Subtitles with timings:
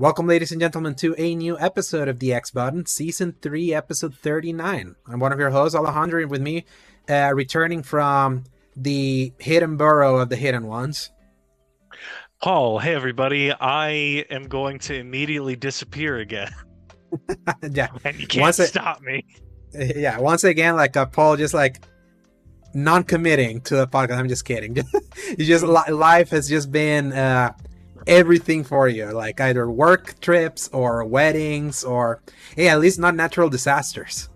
[0.00, 4.14] Welcome, ladies and gentlemen, to a new episode of the X Button, Season 3, Episode
[4.14, 4.94] 39.
[5.06, 6.64] I'm one of your hosts, Alejandro, and with me,
[7.10, 8.44] uh, returning from
[8.74, 11.10] the hidden burrow of the hidden ones.
[12.40, 13.90] Paul, hey everybody, I
[14.30, 16.50] am going to immediately disappear again.
[17.70, 17.88] yeah.
[18.02, 19.26] And you can't Once stop me.
[19.74, 21.84] Yeah, once again, like uh, Paul just like
[22.72, 24.16] non committing to the podcast.
[24.16, 24.76] I'm just kidding.
[25.38, 27.52] you just li- life has just been uh,
[28.06, 32.22] everything for you, like either work trips or weddings or,
[32.56, 34.28] hey, at least not natural disasters.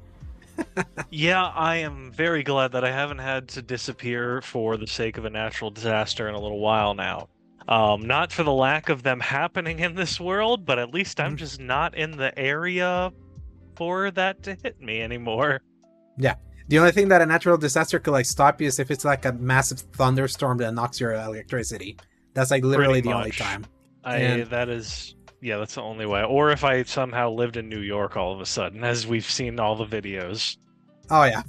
[1.10, 5.24] Yeah, I am very glad that I haven't had to disappear for the sake of
[5.24, 7.28] a natural disaster in a little while now.
[7.68, 11.36] Um, not for the lack of them happening in this world, but at least I'm
[11.36, 11.36] Mhm.
[11.36, 13.12] just not in the area
[13.76, 15.60] for that to hit me anymore.
[16.16, 16.34] Yeah.
[16.68, 19.24] The only thing that a natural disaster could like stop you is if it's like
[19.26, 21.96] a massive thunderstorm that knocks your electricity.
[22.34, 23.64] That's like literally the only time.
[24.04, 26.22] I And- that is yeah, that's the only way.
[26.24, 29.60] Or if I somehow lived in New York all of a sudden, as we've seen
[29.60, 30.56] all the videos.
[31.10, 31.42] Oh yeah,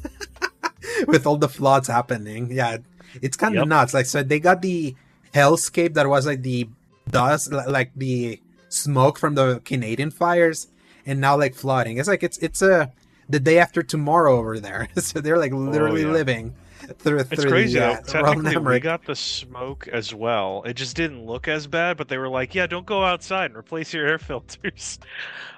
[1.08, 2.78] with all the floods happening, yeah,
[3.22, 3.68] it's kind of Yep.
[3.68, 3.94] nuts.
[3.94, 4.96] Like so, they got the
[5.34, 6.68] hellscape that was like the
[7.10, 10.68] dust, like the smoke from the Canadian fires,
[11.06, 11.98] and now like flooding.
[11.98, 12.92] It's like it's it's a
[13.30, 14.90] the day after tomorrow over there.
[14.98, 16.14] so they're like literally oh, yeah.
[16.14, 16.56] living
[17.00, 20.64] through It's through crazy the, uh, Technically, we got the smoke as well.
[20.66, 23.56] It just didn't look as bad, but they were like, "Yeah, don't go outside and
[23.58, 25.00] replace your air filters."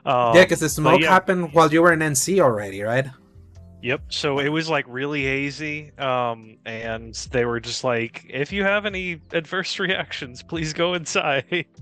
[0.05, 1.09] Um, yeah, because the smoke yeah.
[1.09, 3.05] happened while you were in NC already, right?
[3.83, 4.01] Yep.
[4.09, 8.85] So it was like really hazy, um, and they were just like, "If you have
[8.85, 11.65] any adverse reactions, please go inside."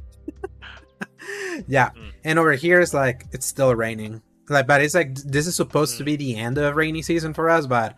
[1.67, 2.11] yeah Mm.
[2.23, 5.97] and over here it's like it's still raining like but it's like this is supposed
[5.97, 6.05] to Mm.
[6.05, 7.95] be the end of rainy season for us but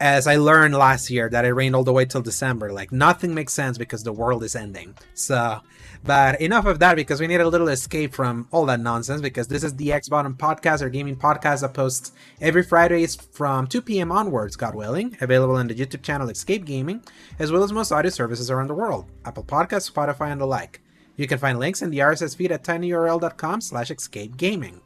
[0.00, 2.72] as i learned last year that it rained all the way till december.
[2.72, 4.96] Like nothing makes sense because the world is ending.
[5.14, 5.60] So
[6.02, 9.48] but enough of that because we need a little escape from all that nonsense because
[9.48, 13.82] this is the X Button podcast or gaming podcast that posts every fridays from 2
[13.82, 17.02] p.m onwards god willing available on the youtube channel escape gaming
[17.38, 20.80] as well as most audio services around the world apple podcasts spotify and the like.
[21.20, 24.80] You can find links in the RSS feed at tinyurl.com slash escape gaming.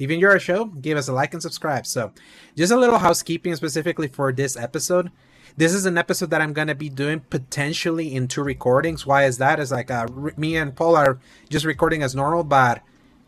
[0.00, 1.86] If you enjoy our show, give us a like and subscribe.
[1.86, 2.12] So,
[2.56, 5.10] just a little housekeeping specifically for this episode.
[5.58, 9.04] This is an episode that I'm going to be doing potentially in two recordings.
[9.04, 9.60] Why is that?
[9.60, 10.06] Is like uh,
[10.38, 11.18] me and Paul are
[11.50, 12.80] just recording as normal, but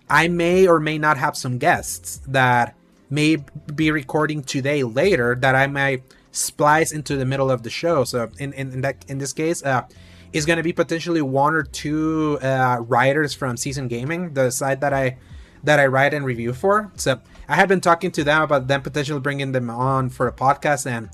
[0.08, 2.74] I may or may not have some guests that
[3.10, 3.36] may
[3.74, 8.04] be recording today later that I might splice into the middle of the show.
[8.04, 9.82] So in in, in that in this case, uh,
[10.32, 14.80] is going to be potentially one or two uh, writers from Season Gaming, the site
[14.80, 15.18] that I
[15.64, 16.90] that I write and review for.
[16.96, 20.32] So I had been talking to them about them potentially bringing them on for a
[20.32, 21.10] podcast, and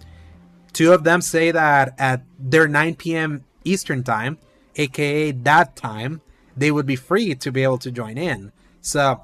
[0.73, 3.45] two of them say that at their 9 p.m.
[3.65, 4.39] Eastern time,
[4.77, 6.21] aka that time,
[6.57, 8.53] they would be free to be able to join in.
[8.81, 9.23] So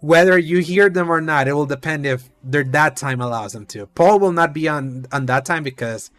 [0.00, 3.66] whether you hear them or not, it will depend if their that time allows them
[3.66, 3.86] to.
[3.86, 6.10] Paul will not be on on that time because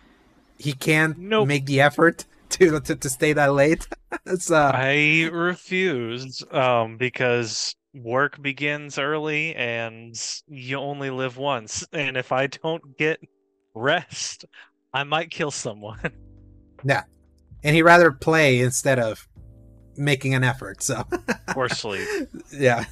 [0.58, 1.48] he can't Nope.
[1.48, 3.88] make the effort to to, to stay that late.
[4.38, 10.16] so I refuse, um, because work begins early and
[10.48, 11.86] you only live once.
[11.92, 13.20] And if I don't get
[13.74, 14.46] rest,
[14.94, 16.00] I might kill someone.
[16.84, 17.04] Yeah.
[17.64, 19.28] And he rather play instead of
[19.96, 20.82] making an effort.
[20.82, 21.04] So
[21.56, 22.08] or sleep.
[22.52, 22.86] yeah.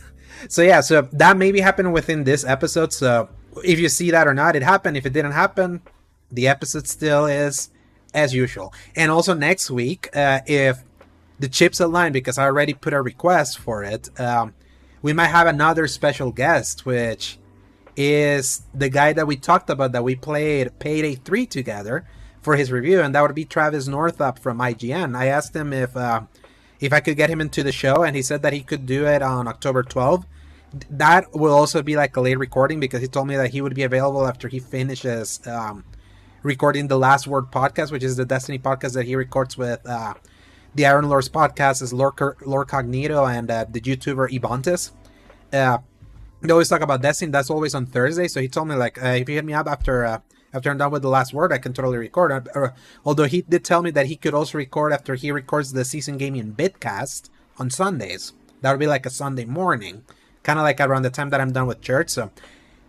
[0.48, 2.94] So yeah, so that maybe happened within this episode.
[2.94, 3.30] So
[3.64, 4.96] if you see that or not, it happened.
[4.96, 5.82] If it didn't happen,
[6.32, 7.72] the episode still is
[8.14, 8.74] as usual.
[8.96, 10.84] And also next week, uh, if
[11.40, 14.54] the chips align, because I already put a request for it, um,
[15.02, 17.38] we might have another special guest, which
[17.96, 22.06] is the guy that we talked about that we played Payday 3 together
[22.42, 25.16] for his review, and that would be Travis Northup from IGN.
[25.16, 26.22] I asked him if uh,
[26.80, 29.06] if I could get him into the show, and he said that he could do
[29.06, 30.26] it on October 12th.
[30.90, 33.76] That will also be like a late recording because he told me that he would
[33.76, 35.84] be available after he finishes um,
[36.44, 40.14] recording the Last Word podcast, which is the Destiny podcast that he records with uh,
[40.76, 44.91] the Iron Lords podcast, is Lore, Lore Cognito and uh, the YouTuber Ibontis.
[45.51, 45.79] Uh,
[46.41, 47.31] they always talk about Destiny.
[47.31, 48.28] That's always on Thursday.
[48.28, 50.19] So he told me like, uh, if you hit me up after uh,
[50.53, 52.31] after I'm done with the last word, I can totally record.
[52.31, 52.69] Uh, uh,
[53.05, 56.17] although he did tell me that he could also record after he records the season
[56.17, 58.34] gaming bitcast on Sundays.
[58.61, 60.03] That would be like a Sunday morning,
[60.43, 62.09] kind of like around the time that I'm done with church.
[62.09, 62.31] So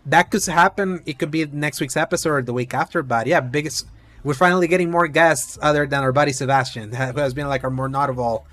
[0.07, 1.03] that could happen.
[1.07, 3.03] It could be next week's episode or the week after.
[3.03, 3.87] But yeah, biggest.
[4.23, 7.71] We're finally getting more guests other than our buddy Sebastian, who has been like our
[7.71, 8.47] more notable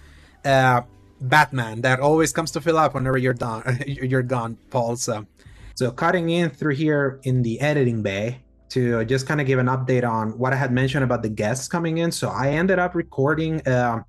[0.46, 0.82] uh,
[1.22, 3.84] Batman that always comes to fill up whenever you're done.
[3.88, 4.96] You're gone, Paul.
[4.96, 5.26] So,
[5.76, 9.68] so cutting in through here in the editing bay to just kind of give an
[9.68, 12.12] update on what I had mentioned about the guests coming in.
[12.12, 14.04] So I ended up recording uh,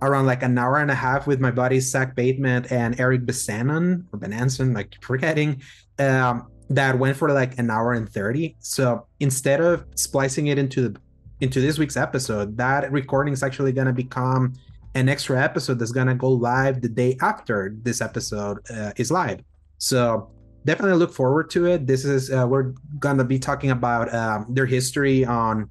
[0.00, 4.04] around like an hour and a half with my buddies Zach Bateman and Eric Besanon
[4.12, 5.62] or Benanson, like forgetting.
[5.98, 10.88] Um, that went for like an hour and 30 so instead of splicing it into
[10.88, 11.00] the
[11.40, 14.54] into this week's episode that recording is actually going to become
[14.94, 19.40] an extra episode that's to go live the day after this episode uh, is live.
[19.78, 20.30] So
[20.64, 21.86] definitely look forward to it.
[21.86, 22.74] This is uh, we're
[23.18, 25.70] to be talking about um, their history on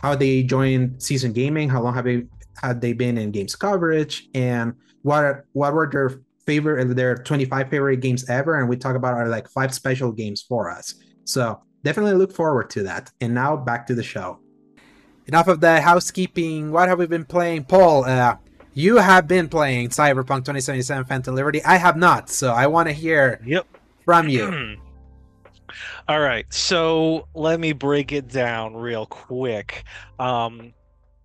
[0.00, 2.24] how they joined season gaming how long have they
[2.62, 4.72] had they been in games coverage and
[5.02, 9.28] what what were their favorite their 25 favorite games ever and we talk about our
[9.28, 10.94] like five special games for us.
[11.24, 13.10] So definitely look forward to that.
[13.20, 14.38] And now back to the show.
[15.26, 16.72] Enough of the housekeeping.
[16.72, 17.64] What have we been playing?
[17.64, 18.36] Paul uh,
[18.78, 22.92] you have been playing cyberpunk 2077 phantom liberty i have not so i want to
[22.92, 23.66] hear yep
[24.04, 24.76] from you
[26.08, 29.84] all right so let me break it down real quick
[30.18, 30.72] um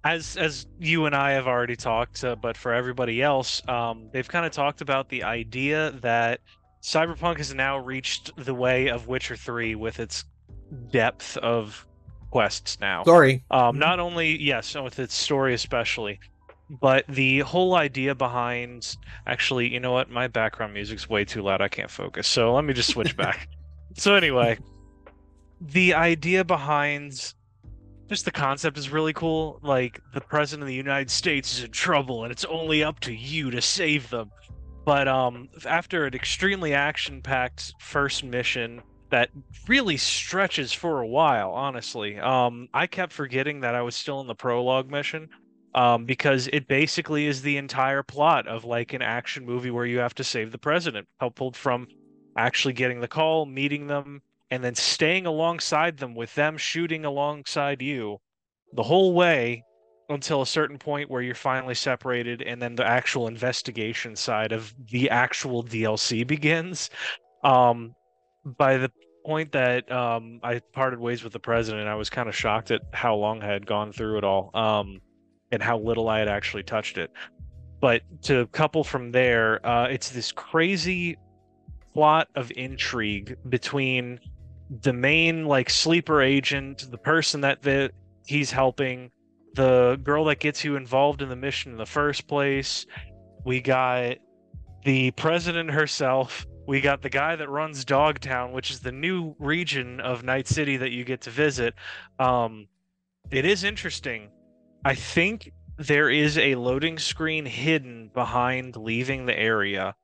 [0.04, 4.28] as as you and I have already talked, uh, but for everybody else, um, they've
[4.28, 6.42] kind of talked about the idea that
[6.82, 10.26] Cyberpunk has now reached the way of Witcher Three with its
[10.92, 11.88] depth of
[12.32, 13.04] quests now.
[13.04, 13.44] Story.
[13.50, 16.20] Um, not only yes, with its story especially,
[16.80, 18.98] but the whole idea behind
[19.28, 20.10] actually, you know what?
[20.10, 21.62] My background music's way too loud.
[21.62, 22.28] I can't focus.
[22.28, 23.48] So let me just switch back.
[23.96, 24.58] so anyway,
[25.62, 27.34] the idea behind
[28.10, 29.60] just the concept is really cool.
[29.62, 33.14] Like the president of the United States is in trouble, and it's only up to
[33.14, 34.32] you to save them.
[34.86, 39.30] But um, after an extremely action-packed first mission that
[39.68, 44.28] really stretches for a while, honestly, um, I kept forgetting that I was still in
[44.28, 45.30] the prologue mission.
[45.76, 49.98] Um, because it basically is the entire plot of like an action movie where you
[50.00, 51.88] have to save the president, coupled from
[52.38, 54.22] actually getting the call, meeting them,
[54.52, 58.20] and then staying alongside them with them shooting alongside you
[58.74, 59.64] the whole way
[60.10, 64.74] until a certain point where you're finally separated and then the actual investigation side of
[64.92, 66.90] the actual DLC begins.
[67.44, 67.96] Um,
[68.46, 68.92] by the
[69.26, 72.82] point that um, I parted ways with the president, I was kind of shocked at
[72.92, 75.00] how long I had gone through it all um,
[75.54, 77.12] and how little I had actually touched it.
[77.80, 81.18] But to couple from there, uh, it's this crazy
[81.94, 84.20] plot of intrigue between
[84.82, 87.92] the main like sleeper agent, the person that the,
[88.26, 89.12] he's helping,
[89.54, 92.88] the girl that gets you involved in the mission in the first place.
[93.46, 94.18] We got
[94.84, 96.48] the president herself.
[96.66, 100.78] We got the guy that runs Dogtown, which is the new region of Night City
[100.78, 101.76] that you get to visit.
[102.18, 102.68] Um,
[103.30, 104.32] it is interesting.
[104.86, 109.96] I think there is a loading screen hidden behind leaving the area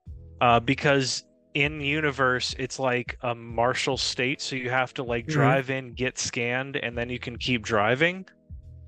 [0.41, 1.23] uh, because
[1.55, 5.39] in universe it's like a marshal state so you have to like mm-hmm.
[5.39, 8.23] drive in get scanned and then you can keep driving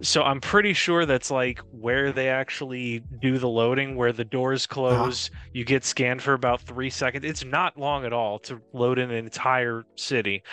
[0.02, 4.68] so i'm pretty sure that's like where they actually do the loading where the doors
[4.70, 4.76] uh-huh.
[4.76, 5.40] close uh-huh.
[5.54, 9.10] you get scanned for about three seconds it's not long at all to load in
[9.10, 10.44] an entire city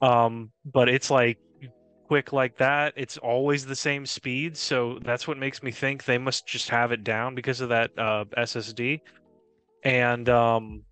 [0.00, 1.38] um, but it's like
[2.08, 6.18] quick like that it's always the same speed so that's what makes me think they
[6.18, 9.00] must just have it down because of that uh, ssd
[9.84, 10.82] and um,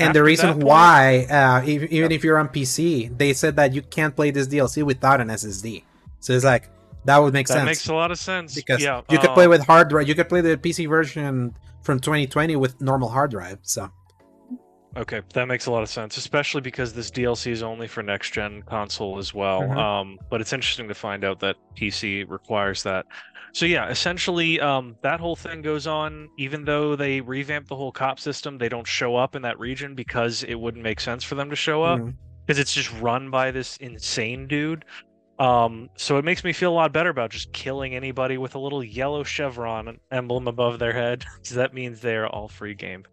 [0.00, 3.74] and the reason point, why, uh, if, even if you're on PC, they said that
[3.74, 5.84] you can't play this DLC without an SSD.
[6.20, 6.70] So it's like
[7.04, 7.62] that would make that sense.
[7.62, 10.08] That makes a lot of sense because yeah, you could play with hard drive.
[10.08, 13.58] You could play the PC version from 2020 with normal hard drive.
[13.62, 13.90] So
[14.96, 18.32] okay, that makes a lot of sense, especially because this DLC is only for next
[18.32, 19.62] gen console as well.
[19.62, 19.78] Mm-hmm.
[19.78, 23.06] Um, but it's interesting to find out that PC requires that.
[23.52, 26.28] So yeah, essentially, um, that whole thing goes on.
[26.38, 29.94] Even though they revamp the whole cop system, they don't show up in that region
[29.94, 32.60] because it wouldn't make sense for them to show up because mm-hmm.
[32.60, 34.84] it's just run by this insane dude.
[35.40, 38.58] Um, so it makes me feel a lot better about just killing anybody with a
[38.58, 41.24] little yellow chevron emblem above their head.
[41.36, 43.04] because that means they're all free game.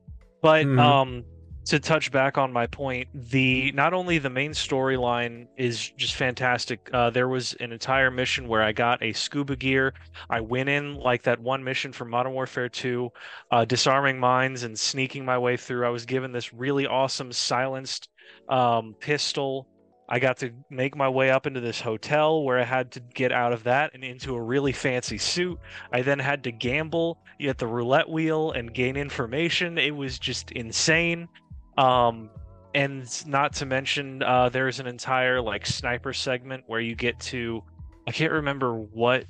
[0.41, 0.79] But mm-hmm.
[0.79, 1.23] um,
[1.67, 6.89] to touch back on my point, the not only the main storyline is just fantastic.
[6.93, 9.93] Uh, there was an entire mission where I got a scuba gear.
[10.29, 13.09] I went in like that one mission from Modern Warfare 2,
[13.51, 15.85] uh, disarming mines and sneaking my way through.
[15.85, 18.09] I was given this really awesome silenced
[18.47, 19.67] um, pistol.
[20.09, 23.33] I got to make my way up into this hotel where I had to get
[23.33, 25.59] out of that and into a really fancy suit.
[25.91, 29.77] I then had to gamble at the roulette wheel and gain information.
[29.77, 31.27] It was just insane.
[31.77, 32.29] Um,
[32.73, 37.63] and not to mention, uh, there's an entire like sniper segment where you get to,
[38.07, 39.25] I can't remember what.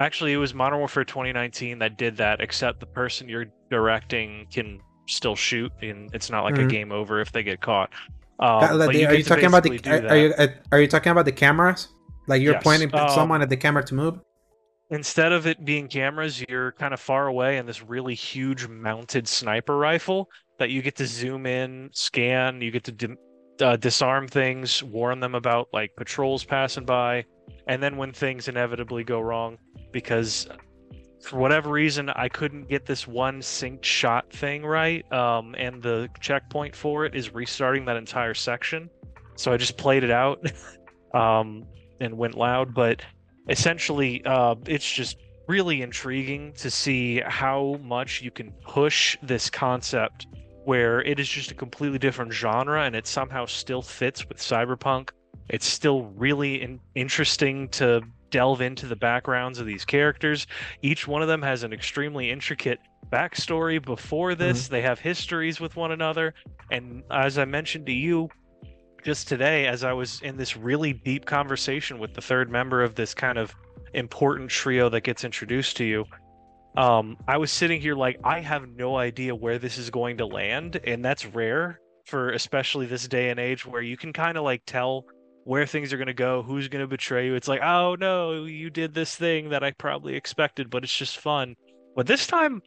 [0.00, 2.40] Actually, it was Modern Warfare 2019 that did that.
[2.40, 6.68] Except the person you're directing can still shoot, and it's not like mm-hmm.
[6.68, 7.90] a game over if they get caught.
[8.38, 9.80] Um, are you, you talking about the?
[9.86, 11.88] Are, are, you are you talking about the cameras?
[12.28, 12.62] Like you're yes.
[12.62, 14.20] pointing um, someone at the camera to move?
[14.90, 19.28] Instead of it being cameras, you're kind of far away and this really huge mounted
[19.28, 20.28] sniper rifle
[20.58, 23.16] that you get to zoom in, scan, you get to
[23.60, 27.24] uh, disarm things, warn them about like patrols passing by,
[27.66, 29.58] and then when things inevitably go wrong,
[29.92, 30.48] because
[31.22, 36.08] for whatever reason I couldn't get this one synced shot thing right, um, and the
[36.20, 38.88] checkpoint for it is restarting that entire section,
[39.36, 40.44] so I just played it out,
[41.14, 41.64] um,
[42.00, 43.02] and went loud, but
[43.48, 50.26] essentially, uh, it's just really intriguing to see how much you can push this concept
[50.64, 55.08] where it is just a completely different genre and it somehow still fits with cyberpunk.
[55.48, 60.46] It's still really in- interesting to delve into the backgrounds of these characters.
[60.82, 64.64] Each one of them has an extremely intricate backstory before this.
[64.64, 64.74] Mm-hmm.
[64.74, 66.34] They have histories with one another.
[66.70, 68.28] And as I mentioned to you
[69.08, 72.94] just today, as I was in this really deep conversation with the third member of
[72.94, 73.54] this kind of
[73.94, 76.04] important trio that gets introduced to you,
[76.76, 80.26] um, I was sitting here like I have no idea where this is going to
[80.26, 84.44] land, and that's rare for especially this day and age where you can kind of
[84.44, 85.06] like tell
[85.44, 87.34] where things are going to go, who's going to betray you.
[87.34, 91.16] It's like, oh no, you did this thing that I probably expected, but it's just
[91.16, 91.56] fun.
[91.96, 92.60] But this time,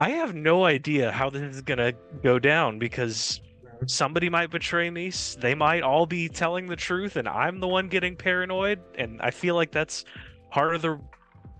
[0.00, 3.40] I have no idea how this is going to go down because
[3.86, 5.12] somebody might betray me.
[5.38, 8.80] They might all be telling the truth, and I'm the one getting paranoid.
[8.96, 10.04] And I feel like that's
[10.50, 11.00] part of the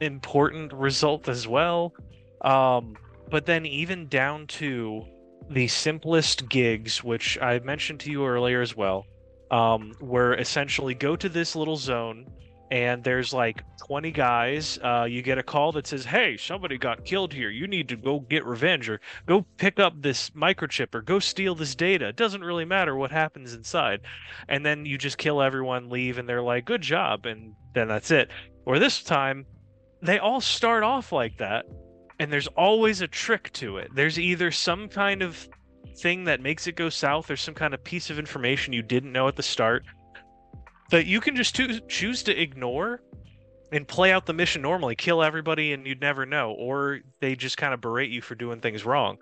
[0.00, 1.94] important result as well.
[2.42, 2.96] Um,
[3.30, 5.04] but then even down to
[5.50, 9.06] the simplest gigs, which I mentioned to you earlier as well,
[9.50, 12.26] um, where essentially go to this little zone
[12.70, 14.78] and there's like 20 guys.
[14.82, 17.50] Uh, you get a call that says, Hey, somebody got killed here.
[17.50, 21.54] You need to go get revenge or go pick up this microchip or go steal
[21.54, 22.08] this data.
[22.08, 24.00] It doesn't really matter what happens inside.
[24.48, 27.26] And then you just kill everyone, leave, and they're like, Good job.
[27.26, 28.30] And then that's it.
[28.66, 29.46] Or this time,
[30.02, 31.66] they all start off like that
[32.18, 35.48] and there's always a trick to it there's either some kind of
[35.98, 39.12] thing that makes it go south or some kind of piece of information you didn't
[39.12, 39.84] know at the start
[40.90, 43.02] that you can just to- choose to ignore
[43.72, 47.56] and play out the mission normally kill everybody and you'd never know or they just
[47.56, 49.18] kind of berate you for doing things wrong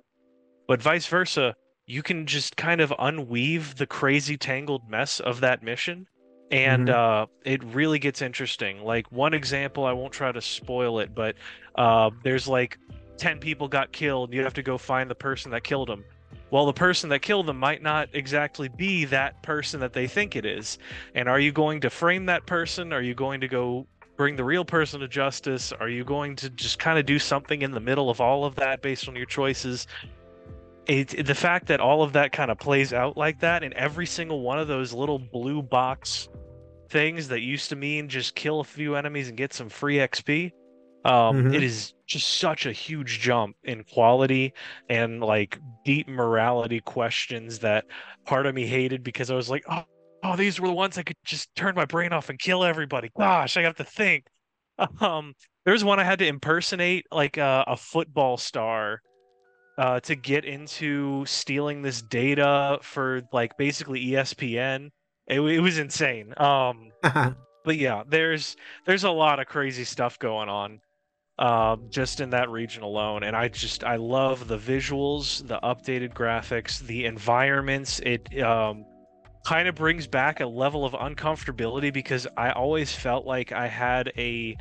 [0.67, 1.55] but vice versa
[1.87, 6.07] you can just kind of unweave the crazy tangled mess of that mission
[6.51, 7.23] and mm-hmm.
[7.23, 8.83] uh, it really gets interesting.
[8.83, 11.37] Like one example, I won't try to spoil it, but
[11.75, 12.79] uh, there's like
[13.17, 14.33] ten people got killed.
[14.33, 16.05] You have to go find the person that killed them.
[16.51, 20.35] Well, the person that killed them might not exactly be that person that they think
[20.35, 20.79] it is.
[21.15, 22.93] And are you going to frame that person?
[22.93, 25.73] Are you going to go bring the real person to justice?
[25.73, 28.55] Are you going to just kind of do something in the middle of all of
[28.57, 29.87] that based on your choices?
[30.87, 34.07] It, the fact that all of that kind of plays out like that and every
[34.07, 36.29] single one of those little blue box
[36.89, 40.53] things that used to mean just kill a few enemies and get some free XP.
[41.05, 41.55] Um, mm-hmm.
[41.55, 44.53] it is just such a huge jump in quality
[44.89, 45.59] and like
[45.89, 47.87] deep morality questions that
[48.27, 49.85] part of me hated because I was like, oh,
[50.23, 53.09] oh, these were the ones I could just turn my brain off and kill everybody.
[53.17, 54.27] Gosh, I have to think.
[55.01, 59.01] Um, there's one I had to impersonate like a, a football star
[59.77, 64.91] uh, to get into stealing this data for like basically ESPN.
[65.27, 66.33] It, it was insane.
[66.37, 68.55] Um, but yeah, there's
[68.87, 70.79] there's a lot of crazy stuff going on
[71.39, 73.23] um, just in that region alone.
[73.23, 78.01] And I just I love the visuals, the updated graphics, the environments.
[78.01, 78.85] It um,
[79.47, 84.13] kind of brings back a level of uncomfortability because I always felt like I had
[84.19, 84.57] a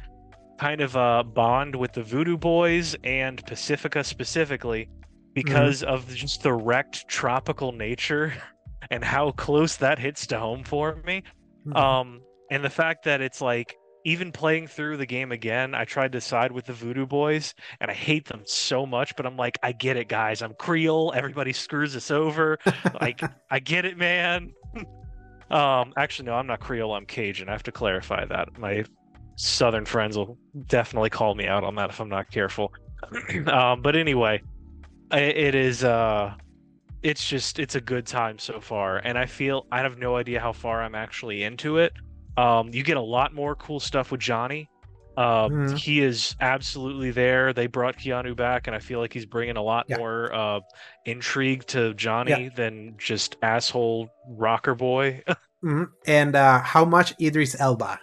[0.59, 5.31] kind of a bond with the Voodoo Boys and Pacifica specifically mm-hmm.
[5.33, 5.93] because mm-hmm.
[5.93, 8.33] of just the wrecked tropical nature
[8.91, 11.23] and how close that hits to home for me.
[11.67, 11.75] Mm-hmm.
[11.75, 13.75] Um, and the fact that it's like
[14.07, 17.91] even playing through the game again, I tried to side with the Voodoo Boys, and
[17.91, 19.13] I hate them so much.
[19.17, 20.41] But I'm like, I get it, guys.
[20.41, 21.11] I'm Creole.
[21.13, 22.57] Everybody screws us over.
[23.01, 23.21] like,
[23.51, 24.53] I get it, man.
[25.51, 26.93] um, actually, no, I'm not Creole.
[26.95, 27.49] I'm Cajun.
[27.49, 28.57] I have to clarify that.
[28.57, 28.85] My
[29.35, 30.37] Southern friends will
[30.67, 32.71] definitely call me out on that if I'm not careful.
[33.47, 34.41] um, but anyway,
[35.11, 35.83] it is.
[35.83, 36.33] Uh,
[37.03, 40.39] it's just it's a good time so far and i feel i have no idea
[40.39, 41.93] how far i'm actually into it
[42.37, 44.69] um, you get a lot more cool stuff with johnny
[45.17, 45.77] uh, mm.
[45.77, 49.61] he is absolutely there they brought keanu back and i feel like he's bringing a
[49.61, 49.97] lot yeah.
[49.97, 50.59] more uh,
[51.05, 52.49] intrigue to johnny yeah.
[52.55, 55.83] than just asshole rocker boy mm-hmm.
[56.05, 57.99] and uh, how much idris elba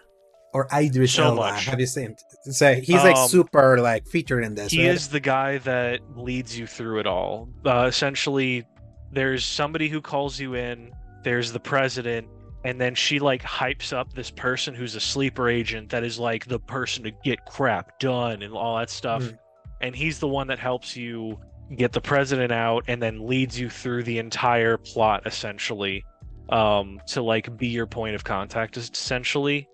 [0.55, 1.41] or Idris so Elba.
[1.41, 1.65] Much.
[1.65, 2.15] Have you seen?
[2.45, 4.71] So he's like um, super like featured in this.
[4.71, 4.95] He right?
[4.95, 7.49] is the guy that leads you through it all.
[7.67, 8.65] Uh, essentially,
[9.13, 10.93] there's somebody who calls you in
[11.25, 12.29] there's the president
[12.65, 16.47] and then she like hypes up this person who's a sleeper agent that is like
[16.47, 19.23] the person to get crap done and all that stuff.
[19.23, 19.39] Mm.
[19.83, 21.39] and he's the one that helps you
[21.77, 26.05] get the president out and then leads you through the entire plot essentially
[26.51, 29.69] um to like be your point of contact essentially.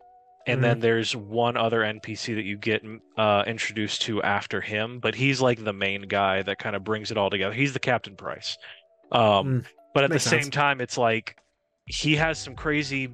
[0.46, 2.82] And then there's one other npc that you get
[3.16, 7.10] uh introduced to after him but he's like the main guy that kind of brings
[7.12, 7.54] it all together.
[7.54, 8.56] He's the captain price.
[9.12, 10.54] Um Mm, but at the same sense.
[10.54, 11.36] time it's like
[11.90, 13.08] he has some crazy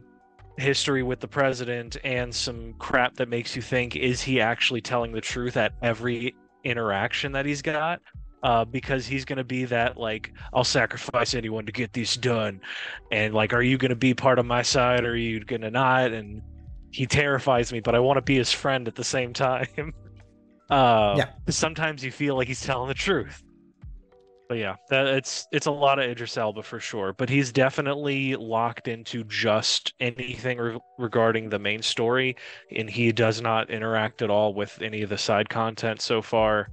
[0.59, 5.13] history with the president and some crap that makes you think is he actually telling
[5.13, 8.01] the truth at every interaction that he's got?
[8.43, 12.61] Uh, because he's going to be that like i'll sacrifice anyone to get this done.
[13.11, 15.63] And like are you going to be part of my side or are you going
[15.63, 16.13] to not?
[16.13, 16.43] And
[16.93, 19.93] he terrifies me but i want to be his friend at the same time.
[20.71, 21.27] Uh, Yeah.
[21.49, 23.43] sometimes you feel like he's telling the truth
[24.49, 27.13] but yeah, that it's it's a lot of Idris Elba for sure.
[27.13, 32.37] But he's definitely locked into just anything re- regarding the main story,
[32.75, 36.69] and he does not interact at all with any of the side content so far,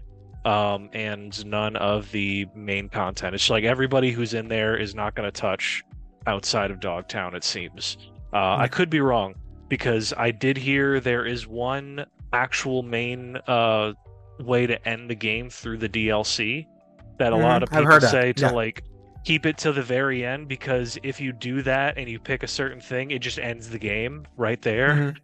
[0.46, 3.36] um, and none of the main content.
[3.36, 5.84] It's like everybody who's in there is not going to touch
[6.28, 7.36] outside of Dogtown.
[7.36, 7.98] It seems.
[8.34, 9.36] Uh, I could be wrong
[9.70, 13.94] because I did hear there is one actual main uh,
[14.40, 16.68] way to end the game through the DLC
[17.20, 18.52] that a Mhm, lot of people heard that, say to yeah.
[18.52, 18.84] like
[19.26, 22.48] keep it to the very end because if you do that and you pick a
[22.48, 24.90] certain thing, it just ends the game right there.
[24.90, 25.18] mhm.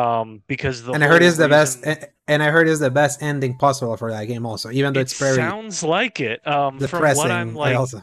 [0.00, 1.86] Um, because the and I heard is the best,
[2.26, 4.44] and I heard is the best ending possible for that game.
[4.44, 6.44] Also, even though It it's very sounds like it.
[6.48, 7.16] Um, from depressing.
[7.22, 8.02] what I'm like, I also,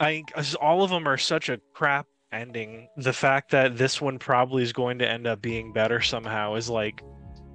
[0.00, 0.24] I
[0.60, 2.88] all of them are such a crap ending.
[2.96, 6.68] The fact that this one probably is going to end up being better somehow is
[6.68, 7.02] like,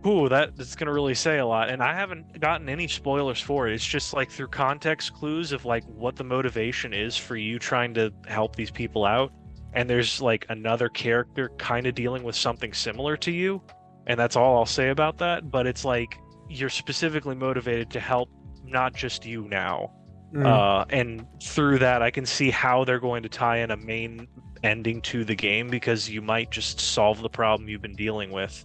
[0.06, 1.70] ooh, that that's gonna really say a lot.
[1.70, 3.74] And I haven't gotten any spoilers for it.
[3.74, 7.94] It's just like through context clues of like what the motivation is for you trying
[7.96, 9.32] to help these people out.
[9.74, 13.62] And there's like another character kind of dealing with something similar to you,
[14.08, 15.52] and that's all I'll say about that.
[15.52, 16.18] But it's like
[16.50, 18.30] you're specifically motivated to help
[18.64, 19.92] not just you now
[20.34, 23.78] Mm, uh, and through that i can see how they're going to tie in a
[23.78, 24.28] main
[24.64, 28.64] ending to the game because you might just solve the problem you've been dealing with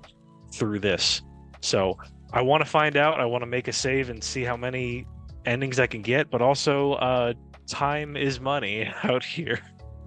[0.55, 1.23] through this
[1.61, 1.97] so
[2.33, 5.07] i want to find out i want to make a save and see how many
[5.47, 7.33] endings i can get but also uh,
[7.67, 9.59] time is money out here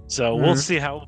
[0.08, 0.58] so we'll Mhm.
[0.60, 1.08] see how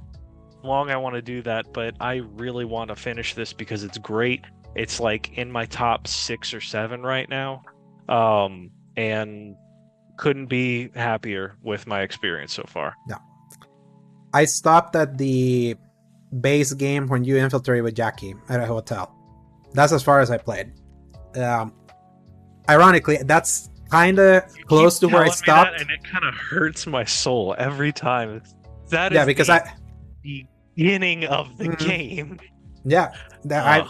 [0.63, 3.97] long i want to do that but i really want to finish this because it's
[3.97, 4.43] great
[4.75, 7.62] it's like in my top six or seven right now
[8.10, 9.56] um, and
[10.17, 12.93] couldn't be happier with my experience so far.
[13.08, 13.17] Yeah.
[14.34, 15.75] I stopped at the
[16.41, 19.15] base game when you infiltrate with Jackie at a hotel.
[19.73, 20.71] That's as far as I played.
[21.36, 21.73] Um,
[22.69, 25.82] ironically, that's kind of close to where I me that, stopped.
[25.82, 28.41] and it kind of hurts my soul every time.
[28.89, 29.73] That is Yeah, because the I
[30.75, 31.77] beginning of the Mhm.
[31.79, 32.39] game.
[32.86, 33.12] yeah,
[33.45, 33.88] that I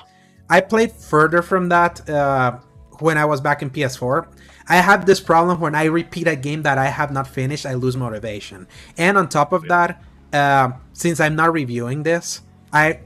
[0.58, 2.58] I played further from that uh,
[3.00, 4.28] when I was back in PS4.
[4.68, 7.74] I have this problem when I repeat a game that I have not finished, I
[7.74, 8.68] lose motivation.
[8.98, 10.02] And on top of that,
[10.34, 12.42] uh, since I'm not reviewing this,
[12.74, 13.00] I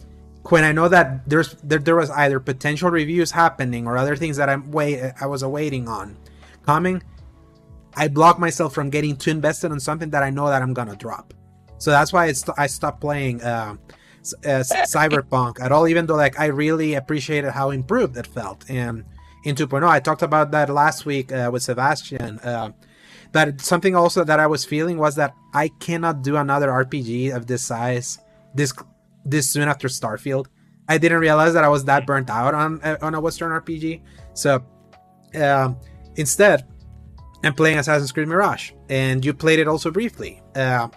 [0.49, 4.37] when I know that there's there, there was either potential reviews happening or other things
[4.37, 6.17] that I'm wait I was awaiting on
[6.65, 7.01] coming,
[7.95, 10.95] I block myself from getting too invested on something that I know that I'm gonna
[10.95, 11.33] drop.
[11.77, 13.75] So that's why I, I stopped playing uh,
[14.45, 14.47] uh,
[14.93, 18.69] Cyberpunk at all, even though like I really appreciated how improved it felt.
[18.69, 19.05] And
[19.45, 22.39] in 2.0, I talked about that last week uh, with Sebastian.
[22.39, 22.71] Uh,
[23.33, 27.47] that something also that I was feeling was that I cannot do another RPG of
[27.47, 28.19] this size
[28.53, 28.73] this
[29.25, 30.47] this soon after Starfield.
[30.87, 34.01] I didn't realize that I was that burnt out on uh, on a Western RPG.
[34.33, 34.63] So
[35.35, 35.77] um,
[36.15, 36.67] instead,
[37.43, 40.41] I'm playing Assassin's Creed Mirage, and you played it also briefly.
[40.55, 40.89] Uh,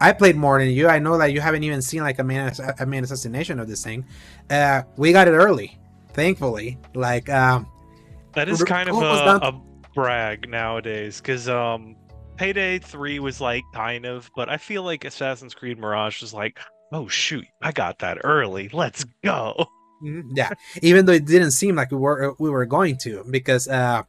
[0.00, 0.88] I played more than you.
[0.88, 3.82] I know that you haven't even seen like a main a main assassination of this
[3.82, 4.04] thing.
[4.50, 5.78] Uh, we got it early,
[6.12, 6.78] thankfully.
[6.94, 7.66] Like um,
[8.34, 9.62] That is kind of a, a
[9.94, 11.96] brag nowadays because um,
[12.36, 16.58] Payday 3 was like kind of, but I feel like Assassin's Creed Mirage was like,
[16.94, 18.70] oh shoot, I got that early.
[18.72, 19.66] Let's go.
[20.02, 20.50] Mhm, yeah.
[20.80, 24.02] Even though it didn't seem like we were we were going to because uh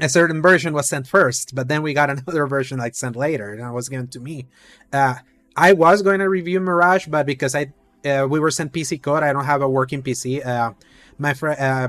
[0.00, 3.52] a certain version was sent first but then we got another version like sent later
[3.52, 4.46] and it was given to me.
[4.92, 5.14] Uh
[5.56, 7.66] i was going to review mirage but because i
[8.06, 10.72] uh, we were sent pc code i don't have a working pc uh
[11.18, 11.88] my friend uh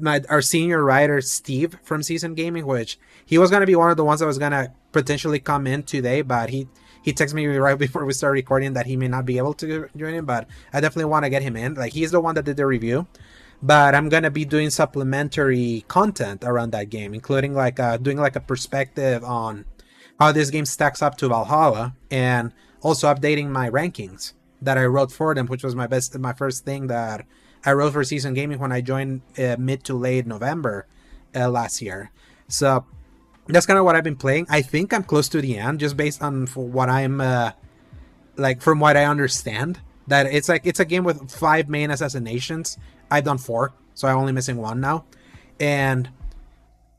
[0.00, 3.90] my our senior writer steve from season gaming which he was going to be one
[3.90, 6.66] of the ones that was going to potentially come in today but he
[7.04, 9.88] he texted me right before we started recording that he may not be able to
[9.94, 11.74] join in but I definitely want to get him in.
[11.74, 13.06] Like he's the one that did the review,
[13.62, 18.36] but I'm gonna be doing supplementary content around that game, including like uh, doing like
[18.36, 19.66] a perspective on
[20.18, 25.12] how this game stacks up to Valhalla, and also updating my rankings that I wrote
[25.12, 27.26] for them, which was my best, my first thing that
[27.66, 30.86] I wrote for Season Gaming when I joined uh, mid to late November
[31.36, 32.10] uh, last year.
[32.48, 32.86] So
[33.48, 34.46] that's kind of what I've been playing.
[34.48, 37.52] I think I'm close to the end, just based on what I'm uh,
[38.36, 39.80] like from what I understand.
[40.06, 42.78] That it's like it's a game with five main assassinations.
[43.10, 45.04] I've done four, so I'm only missing one now.
[45.60, 46.10] And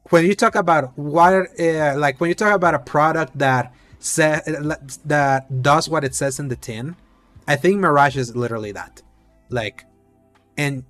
[0.09, 4.41] when you talk about what, uh, like when you talk about a product that sa-
[5.05, 6.95] that does what it says in the tin,
[7.47, 9.01] I think Mirage is literally that.
[9.49, 9.85] Like,
[10.57, 10.83] and,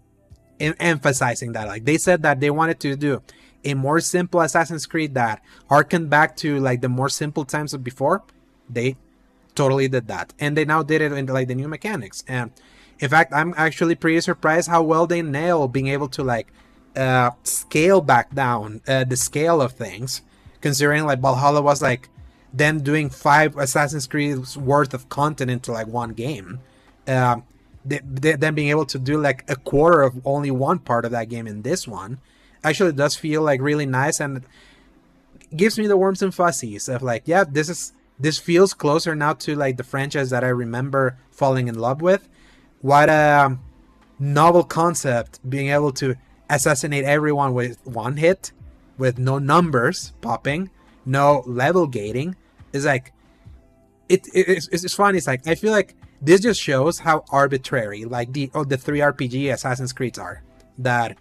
[0.59, 3.21] and emphasizing that, like they said that they wanted to do
[3.65, 7.83] a more simple Assassin's Creed that harkened back to like the more simple times of
[7.83, 8.23] before.
[8.69, 8.95] They
[9.55, 12.23] totally did that, and they now did it in like the new mechanics.
[12.27, 12.51] And
[12.99, 16.47] in fact, I'm actually pretty surprised how well they nail being able to like
[16.95, 20.21] uh, scale back down uh, the scale of things,
[20.61, 22.09] considering like Valhalla was like
[22.53, 26.59] them doing five Assassin's Creed's worth of content into like one game.
[27.07, 27.37] Uh,
[27.83, 31.11] they, they, then being able to do like a quarter of only one part of
[31.11, 32.19] that game in this one
[32.65, 34.43] actually does feel like really nice and
[35.55, 39.33] gives me the warms and fuzzies of like yeah this is this feels closer now
[39.33, 42.27] to like the franchise that I remember falling in love with.
[42.81, 43.57] What a
[44.19, 46.15] novel concept being able to
[46.49, 48.51] assassinate everyone with one hit,
[48.97, 50.69] with no numbers popping,
[51.05, 52.35] no level gating.
[52.71, 53.11] Is like
[54.07, 55.17] it, it it's, it's funny.
[55.17, 58.99] It's like I feel like this just shows how arbitrary like the oh, the three
[58.99, 60.41] RPG Assassin's Creeds are.
[60.77, 61.17] That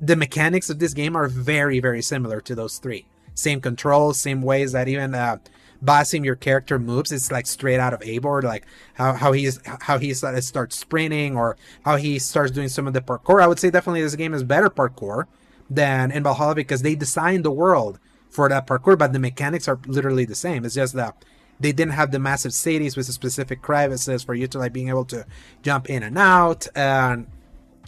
[0.00, 3.06] the mechanics of this game are very very similar to those three.
[3.34, 5.38] Same controls, same ways that even uh,
[5.84, 9.98] Basim, your character moves, it's like straight out of Eivor, like how how he's how
[9.98, 13.42] he starts sprinting or how he starts doing some of the parkour.
[13.42, 15.26] I would say definitely this game is better parkour
[15.70, 19.78] than in Valhalla because they designed the world for that parkour, but the mechanics are
[19.86, 20.64] literally the same.
[20.64, 21.24] It's just that
[21.60, 25.04] they didn't have the massive cities with specific crevices for you to like being able
[25.06, 25.26] to
[25.62, 27.26] jump in and out and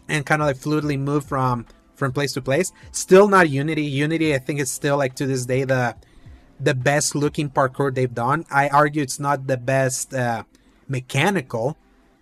[0.08, 1.66] and kind of like fluidly move from
[2.00, 2.72] from place to place.
[2.90, 3.84] Still not Unity.
[3.84, 5.94] Unity, I think, is still like to this day the
[6.58, 8.44] the best looking parkour they've done.
[8.50, 10.42] I argue it's not the best uh,
[10.88, 11.76] mechanical.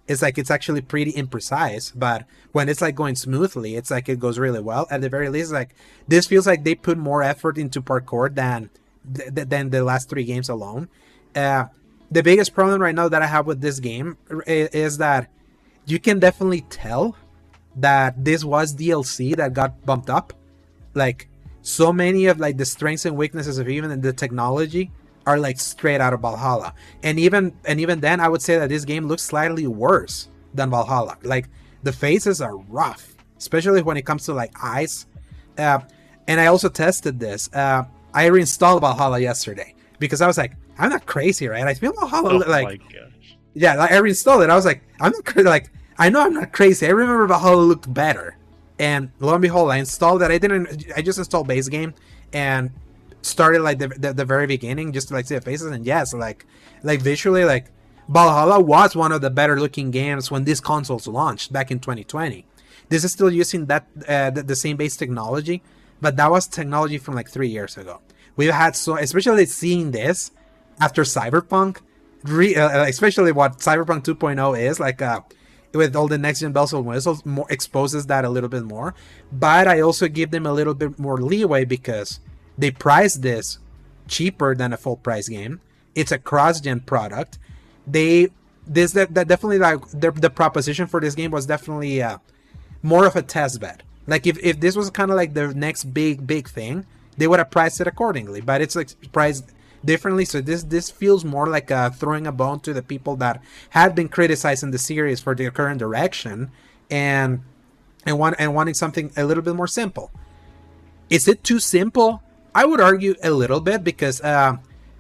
[0.07, 4.21] It's like it's actually pretty imprecise, but when it's like going smoothly, it's like it
[4.21, 4.87] goes really well.
[4.91, 5.75] At the very least, like
[6.07, 8.71] this feels like they put more effort into parkour than
[9.15, 10.89] th- than the last three games alone.
[11.35, 11.65] Uh,
[12.11, 15.31] the biggest problem right now that I have with this game is that
[15.85, 17.17] you can definitely tell
[17.81, 20.33] that this was DLC that got bumped up.
[20.95, 21.29] Like
[21.63, 24.91] so many of like the strengths and weaknesses of even the technology
[25.27, 26.75] are like straight out of Valhalla.
[27.03, 30.71] And even and even then I would say that this game looks slightly worse than
[30.71, 31.19] Valhalla.
[31.23, 31.49] Like
[31.83, 35.07] the faces are rough, especially when it comes to like eyes.
[35.57, 35.81] Uh,
[36.27, 37.51] and I also tested this.
[37.53, 41.67] Uh, I reinstalled Valhalla yesterday because I was like, I'm not crazy, right?
[41.67, 42.81] I feel Valhalla oh like
[43.55, 44.51] yeah, like, I reinstalled it.
[44.51, 45.49] I was like, I'm not crazy.
[45.49, 46.87] Like I know I'm not crazy.
[46.87, 48.37] I remember Valhalla looked better.
[48.79, 50.31] And lo and behold, I installed that.
[50.31, 50.85] I didn't.
[50.97, 51.95] I just installed base game
[52.33, 52.71] and
[53.23, 55.73] started like the, the, the very beginning just to like see the faces.
[55.73, 56.47] And yes, like
[56.85, 57.73] like visually, like
[58.09, 62.47] Valhalla was one of the better looking games when these consoles launched back in 2020.
[62.89, 65.63] This is still using that uh, the, the same base technology,
[66.01, 68.01] but that was technology from like three years ago.
[68.37, 70.31] We've had so, especially seeing this
[70.81, 71.81] after Cyberpunk,
[72.23, 75.03] re, uh, especially what Cyberpunk 2.0 is like.
[75.03, 75.23] Uh,
[75.75, 78.95] with all the next gen bells and whistles more exposes that a little bit more.
[79.31, 82.21] But i also give them a little bit more leeway because
[82.57, 83.59] they price this
[84.07, 85.61] cheaper than a full price game.
[85.95, 87.39] It's a cross gen product.
[87.87, 88.29] They
[88.67, 92.19] this that, that definitely like the, the proposition for this game was definitely uh,
[92.83, 95.85] more of a test bed like if, if this was kind of like the next
[95.85, 96.85] big big thing
[97.19, 98.41] they would have priced it accordingly.
[98.41, 99.51] But it's like priced
[99.85, 100.25] differently.
[100.25, 103.95] So this this feels more like uh, throwing a bone to the people that had
[103.95, 106.51] been criticizing the series for their current direction,
[106.91, 107.43] and
[108.07, 110.11] and want and wanting something a little bit more simple.
[111.11, 112.23] Is it too simple?
[112.55, 114.57] I would argue a little bit because uh,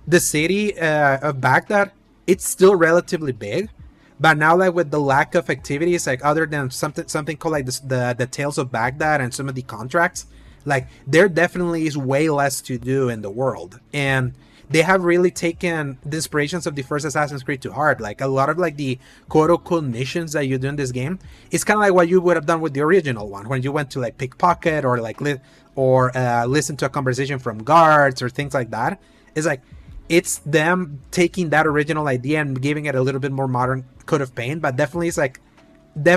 [0.06, 1.92] the city uh, of Baghdad
[2.28, 3.70] it's still relatively big,
[4.20, 7.66] but now like with the lack of activities, like other than something something called like
[7.66, 10.26] the, the Tales of Baghdad and some of the contracts,
[10.66, 14.34] like there definitely is way less to do in the world and
[14.70, 18.00] they have really taken the inspirations of the first Assassin's Creed to heart.
[18.00, 21.18] Like a lot of like the quote unquote missions that you do in this game,
[21.50, 23.72] it's kind of like what you would have done with the original one when you
[23.72, 25.40] went to like pickpocket or like li-
[25.74, 29.00] or uh, listen to a conversation from guards or things like that.
[29.34, 29.62] It's like
[30.08, 34.20] it's them taking that original idea and giving it a little bit more modern coat
[34.20, 35.40] of paint, but definitely it's like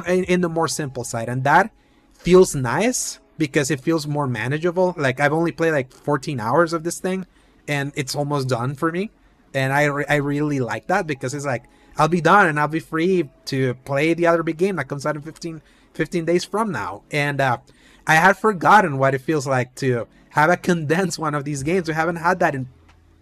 [0.07, 1.71] in the more simple side, and that
[2.13, 4.93] feels nice because it feels more manageable.
[4.97, 7.25] Like I've only played like 14 hours of this thing
[7.71, 9.09] and it's almost done for me.
[9.53, 11.63] And I, I really like that because it's like
[11.97, 15.05] I'll be done and I'll be free to play the other big game that comes
[15.05, 15.61] out in 15,
[15.93, 17.03] 15 days from now.
[17.11, 17.57] And uh,
[18.05, 21.87] I had forgotten what it feels like to have a condensed one of these games.
[21.87, 22.67] We haven't had that in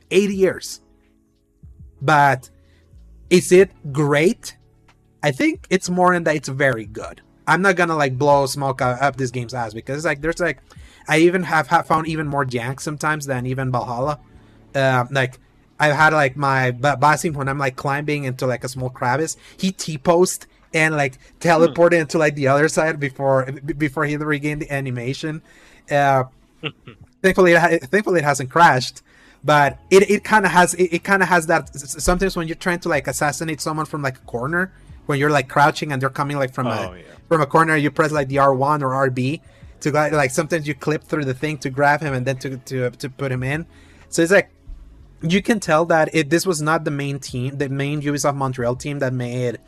[0.09, 0.81] 80 years.
[2.01, 2.49] But
[3.29, 4.57] is it great?
[5.21, 7.21] I think it's more in that it's very good.
[7.47, 10.59] I'm not gonna like blow smoke up this game's ass because it's like there's like
[11.07, 14.19] I even have, have found even more jank sometimes than even Valhalla.
[14.75, 15.39] Uh, like
[15.79, 19.71] I've had like my Basim when I'm like climbing into like a small crevice, he
[19.71, 22.01] T post and like teleported hmm.
[22.01, 25.41] into like the other side before before he regained the animation.
[25.89, 26.25] Uh,
[27.21, 29.01] thankfully, it, thankfully it hasn't crashed,
[29.43, 32.55] but it, it kind of has it, it kind of has that sometimes when you're
[32.55, 34.73] trying to like assassinate someone from like a corner
[35.05, 37.03] when you're like crouching and they're coming like from oh, a yeah.
[37.27, 39.41] from a corner you press like the R1 or RB
[39.79, 42.89] to like sometimes you clip through the thing to grab him and then to to
[42.91, 43.65] to put him in.
[44.09, 44.51] So it's like
[45.21, 48.75] you can tell that it this was not the main team, the main Ubisoft Montreal
[48.75, 49.59] team that made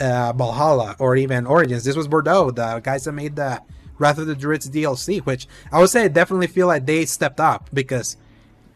[0.00, 1.84] uh, Valhalla or even Origins.
[1.84, 3.62] This was Bordeaux, the guys that made the
[3.98, 7.40] Wrath of the Druids DLC, which I would say I definitely feel like they stepped
[7.40, 8.16] up because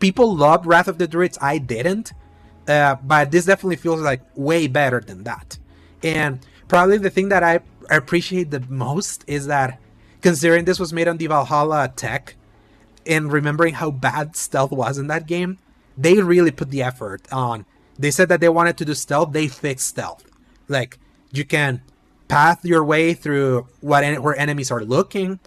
[0.00, 1.38] people loved Wrath of the Druids.
[1.40, 2.12] I didn't,
[2.66, 5.58] uh, but this definitely feels like way better than that.
[6.02, 9.78] And probably the thing that I appreciate the most is that
[10.22, 12.36] considering this was made on the Valhalla tech,
[13.06, 15.58] and remembering how bad stealth was in that game,
[15.96, 17.66] they really put the effort on.
[17.98, 20.24] They said that they wanted to do stealth, they fixed stealth.
[20.68, 20.98] Like
[21.32, 21.82] you can
[22.28, 25.38] path your way through what where enemies are looking.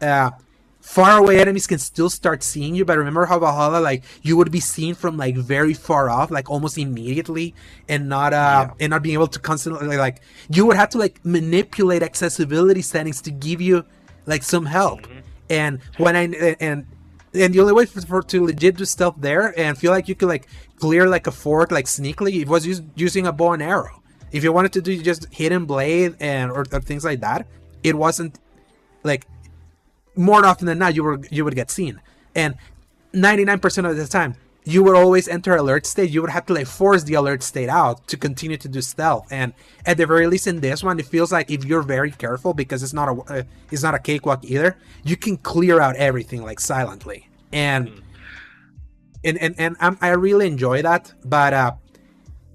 [0.00, 0.30] Uh,
[0.80, 4.50] far away enemies can still start seeing you, but remember how Valhalla like you would
[4.50, 7.54] be seen from like very far off, like almost immediately,
[7.88, 8.74] and not uh yeah.
[8.80, 13.20] and not being able to constantly like you would have to like manipulate accessibility settings
[13.22, 13.84] to give you
[14.26, 15.02] like some help.
[15.02, 15.18] Mm-hmm.
[15.50, 16.86] And when I and
[17.34, 20.14] and the only way for, for, to legit do stuff there and feel like you
[20.14, 24.02] could like clear like a fort like sneakily, it was using a bow and arrow.
[24.32, 27.46] If you wanted to do just hidden blade and or, or things like that,
[27.82, 28.38] it wasn't
[29.02, 29.26] like
[30.16, 32.00] more often than not you were you would get seen.
[32.34, 32.54] And
[33.12, 36.10] 99% of the time you would always enter alert state.
[36.10, 39.26] You would have to like force the alert state out to continue to do stealth.
[39.30, 39.54] And
[39.86, 42.82] at the very least in this one, it feels like if you're very careful because
[42.82, 46.60] it's not a uh, it's not a cakewalk either, you can clear out everything like
[46.60, 47.28] silently.
[47.52, 48.02] And mm.
[49.24, 51.12] and and, and I'm, i really enjoy that.
[51.24, 51.72] But uh,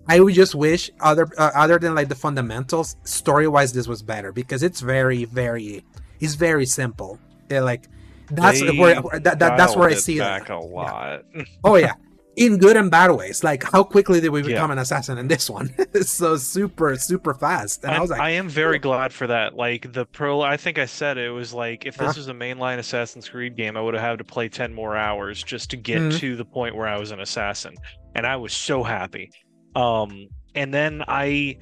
[0.07, 4.03] I would just wish other uh, other than like the fundamentals, story wise, this was
[4.03, 5.83] better because it's very very
[6.19, 7.19] it's very simple.
[7.49, 7.87] Yeah, like
[8.29, 10.55] that's they where that, that that's where I see back that.
[10.55, 11.23] a lot.
[11.35, 11.43] Yeah.
[11.63, 11.93] Oh yeah,
[12.35, 13.43] in good and bad ways.
[13.43, 14.73] Like how quickly did we become yeah.
[14.73, 15.73] an assassin in this one?
[16.01, 17.83] so super super fast.
[17.83, 19.55] And I, I, was like, I am very glad for that.
[19.55, 22.13] Like the pro, I think I said it was like if this huh?
[22.17, 25.43] was a mainline Assassin's Creed game, I would have had to play ten more hours
[25.43, 26.17] just to get mm-hmm.
[26.17, 27.75] to the point where I was an assassin,
[28.15, 29.31] and I was so happy.
[29.75, 31.57] Um, and then I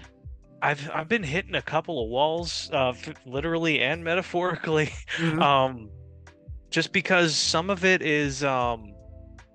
[0.62, 2.93] I've I've been hitting a couple of walls, uh,
[3.26, 4.91] literally and metaphorically.
[5.17, 5.41] Mm-hmm.
[5.43, 5.89] Um,
[6.74, 8.96] just because some of it is um,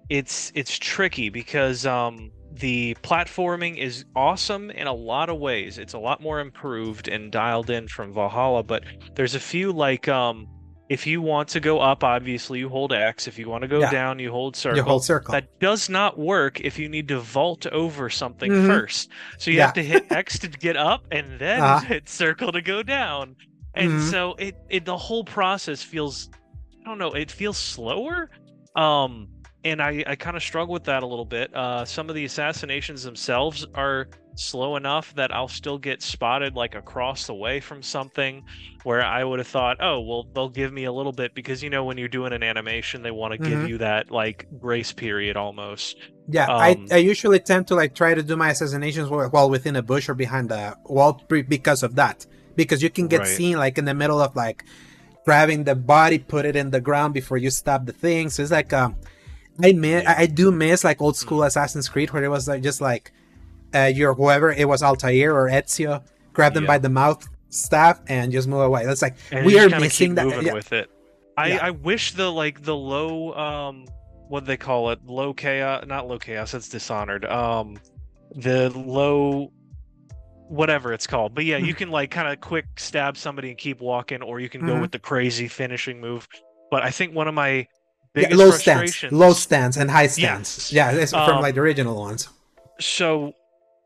[0.08, 5.78] it's it's tricky because um, the platforming is awesome in a lot of ways.
[5.78, 8.84] It's a lot more improved and dialed in from Valhalla, but
[9.16, 10.46] there's a few like um,
[10.88, 13.26] if you want to go up, obviously you hold X.
[13.26, 13.90] If you want to go yeah.
[13.90, 14.76] down, you hold circle.
[14.76, 15.32] You hold circle.
[15.32, 18.68] That does not work if you need to vault over something mm-hmm.
[18.68, 19.10] first.
[19.38, 19.64] So you yeah.
[19.66, 21.84] have to hit X to get up and then uh-huh.
[21.84, 23.34] hit circle to go down.
[23.74, 24.08] And mm-hmm.
[24.08, 26.30] so it, it the whole process feels
[26.88, 27.12] don't know.
[27.12, 28.30] It feels slower.
[28.74, 29.28] Um,
[29.64, 31.54] and I, I kind of struggle with that a little bit.
[31.54, 36.76] Uh, some of the assassinations themselves are slow enough that I'll still get spotted like
[36.76, 38.44] across the way from something
[38.84, 41.70] where I would have thought, oh, well, they'll give me a little bit because, you
[41.70, 43.50] know, when you're doing an animation, they want to mm-hmm.
[43.50, 45.96] give you that like grace period almost.
[46.28, 49.74] Yeah, um, I, I usually tend to like try to do my assassinations while within
[49.74, 52.24] a bush or behind a wall because of that.
[52.54, 53.28] Because you can get right.
[53.28, 54.64] seen like in the middle of like
[55.28, 58.30] grabbing the body, put it in the ground before you stab the thing.
[58.30, 58.96] So it's like um,
[59.62, 62.80] I miss, I do miss like old school Assassin's Creed where it was like just
[62.80, 63.12] like
[63.74, 66.68] uh, your whoever it was Altair or Ezio, grab them yeah.
[66.68, 68.86] by the mouth staff and just move away.
[68.86, 70.42] That's like and we are missing that.
[70.42, 70.54] Yeah.
[70.54, 70.90] with it.
[71.36, 71.58] I, yeah.
[71.60, 73.84] I wish the like the low um
[74.28, 77.78] what do they call it low chaos not low chaos it's dishonored um
[78.34, 79.52] the low
[80.48, 81.34] whatever it's called.
[81.34, 84.48] But yeah, you can like kind of quick stab somebody and keep walking, or you
[84.48, 84.82] can go mm-hmm.
[84.82, 86.26] with the crazy finishing move.
[86.70, 87.66] But I think one of my
[88.12, 90.72] biggest yeah, low stance, low stance, and high stance.
[90.72, 92.28] Yeah, from um, like the original ones.
[92.80, 93.32] So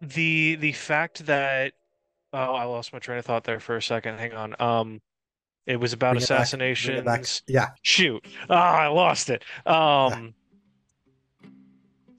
[0.01, 1.73] the the fact that
[2.33, 4.19] oh, I lost my train of thought there for a second.
[4.19, 4.57] Hang on.
[4.61, 5.01] Um,
[5.67, 7.43] it was about assassinations.
[7.47, 7.69] Yeah.
[7.83, 8.27] Shoot.
[8.51, 9.45] Ah, oh, I lost it.
[9.67, 10.35] Um.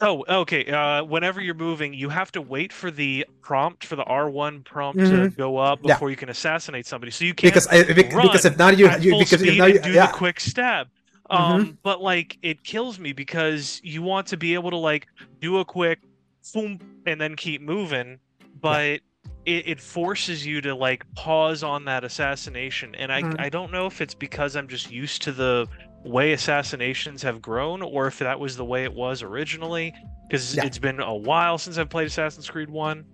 [0.01, 0.65] Oh, okay.
[0.65, 4.99] Uh, whenever you're moving, you have to wait for the prompt for the R1 prompt
[5.07, 5.37] to Mhm.
[5.37, 5.93] go up Yeah.
[5.93, 7.11] before you can assassinate somebody.
[7.11, 9.93] So you can't Because I, because if not you, you because if not you, do
[9.93, 10.87] yeah the quick stab.
[11.29, 15.07] Um, but like it kills me because you want to be able to like
[15.41, 15.99] do a quick
[16.53, 18.19] boom and then keep moving,
[18.61, 18.99] but
[19.45, 22.93] it, it forces you to like pause on that assassination.
[22.95, 23.35] And I Mhm.
[23.39, 25.67] I don't know if it's because I'm just used to the
[26.03, 29.93] way assassinations have grown or if that was the way it was originally
[30.27, 30.65] because Yeah.
[30.65, 33.05] it's been a while since I've played Assassin's Creed 1.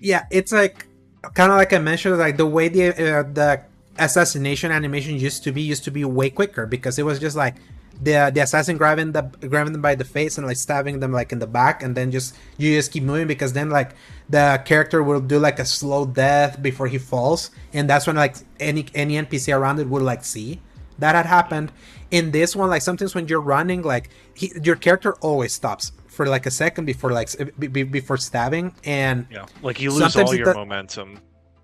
[0.00, 0.86] yeah it's like
[1.34, 3.62] kind of like i mentioned like the way the uh, the
[3.98, 7.54] assassination animation used to be used to be way quicker because it was just like
[8.02, 11.30] the the assassin grabbing the grabbing them by the face and like stabbing them like
[11.32, 13.92] in the back and then just you just keep moving because then like
[14.28, 18.34] the character will do like a slow death before he falls and that's when like
[18.58, 20.60] any any npc around it would like see
[20.98, 21.70] that had happened
[22.16, 24.06] in this one like sometimes when you're running like
[24.40, 29.26] he, your character always stops for like a second before like be- before stabbing and
[29.30, 29.46] Yeah.
[29.66, 31.08] Like you lose all your does- momentum.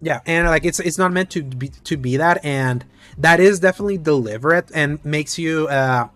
[0.03, 2.79] yeah, and like it's it's not meant to be to be that, and
[3.25, 6.09] that is definitely deliberate and makes you uh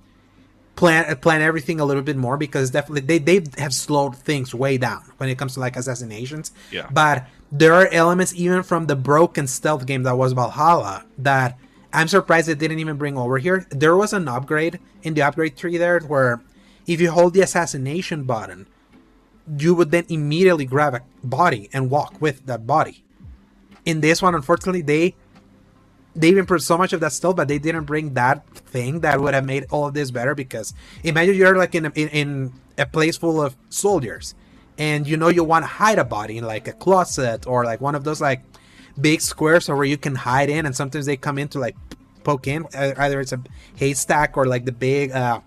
[0.76, 4.78] plan plan everything a little bit more because definitely they they have slowed things way
[4.78, 6.50] down when it comes to like assassinations.
[6.72, 6.88] Yeah.
[6.90, 11.56] But there are elements even from the broken stealth game that was Valhalla that
[11.94, 13.66] I'm surprised they didn't even bring over here.
[13.70, 16.42] There was an upgrade in the upgrade tree there where
[16.86, 18.66] if you hold the assassination button,
[19.58, 23.04] you would then immediately grab a body and walk with that body
[23.84, 25.14] in this one unfortunately they
[26.16, 29.34] they've improved so much of that stuff but they didn't bring that thing that would
[29.34, 32.86] have made all of this better because imagine you're like in a, in, in a
[32.86, 34.34] place full of soldiers
[34.78, 37.80] and you know you want to hide a body in like a closet or like
[37.80, 38.42] one of those like
[39.00, 41.76] big squares where you can hide in and sometimes they come in to like
[42.22, 43.40] poke in either it's a
[43.76, 45.40] haystack or like the big uh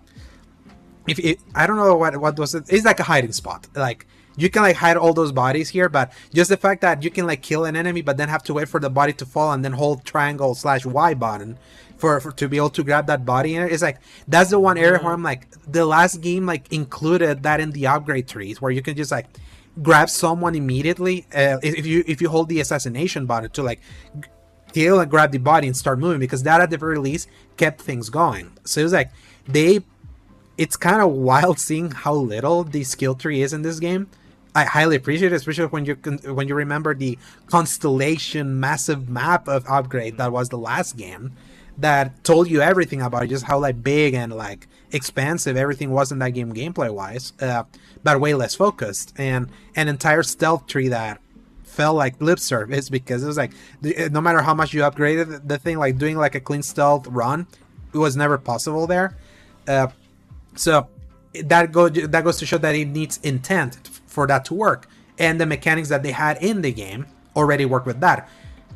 [1.08, 2.64] if it, I don't know what what was it.
[2.68, 3.66] It's like a hiding spot.
[3.74, 4.06] Like
[4.36, 7.26] you can like hide all those bodies here, but just the fact that you can
[7.26, 9.64] like kill an enemy, but then have to wait for the body to fall and
[9.64, 11.58] then hold triangle slash Y button
[11.96, 13.72] for, for to be able to grab that body in it.
[13.72, 17.58] It's like that's the one area where I'm like the last game like included that
[17.60, 19.26] in the upgrade trees where you can just like
[19.82, 23.80] grab someone immediately uh, if you if you hold the assassination button to like
[24.72, 27.80] kill and grab the body and start moving because that at the very least kept
[27.80, 28.52] things going.
[28.64, 29.10] So it was like
[29.46, 29.80] they
[30.56, 34.08] it's kind of wild seeing how little the skill tree is in this game.
[34.54, 39.64] I highly appreciate it, especially when you when you remember the constellation massive map of
[39.68, 41.32] upgrade that was the last game
[41.78, 46.18] that told you everything about just how like big and like expansive everything was in
[46.20, 47.64] that game gameplay wise, uh,
[48.02, 51.20] but way less focused and an entire stealth tree that
[51.62, 53.52] felt like lip service because it was like
[54.10, 57.46] no matter how much you upgraded the thing, like doing like a clean stealth run,
[57.92, 59.16] it was never possible there.
[59.66, 59.88] Uh,
[60.54, 60.88] so
[61.44, 65.40] that go that goes to show that it needs intent for that to work, and
[65.40, 68.28] the mechanics that they had in the game already work with that.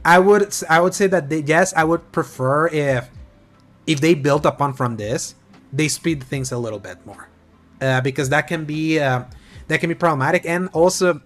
[0.05, 3.09] I would I would say that they, yes, I would prefer if
[3.87, 5.35] if they built upon from this,
[5.73, 7.29] they speed things a little bit more,
[7.81, 9.25] uh, because that can be uh,
[9.69, 11.21] that can be problematic, and also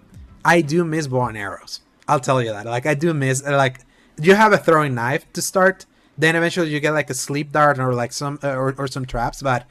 [0.45, 1.81] I do miss bow and arrows.
[2.09, 2.67] I'll tell you that.
[2.67, 3.81] Like I do miss like
[4.21, 7.79] you have a throwing knife to start, then eventually you get like a sleep dart
[7.79, 9.67] or like some uh, or, or some traps, but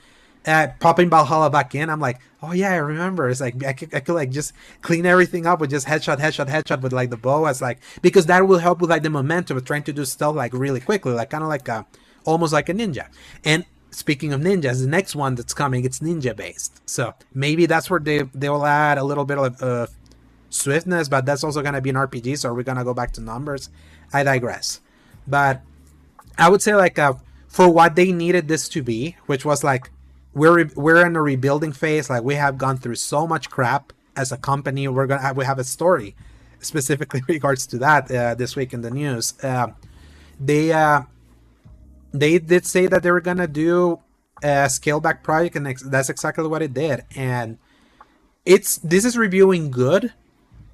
[0.46, 3.30] uh, popping Valhalla back in, I'm like, oh yeah, I remember.
[3.30, 6.48] It's like I could, I could like just clean everything up with just headshot, headshot,
[6.48, 7.46] headshot with like the bow.
[7.48, 10.36] It's like because that will help with like the momentum of trying to do stuff
[10.36, 11.86] like really quickly, like kind of like a
[12.26, 13.08] almost like a ninja.
[13.44, 16.82] And speaking of ninjas, the next one that's coming, it's ninja based.
[16.88, 19.88] So maybe that's where they they will add a little bit of uh,
[20.50, 22.38] swiftness, but that's also gonna be an RPG.
[22.40, 23.70] So we're gonna go back to numbers.
[24.14, 24.82] I digress,
[25.28, 25.62] but
[26.38, 27.14] I would say like uh,
[27.48, 29.90] for what they needed this to be, which was like
[30.34, 32.10] we're re- we're in a rebuilding phase.
[32.10, 34.88] Like we have gone through so much crap as a company.
[34.88, 36.16] We're gonna have, we have a story
[36.60, 39.34] specifically regards to that uh, this week in the news.
[39.42, 39.68] Uh,
[40.38, 41.04] they uh,
[42.22, 44.00] they did say that they were gonna do
[44.44, 47.04] a scale back project, and ex- that's exactly what it did.
[47.16, 47.58] And
[48.46, 50.14] it's this is reviewing good.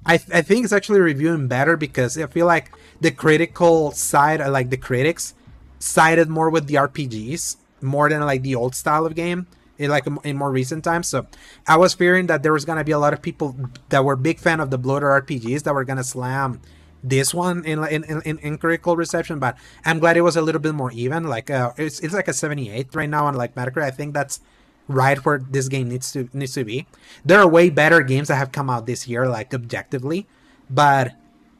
[0.04, 4.40] I, th- I think it's actually reviewing better because I feel like the critical side,
[4.40, 5.34] uh, like the critics,
[5.78, 9.46] sided more with the RPGs more than like the old style of game
[9.78, 11.08] in like in more recent times.
[11.08, 11.26] So
[11.66, 13.56] I was fearing that there was gonna be a lot of people
[13.88, 16.60] that were big fan of the bloater RPGs that were gonna slam
[17.02, 19.38] this one in in, in, in critical reception.
[19.38, 21.24] But I'm glad it was a little bit more even.
[21.24, 23.84] Like uh, it's it's like a 78 right now on like Metacritic.
[23.84, 24.40] I think that's
[24.88, 26.86] right where this game needs to needs to be.
[27.24, 30.26] There are way better games that have come out this year, like objectively,
[30.70, 31.14] but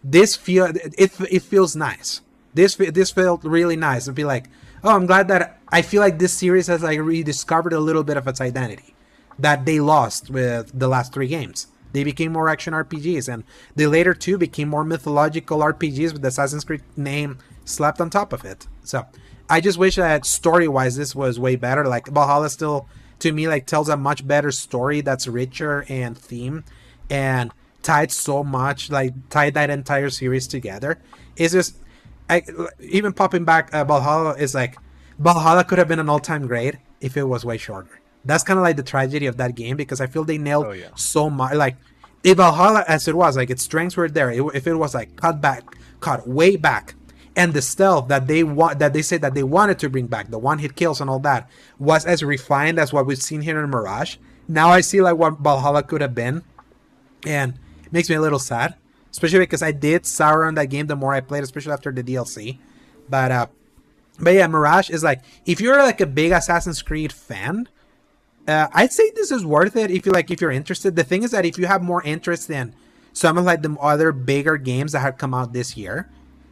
[0.05, 2.21] this feel it it feels nice.
[2.55, 4.49] This this felt really nice to be like,
[4.85, 8.17] oh, I'm glad that I feel like this series has like rediscovered a little bit
[8.17, 8.95] of its identity.
[9.39, 11.67] that they lost with the last three games.
[11.93, 13.45] They became more action RPGs, and
[13.77, 18.33] the later two became more mythological RPGs with the Assassin's Creed name slapped on top
[18.33, 18.67] of it.
[18.83, 19.07] So
[19.49, 21.85] I just wish that story wise this was way better.
[21.85, 22.89] Like Valhalla still
[23.21, 26.65] to me like tells a much better story that's richer and theme
[27.09, 30.99] and tied so much like tied that entire series together.
[31.37, 31.77] It's just
[32.29, 32.43] I,
[32.81, 34.77] even popping back uh, Valhalla is like
[35.19, 38.02] Valhalla could have been an all-time great if it was way shorter.
[38.25, 40.73] That's kind of like the tragedy of that game because I feel they nailed Oh,
[40.73, 40.89] yeah.
[40.95, 41.55] so much.
[41.55, 41.77] Like
[42.23, 44.31] if Valhalla, as it was, like its strengths were there.
[44.31, 45.65] It, if it was like cut back,
[46.01, 46.95] cut way back,
[47.35, 50.31] and the stealth that they want, that they said that they wanted to bring back,
[50.31, 51.49] the one-hit kills and all that,
[51.79, 54.17] was as refined as what we've seen here in Mirage.
[54.47, 56.43] Now I see like what Valhalla could have been,
[57.27, 57.55] and
[57.85, 58.75] it makes me a little sad,
[59.11, 62.03] especially because I did sour on that game the more I played, especially after the
[62.05, 62.59] DLC.
[63.09, 63.47] But uh,
[64.21, 67.69] but yeah, Mirage is like if you're like a big Assassin's Creed fan,
[68.47, 70.97] uh, I'd say this is worth it if you like if you're interested.
[70.97, 72.75] The thing is that if you have more interest in
[73.13, 76.09] some of like the other bigger games that have come out this year,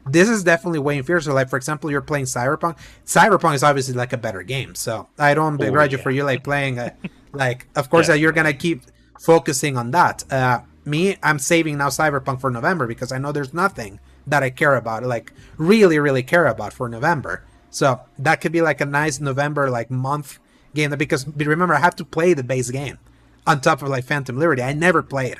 [0.07, 1.20] this is definitely way inferior.
[1.20, 2.78] So like for example, you're playing Cyberpunk.
[3.05, 6.05] Cyberpunk is obviously like a better game, so I don't begrudge you yeah.
[6.05, 6.78] for you like playing.
[6.78, 6.95] A,
[7.32, 8.82] like of course that you're gonna keep
[9.18, 10.30] focusing on that.
[10.32, 14.51] Uh, me, I'm saving now Cyberpunk for November because I know there's nothing that I
[14.51, 17.45] care about, like really, really care about for November.
[17.70, 20.38] So that could be like a nice November like month
[20.75, 20.91] game.
[20.97, 22.99] Because remember, I have to play the base game
[23.47, 24.62] on top of like Phantom Liberty.
[24.62, 25.37] I never played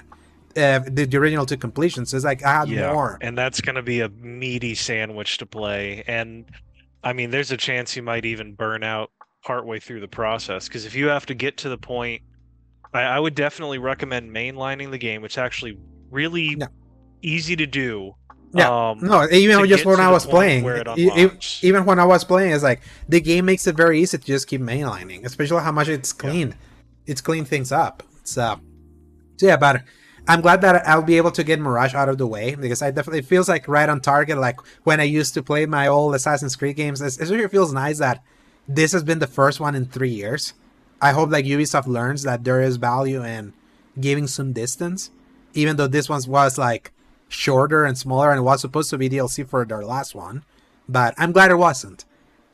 [0.57, 3.18] uh, the, the original to completion, so it's like I had more.
[3.20, 6.03] And that's going to be a meaty sandwich to play.
[6.07, 6.45] And
[7.05, 9.11] I mean, there's a chance you might even burn out
[9.45, 10.68] partway through the process.
[10.68, 12.22] Because if you have to get to the point,
[12.93, 15.78] I, I would definitely recommend mainlining the game, which is actually
[16.11, 16.66] really Yeah.
[17.22, 18.14] easy to do.
[18.53, 22.53] Yeah, Um, no, even just when I was playing, it even when I was playing,
[22.53, 25.88] it's like the game makes it very easy to just keep mainlining, especially how much
[25.88, 26.57] it's cleaned.
[27.07, 28.03] It's clean things up.
[28.24, 28.61] So,
[29.36, 29.82] so yeah, but
[30.26, 32.90] I'm glad that I'll be able to get Mirage out of the way because I
[32.90, 34.36] definitely it feels like right on target.
[34.38, 37.98] Like when I used to play my old Assassin's Creed games, it really feels nice
[37.98, 38.22] that
[38.66, 40.55] this has been the first one in three years.
[41.01, 43.55] I hope like Ubisoft learns that there is value in
[43.98, 45.11] giving some distance,
[45.55, 46.92] even though this one was like
[47.31, 50.45] shorter and smaller and it was supposed to be DLC for their last one.
[50.89, 52.05] But I'm glad it wasn't.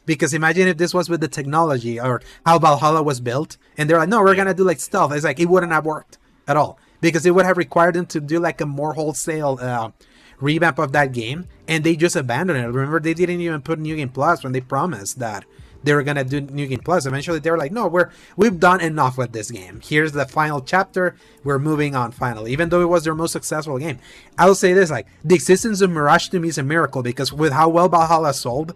[0.05, 3.99] Because imagine if this was with the technology or how Valhalla was built, and they're
[3.99, 5.12] like, no, we're gonna do like stealth.
[5.12, 8.20] It's like it wouldn't have worked at all because it would have required them to
[8.20, 9.91] do like a more wholesale uh,
[10.39, 12.68] revamp of that game, and they just abandoned it.
[12.68, 15.45] Remember, they didn't even put New Game Plus when they promised that
[15.87, 17.07] they were gonna do New Game Plus.
[17.07, 19.80] Eventually, they were like, no, we're we've done enough with this game.
[19.82, 21.14] Here's the final chapter.
[21.45, 24.01] We're moving on finally, even though it was their most successful game.
[24.37, 27.32] I will say this: like the existence of Mirage to me is a miracle because
[27.32, 28.74] with how well Valhalla sold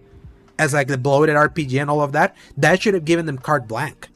[0.57, 3.67] as like the bloated RPG and all of that, that should have given them carte
[3.67, 4.07] blanche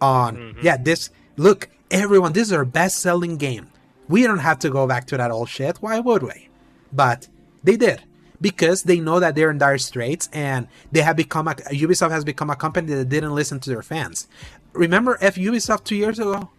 [0.00, 0.66] on mm-hmm.
[0.66, 3.70] yeah, this look, everyone, this is our best selling game.
[4.08, 5.76] We don't have to go back to that old shit.
[5.76, 6.48] Why would we?
[6.92, 7.28] But
[7.62, 8.02] they did.
[8.40, 12.24] Because they know that they're in dire straits and they have become a Ubisoft has
[12.24, 14.28] become a company that didn't listen to their fans.
[14.72, 16.50] Remember F Ubisoft two years ago?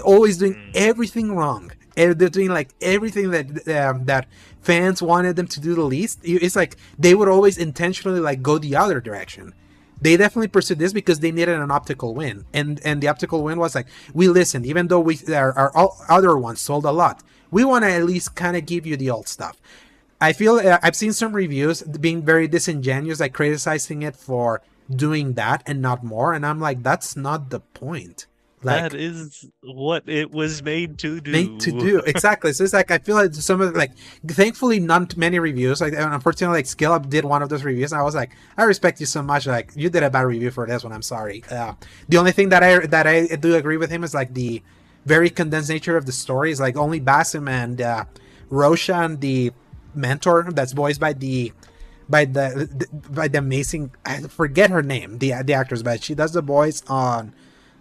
[0.00, 1.72] always doing everything wrong.
[1.96, 4.26] Eh, They're doing like everything that um, that
[4.60, 6.20] fans wanted them to do the least.
[6.22, 9.54] It's like they would always intentionally like go the other direction.
[10.00, 13.58] They definitely pursued this because they needed an optical win, and and the optical win
[13.58, 17.22] was like we listened, even though we our, our all other ones sold a lot.
[17.50, 19.60] We want to at least kind of give you the old stuff.
[20.22, 25.32] I feel uh, I've seen some reviews being very disingenuous, like criticizing it for doing
[25.34, 28.26] that and not more, and I'm like, that's not the point.
[28.64, 31.32] Like, that is what it was made to do.
[31.32, 33.90] made to do exactly so it's like i feel like some of like
[34.28, 37.90] thankfully not many reviews like and unfortunately like skill up did one of those reviews
[37.90, 40.52] and i was like i respect you so much like you did a bad review
[40.52, 41.72] for this one i'm sorry uh,
[42.08, 44.62] the only thing that i that i do agree with him is like the
[45.06, 48.04] very condensed nature of the story is like only basim and uh,
[48.48, 49.50] roshan the
[49.94, 51.52] mentor that's voiced by the
[52.08, 56.14] by the, the by the amazing i forget her name the the actress but she
[56.14, 57.32] does the voice on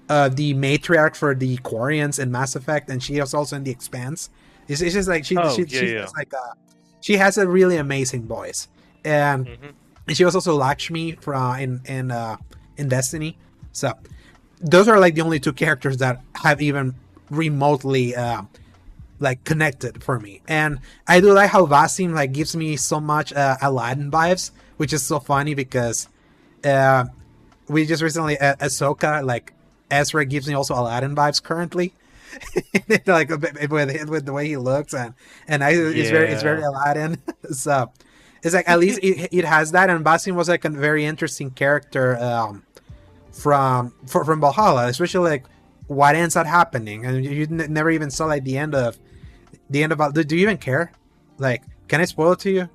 [0.09, 3.71] uh, the matriarch for the Quarians in Mass Effect, and she is also in The
[3.71, 4.29] Expanse.
[4.67, 6.07] It's, it's just like she, Oh, she yeah, she's yeah.
[6.17, 6.53] like uh
[6.99, 8.67] she has a really amazing voice,
[9.05, 9.71] and, Mhm.
[10.09, 12.35] and she was also Lakshmi from in in uh,
[12.75, 13.37] in Destiny.
[13.71, 13.93] So
[14.59, 16.93] those are like the only two characters that have even
[17.29, 18.41] remotely uh,
[19.21, 20.41] like connected for me.
[20.47, 24.93] And I do like how Basim like gives me so much uh, Aladdin vibes, which
[24.93, 26.09] is so funny because
[26.63, 27.05] uh,
[27.67, 29.53] we just recently uh, Ahsoka like
[29.89, 31.93] Ezra gives me also Aladdin vibes currently.
[33.07, 35.13] like with with the way he looks and
[35.49, 37.21] and I it's very it's very Aladdin.
[37.51, 37.91] so
[38.41, 41.51] it's like at least it, it has that and Basim was like a very interesting
[41.51, 42.63] character um
[43.31, 45.45] from for, from Valhalla, especially like
[45.87, 48.97] what ends up happening, and you n- never even saw like the end of
[49.71, 50.13] the end of.
[50.13, 50.91] Do, do you even care?
[51.37, 52.69] Like, can I spoil it to you?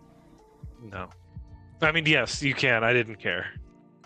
[0.82, 1.08] No.
[1.82, 2.82] I mean, yes, you can.
[2.82, 3.46] I didn't care.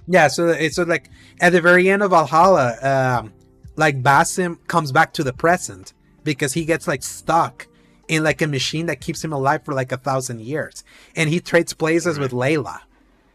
[0.07, 1.09] Yeah, so it's so like
[1.41, 3.33] at the very end of Valhalla, um,
[3.77, 5.93] like Basim comes back to the present
[6.25, 7.69] because he gets like stuck
[8.09, 10.83] in like a machine that keeps him alive for like a thousand years,
[11.15, 12.81] and he trades places with Layla,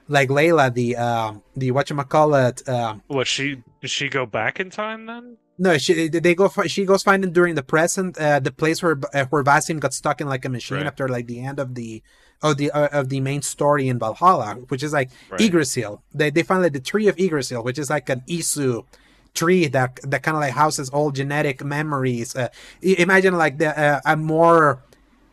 [0.09, 4.25] like Layla, the um, the what you call it, um, What she did she go
[4.25, 5.37] back in time then?
[5.57, 6.49] No, she they go.
[6.67, 10.19] She goes finding during the present, uh, the place where uh, where Basim got stuck
[10.21, 10.87] in like a machine Right.
[10.87, 12.01] after like the end of the
[12.41, 15.41] of the uh, of the main story in Valhalla, which is like Right.
[15.41, 16.03] Yggdrasil.
[16.13, 18.83] They they find like the tree of Yggdrasil, which is like an Isu
[19.33, 22.35] tree that that kind of like houses all genetic memories.
[22.35, 22.47] Uh,
[22.81, 24.83] imagine like the uh, a more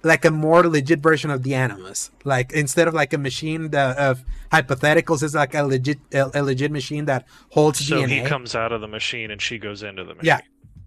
[0.04, 2.10] like a more legit version of the Animus.
[2.24, 6.42] Like instead of like a machine that, of hypotheticals, it's like a legit a, a
[6.42, 8.08] legit machine that holds So DNA.
[8.08, 10.26] he comes out of the machine and she goes into the machine.
[10.26, 10.40] Yeah.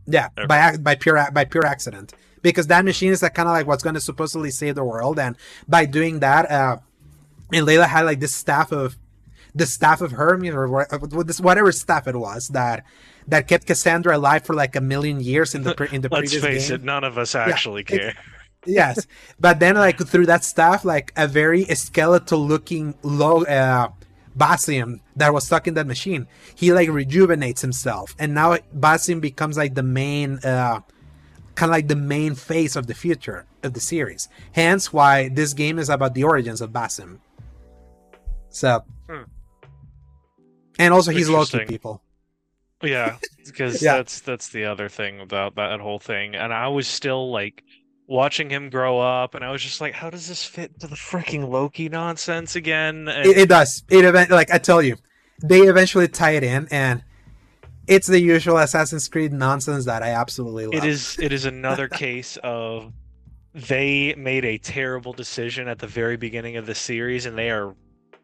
[0.07, 0.45] Yeah, Okay.
[0.45, 2.13] by by pure by pure accident,
[2.43, 5.17] because that machine is like kind of like what's going to supposedly save the world,
[5.17, 5.35] and
[5.67, 6.77] by doing that, uh,
[7.51, 8.97] and Layla had like this staff of
[9.55, 12.83] the staff of Hermes or whatever staff it was that
[13.27, 16.31] that kept Cassandra alive for like a million years in the pre- in the Let's
[16.33, 16.75] previous face game.
[16.81, 18.23] it, none of us actually it's- care.
[18.65, 19.07] Yes,
[19.39, 23.89] but then like through that stuff, like a very skeletal looking low uh,
[24.37, 29.57] Basim that was stuck in that machine, he like rejuvenates himself, and now Basim becomes
[29.57, 30.81] like the main, uh,
[31.55, 34.27] kind of like the main face of the future of the series.
[34.51, 37.19] Hence, why this game is about the origins of Basim.
[38.49, 39.23] So, Hmm.
[40.79, 42.01] and also he's Loki people.
[42.83, 43.97] Yeah, because Yeah.
[43.97, 46.35] that's that's the other thing about that whole thing.
[46.35, 47.63] And I was still like
[48.07, 50.95] watching him grow up, and I was just like, how does this fit into the
[50.95, 53.07] freaking Loki nonsense again?
[53.07, 53.83] And It, it does.
[53.89, 54.97] It event like I tell you,
[55.41, 57.03] they eventually tie it in, and
[57.87, 60.75] it's the usual Assassin's Creed nonsense that I absolutely love.
[60.75, 62.91] it is it is another case of
[63.53, 67.75] they made a terrible decision at the very beginning of the series, and they are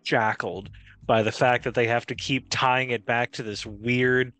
[0.03, 0.69] shackled
[1.05, 4.34] by the fact that they have to keep tying it back to this weird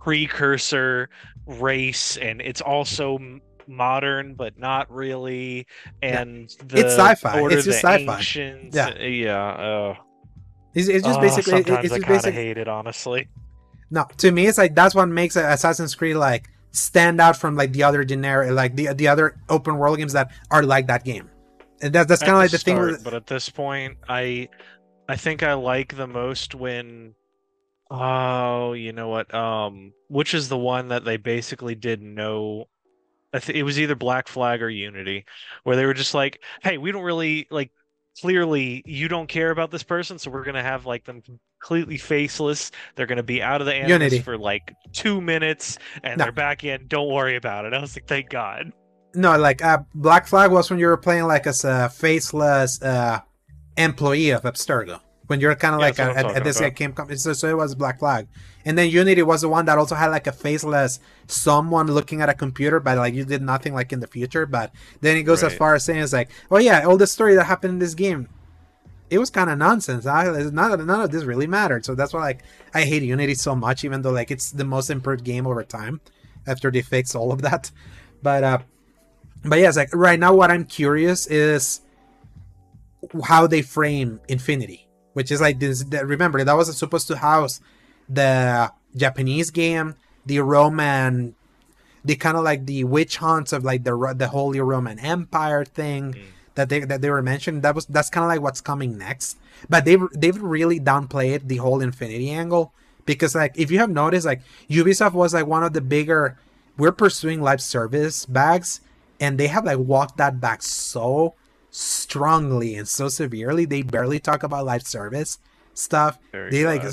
[0.00, 1.08] precursor
[1.46, 3.18] race, and it's also
[3.68, 5.66] modern but not really
[6.02, 7.40] and the It's sci-fi.
[7.40, 8.16] Order It's just sci-fi.
[8.16, 8.98] Ancients- Yeah.
[8.98, 9.94] yeah uh,
[10.74, 12.34] It's, it's just oh, basically sometimes it's I just basic.
[12.34, 13.28] hate it honestly
[13.90, 17.72] No, to me, it's like that's what makes Assassin's Creed like stand out from like
[17.74, 21.28] the other generic, like the the other open world games that are like that game.
[21.82, 22.92] And that's that's kind of like the start, thing.
[22.92, 24.48] With, but at this point i
[25.08, 27.12] i think i like the most when
[27.90, 32.71] oh you know what um which is the one that they basically did no I
[33.40, 35.24] th- it was either black flag or unity
[35.64, 37.70] where they were just like hey we don't really like
[38.20, 41.22] clearly you don't care about this person so we're gonna have like them
[41.60, 44.18] completely faceless they're gonna be out of the Unity.
[44.20, 46.24] for like two minutes and No.
[46.24, 48.72] they're back in don't worry about it i was like thank god
[49.14, 53.20] no, like uh, Black Flag was when you were playing like as a faceless uh,
[53.76, 55.00] employee of Abstergo.
[55.28, 56.64] When you're kind of Yeah, like that's what at, this about.
[56.64, 58.26] like, came so, so it was Black Flag,
[58.64, 62.28] and then Unity was the one that also had like a faceless someone looking at
[62.28, 64.46] a computer, but like you did nothing like in the future.
[64.46, 67.34] But then it goes as far as saying it's like, oh yeah, all the story
[67.36, 68.28] that happened in this game
[69.12, 70.06] it was kind of nonsense.
[70.06, 71.84] I, none, none of this really mattered.
[71.84, 74.88] So that's why like I hate Unity so much, even though like it's the most
[74.88, 76.00] improved game over time
[76.46, 77.70] after they fix all of that.
[78.22, 78.58] But uh,
[79.44, 81.82] but yeah, it's like right now what I'm curious is
[83.22, 85.84] how they frame Infinity, which is like this.
[85.84, 87.60] The, remember that was supposed to house
[88.08, 89.94] the Japanese game,
[90.26, 91.34] the Roman,
[92.04, 96.12] the kind of like the witch hunts of like the the Holy Roman Empire thing
[96.12, 96.22] Mm.
[96.54, 97.60] that they that they were mentioning.
[97.62, 99.38] That was that's kind of like what's coming next.
[99.68, 102.72] But they've they've really downplayed the whole Infinity angle
[103.06, 106.36] because like if you have noticed, like Ubisoft was like one of the bigger.
[106.78, 108.80] We're pursuing live service bags,
[109.20, 111.34] and they have like walked that back so
[111.72, 113.64] strongly and so severely.
[113.64, 115.38] They barely talk about life service
[115.74, 116.18] stuff.
[116.30, 116.84] Very they like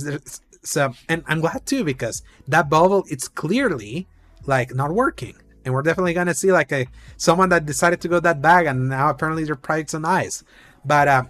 [0.63, 4.07] so, and I'm glad too because that bubble it's clearly
[4.45, 8.19] like not working, and we're definitely gonna see like a someone that decided to go
[8.19, 10.43] that bag, and now apparently their pride's on ice.
[10.83, 11.23] But uh,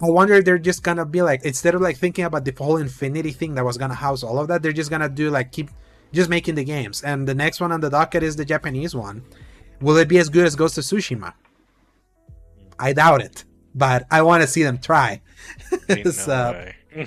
[0.00, 2.78] I wonder if they're just gonna be like instead of like thinking about the whole
[2.78, 5.70] infinity thing that was gonna house all of that, they're just gonna do like keep
[6.12, 7.02] just making the games.
[7.02, 9.24] And the next one on the docket is the Japanese one.
[9.80, 11.34] Will it be as good as Ghost of Tsushima?
[12.78, 13.44] I doubt it,
[13.74, 15.20] but I want to see them try.
[15.88, 17.06] No So- way.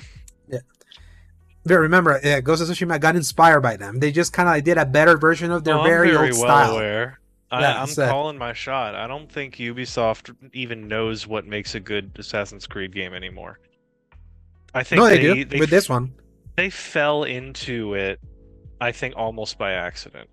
[1.64, 3.98] But remember, uh, Ghost of Tsushima got inspired by them.
[3.98, 6.38] They just kind of like, did a better version of their Oh, very, very old
[6.38, 6.72] well style.
[6.76, 7.20] aware.
[7.50, 8.94] I, Yeah, I'm so- calling my shot.
[8.94, 13.58] I don't think Ubisoft even knows what makes a good Assassin's Creed game anymore.
[14.72, 16.14] I think No, they, they, do they with this one.
[16.56, 18.18] they fell into it
[18.80, 20.30] I think almost by accident.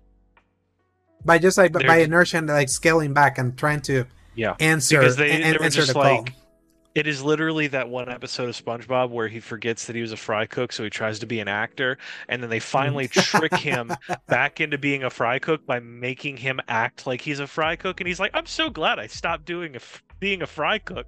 [1.24, 4.04] By just like They're by inertia and like scaling back and trying to
[4.36, 4.54] Yeah.
[4.60, 6.34] answer Because they, and, they were just the like call.
[6.94, 10.16] it is literally that one episode of SpongeBob where he forgets that he was a
[10.16, 13.92] fry cook, so he tries to be an actor, and then they finally trick him
[14.28, 18.00] back into being a fry cook by making him act like he's a fry cook,
[18.00, 21.06] and he's like, "I'm so glad I stopped doing a f- being a fry cook."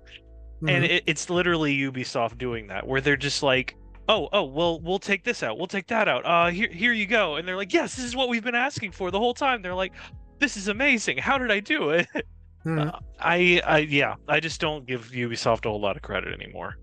[0.66, 0.90] And Mhm.
[0.90, 3.76] it, it's literally Ubisoft doing that, where they're just like,
[4.08, 6.24] "Oh, oh, well, we'll take this out, we'll take that out.
[6.26, 8.92] Uh, here, here you go." And they're like, "Yes, this is what we've been asking
[8.92, 9.92] for the whole time." They're like,
[10.40, 11.18] "This is amazing.
[11.18, 12.08] How did I do it?"
[12.68, 12.88] Mhm.
[12.88, 16.76] Uh, I, I, yeah, I just don't give Ubisoft a whole lot of credit anymore.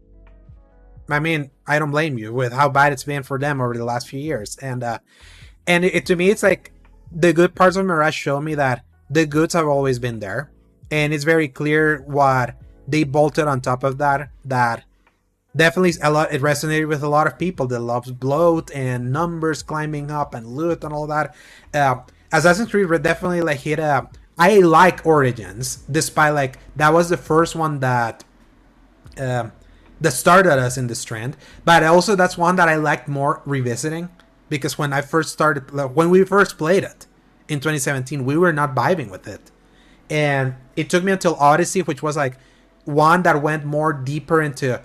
[1.09, 3.85] I mean, I don't blame you with how bad it's been for them over the
[3.85, 4.99] last few years, and uh,
[5.67, 6.71] and it, to me, it's like
[7.11, 10.51] the good parts of Mirage show me that the goods have always been there,
[10.89, 12.55] and it's very clear what
[12.87, 14.29] they bolted on top of that.
[14.45, 14.83] That
[15.55, 16.33] definitely a lot.
[16.33, 20.47] It resonated with a lot of people that loves bloat and numbers climbing up and
[20.47, 21.35] loot and all that.
[21.71, 21.97] Uh,
[22.33, 24.09] Assassin's Creed re- definitely like hit a.
[24.37, 28.23] I like Origins, despite like that was the first one that
[29.17, 29.53] um,
[30.01, 31.37] that started us in this trend.
[31.63, 34.09] But also that's one that I liked more revisiting
[34.49, 37.07] because when I first started, when we first played it
[37.47, 39.51] in 2017, we were not vibing with it,
[40.09, 42.37] and it took me until Odyssey, which was like
[42.83, 44.81] one that went more deeper into.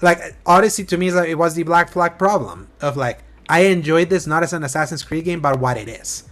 [0.00, 3.60] Like Odyssey to me is like it was the Black Flag problem of like I
[3.60, 6.24] enjoyed this not as an Assassin's Creed game, but what it is.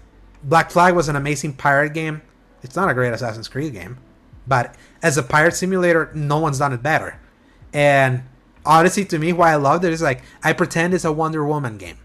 [0.42, 2.22] Black Flag was an amazing pirate game.
[2.62, 3.98] It's not a great Assassin's Creed game,
[4.46, 7.20] but as a pirate simulator, no one's done it better.
[7.72, 8.22] And
[8.64, 11.78] Odyssey, to me, why I loved it is like I pretend it's a Wonder Woman
[11.78, 11.98] game.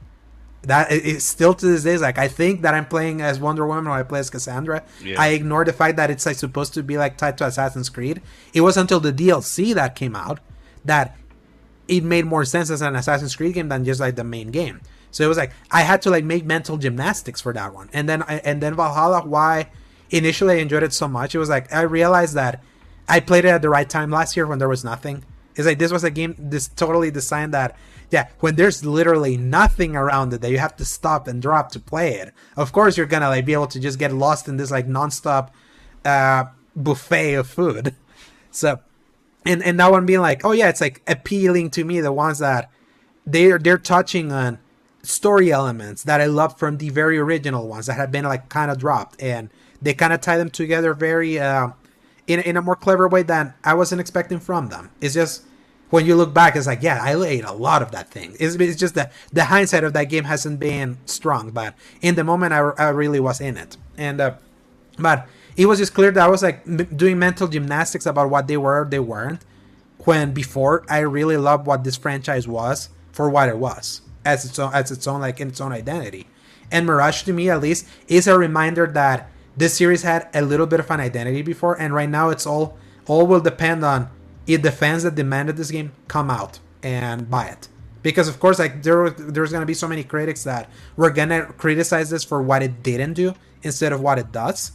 [0.64, 3.66] That it's still to this day is like I think that I'm playing as Wonder
[3.66, 4.84] Woman or I play as Cassandra.
[5.04, 5.22] Yeah.
[5.22, 8.22] I ignore the fact that it's like supposed to be like tied to Assassin's Creed.
[8.54, 10.40] It was until the DLC that came out
[10.84, 11.16] that
[11.88, 14.82] it made more sense as an Assassin's Creed game than just like the main game.
[15.18, 17.90] So it was like I had to like make mental gymnastics for that one.
[17.92, 19.72] And then and then Valhalla why
[20.12, 21.34] initially I enjoyed it so much.
[21.34, 22.64] It was like I realized that
[23.10, 25.26] I played it at the right time last year when there was nothing.
[25.56, 27.76] It's like this was a game this totally designed that
[28.12, 31.80] yeah, when there's literally nothing around it that you have to stop and drop to
[31.80, 32.32] play it.
[32.56, 35.50] Of course you're gonna like be able to just get lost in this like nonstop
[36.06, 36.46] uh
[36.76, 37.96] buffet of food.
[38.50, 38.80] So
[39.46, 42.02] and and that one being like, oh yeah, it's like appealing to me.
[42.02, 42.72] The ones that
[43.26, 44.58] they're they're touching on
[45.04, 48.72] story elements that I love from the very original ones that had been like kind
[48.72, 49.50] of dropped, and
[49.82, 51.70] they kind of tie them together very uh,
[52.28, 54.92] in in a more clever way than I wasn't expecting from them.
[55.02, 55.44] It's just
[55.90, 58.36] when you look back, it's like, yeah, I ate a lot of that thing.
[58.42, 62.26] It's, it's just that the hindsight of that game hasn't been strong, but in the
[62.26, 64.22] moment, I, I really was in it, and.
[64.22, 64.34] Uh,
[65.00, 68.48] but it was just clear that I was like m- doing mental gymnastics about what
[68.48, 69.42] they were they weren't.
[70.00, 74.60] When before I really loved what this franchise was for what it was as its
[74.60, 76.28] own as its own like in its own identity.
[76.72, 80.68] And Mirage to me at least is a reminder that this series had a little
[80.68, 84.10] bit of an identity before, and right now it's all all will depend on
[84.46, 87.70] if the fans that demanded this game come out and buy it.
[88.04, 92.10] Because of course, like there there's gonna be so many critics that we're gonna criticize
[92.10, 94.74] this for what it didn't do instead of what it does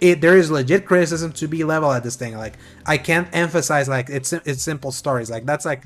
[0.00, 2.36] it there is legit criticism to be level at this thing.
[2.36, 2.54] Like
[2.86, 5.30] I can't emphasize like it's it's simple stories.
[5.30, 5.82] Like that's like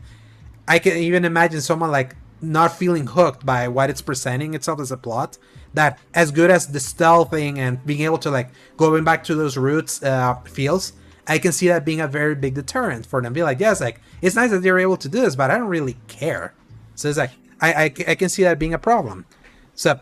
[0.66, 4.92] I can even imagine someone like not feeling hooked by what it's presenting itself as
[4.92, 5.38] a plot.
[5.74, 9.56] That as good as the stealthing and being able to like going back to those
[9.56, 10.92] roots uh, feels,
[11.26, 13.32] I can see that being a very big deterrent for them.
[13.32, 15.68] Be like, yes, like it's nice that they're able to do this, but I don't
[15.68, 16.54] really care.
[16.94, 19.26] So it's like I I, I can see that being a problem.
[19.74, 20.00] So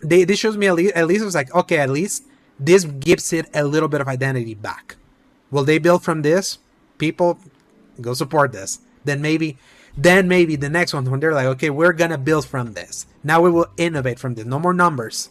[0.00, 2.24] they this shows me at least at least it was like okay at least
[2.58, 4.96] this gives it a little bit of identity back.
[5.50, 6.58] Will they build from this?
[6.98, 7.38] People
[8.00, 8.80] go support this.
[9.04, 9.58] Then maybe
[9.96, 13.06] then maybe the next one when they're like, okay, we're gonna build from this.
[13.22, 14.44] Now we will innovate from this.
[14.44, 15.30] No more numbers.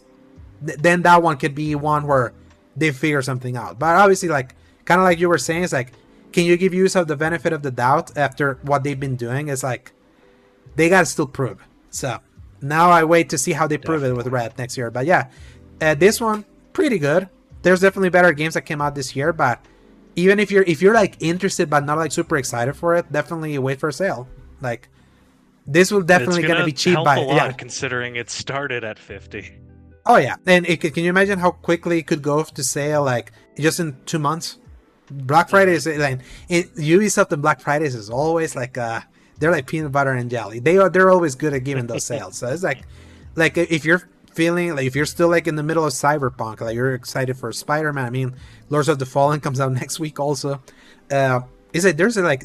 [0.64, 2.32] Th- then that one could be one where
[2.76, 3.78] they figure something out.
[3.78, 4.54] But obviously, like
[4.84, 5.92] kind of like you were saying, it's like,
[6.32, 9.48] can you give use of the benefit of the doubt after what they've been doing?
[9.48, 9.92] It's like
[10.76, 11.62] they gotta still prove.
[11.90, 12.18] So
[12.60, 14.90] now I wait to see how they prove it with Red next year.
[14.90, 15.30] But yeah,
[15.80, 17.28] uh, this one pretty good.
[17.62, 19.64] There's definitely better games that came out this year, but
[20.16, 23.58] even if you're if you're like interested but not like super excited for it, definitely
[23.58, 24.26] wait for a sale.
[24.64, 24.88] Like
[25.66, 27.52] this will definitely gonna, gonna be cheap by a lot yeah.
[27.52, 29.60] considering it started at 50.
[30.06, 33.32] Oh yeah, and it, can you imagine how quickly it could go to sale like
[33.58, 34.58] just in two months?
[35.10, 39.00] Black Friday is like it, Ubisoft and Black Fridays is always like uh
[39.38, 40.58] they're like peanut butter and jelly.
[40.58, 42.36] They are they're always good at giving those sales.
[42.36, 42.82] So it's like
[43.34, 46.74] like if you're feeling like if you're still like in the middle of Cyberpunk, like
[46.74, 48.04] you're excited for Spider Man.
[48.04, 48.34] I mean,
[48.68, 50.62] Lords of the Fallen comes out next week also.
[51.10, 51.40] Uh,
[51.72, 52.44] it's like there's like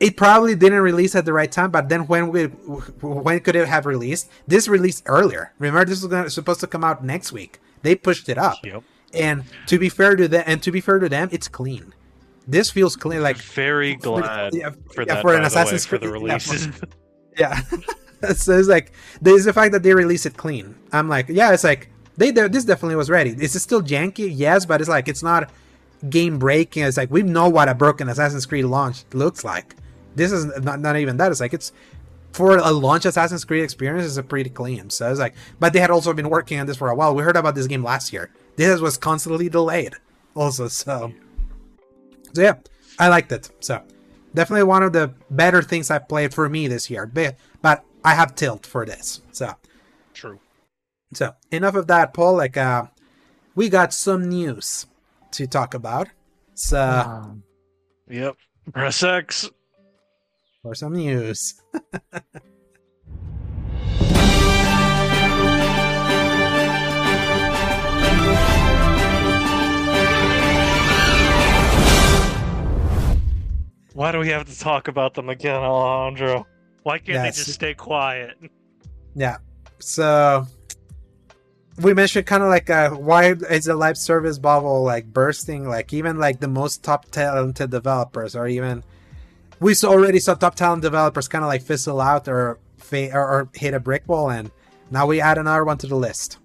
[0.00, 1.70] it probably didn't release at the right time.
[1.70, 4.30] But then when we when could it have released?
[4.46, 5.52] This released earlier.
[5.58, 7.60] Remember, this was gonna, supposed to come out next week.
[7.82, 8.58] They pushed it up.
[8.64, 8.82] Yep.
[9.14, 11.94] And to be fair to them, and to be fair to them, it's clean.
[12.46, 13.22] This feels clean.
[13.22, 15.22] Like Very glad yeah, for yeah, that.
[15.22, 16.68] for an Assassin's for the Creed- yeah, for- release.
[17.38, 17.60] yeah.
[18.34, 20.74] so it's like there's the fact that they release it clean.
[20.92, 23.30] I'm like, yeah, it's like they they- this definitely was ready.
[23.30, 24.30] Is it still janky?
[24.32, 25.50] Yes, but it's like it's not
[26.08, 26.84] game breaking.
[26.84, 29.74] It's like we know what a broken Assassin's Creed launch looks like.
[30.18, 31.30] This is not, not even that.
[31.30, 31.72] It's like it's
[32.32, 34.90] for a launch Assassin's Creed experience is a pretty clean.
[34.90, 37.14] So it's like, but they had also been working on this for a while.
[37.14, 38.30] We heard about this game last year.
[38.56, 39.94] This was constantly delayed,
[40.34, 40.68] also.
[40.68, 41.12] So,
[42.34, 42.54] so yeah,
[42.98, 43.50] I liked it.
[43.60, 43.82] So
[44.34, 47.06] definitely one of the better things I played for me this year.
[47.06, 49.22] But, but I have tilt for this.
[49.32, 49.54] So
[50.14, 50.40] True.
[51.14, 52.36] so enough of that, Paul.
[52.36, 52.86] Like uh
[53.54, 54.86] we got some news
[55.32, 56.08] to talk about.
[56.54, 57.40] So
[58.08, 58.36] Yep.
[58.72, 59.50] Press X.
[60.68, 61.54] for some news.
[73.94, 76.46] Why do we have to talk about them again, Alejandro?
[76.84, 77.36] Why can't Yes.
[77.36, 78.36] they just stay quiet?
[79.14, 79.38] Yeah.
[79.80, 80.46] So
[81.80, 85.66] we mentioned kind of like uh, why is the live service bubble like bursting?
[85.68, 88.84] Like even like the most top talented developers, or even
[89.60, 93.48] we already saw top talent developers kind of like fizzle out or, fa- or or
[93.54, 94.50] hit a brick wall, and
[94.90, 96.38] now we add another one to the list.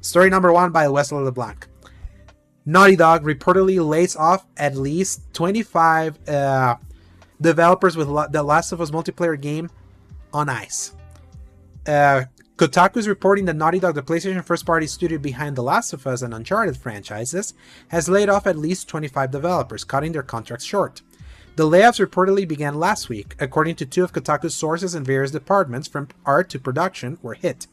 [0.00, 1.66] Story number one by Wesley LeBlanc.
[2.64, 6.76] Naughty Dog reportedly lays off at least 25 uh,
[7.40, 9.70] developers with La- the Last of Us multiplayer game
[10.32, 10.94] on ice.
[11.86, 12.24] Uh,
[12.56, 16.06] Kotaku is reporting that Naughty Dog, the PlayStation first party studio behind The Last of
[16.06, 17.54] Us and Uncharted franchises,
[17.88, 21.00] has laid off at least 25 developers, cutting their contracts short.
[21.58, 25.88] The layoffs reportedly began last week, according to two of Kotaku's sources in various departments,
[25.88, 27.66] from art to production, were hit.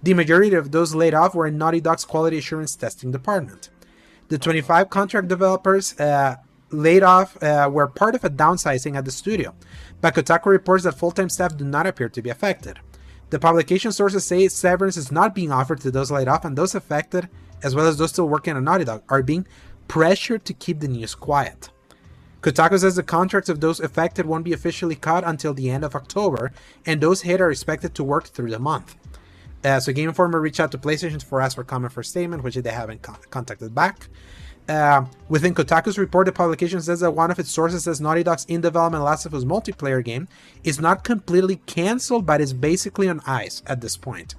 [0.00, 3.68] The majority of those laid off were in Naughty Dog's quality assurance testing department.
[4.28, 6.36] The 25 contract developers uh,
[6.70, 9.56] laid off uh, were part of a downsizing at the studio,
[10.00, 12.78] but Kotaku reports that full time staff do not appear to be affected.
[13.30, 16.76] The publication sources say severance is not being offered to those laid off, and those
[16.76, 17.28] affected,
[17.64, 19.48] as well as those still working on Naughty Dog, are being
[19.88, 21.70] pressured to keep the news quiet.
[22.46, 25.96] Kotaku says the contracts of those affected won't be officially cut until the end of
[25.96, 26.52] October,
[26.86, 28.94] and those hit are expected to work through the month.
[29.64, 32.54] Uh, so Game Informer reached out to PlayStation for ask for comment for statement, which
[32.54, 34.06] they haven't con- contacted back.
[34.68, 38.44] Uh, within Kotaku's report, the publication says that one of its sources says Naughty Dog's
[38.44, 40.28] in development Last of Us multiplayer game
[40.62, 44.36] is not completely cancelled, but is basically on ice at this point.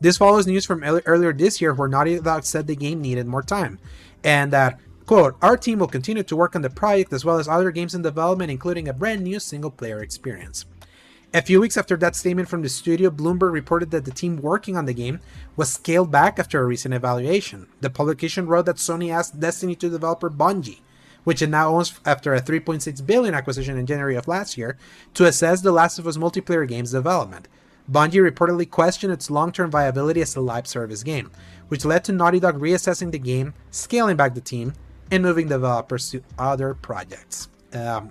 [0.00, 3.42] This follows news from earlier this year where Naughty Dog said the game needed more
[3.42, 3.78] time,
[4.24, 4.80] and that,
[5.12, 7.94] quote, our team will continue to work on the project as well as other games
[7.94, 10.64] in development, including a brand new single player experience.
[11.34, 14.74] A few weeks after that statement from the studio, Bloomberg reported that the team working
[14.74, 15.20] on the game
[15.54, 17.66] was scaled back after a recent evaluation.
[17.82, 20.80] The publication wrote that Sony asked Destiny 2 developer Bungie,
[21.24, 24.78] which it now owns after a 3.6 billion acquisition in January of last year,
[25.12, 27.48] to assess The Last of Us multiplayer game's development.
[27.90, 31.30] Bungie reportedly questioned its long-term viability as a live service game,
[31.68, 34.72] which led to Naughty Dog reassessing the game, scaling back the team,
[35.12, 37.48] and moving developers to other projects.
[37.72, 38.10] Um,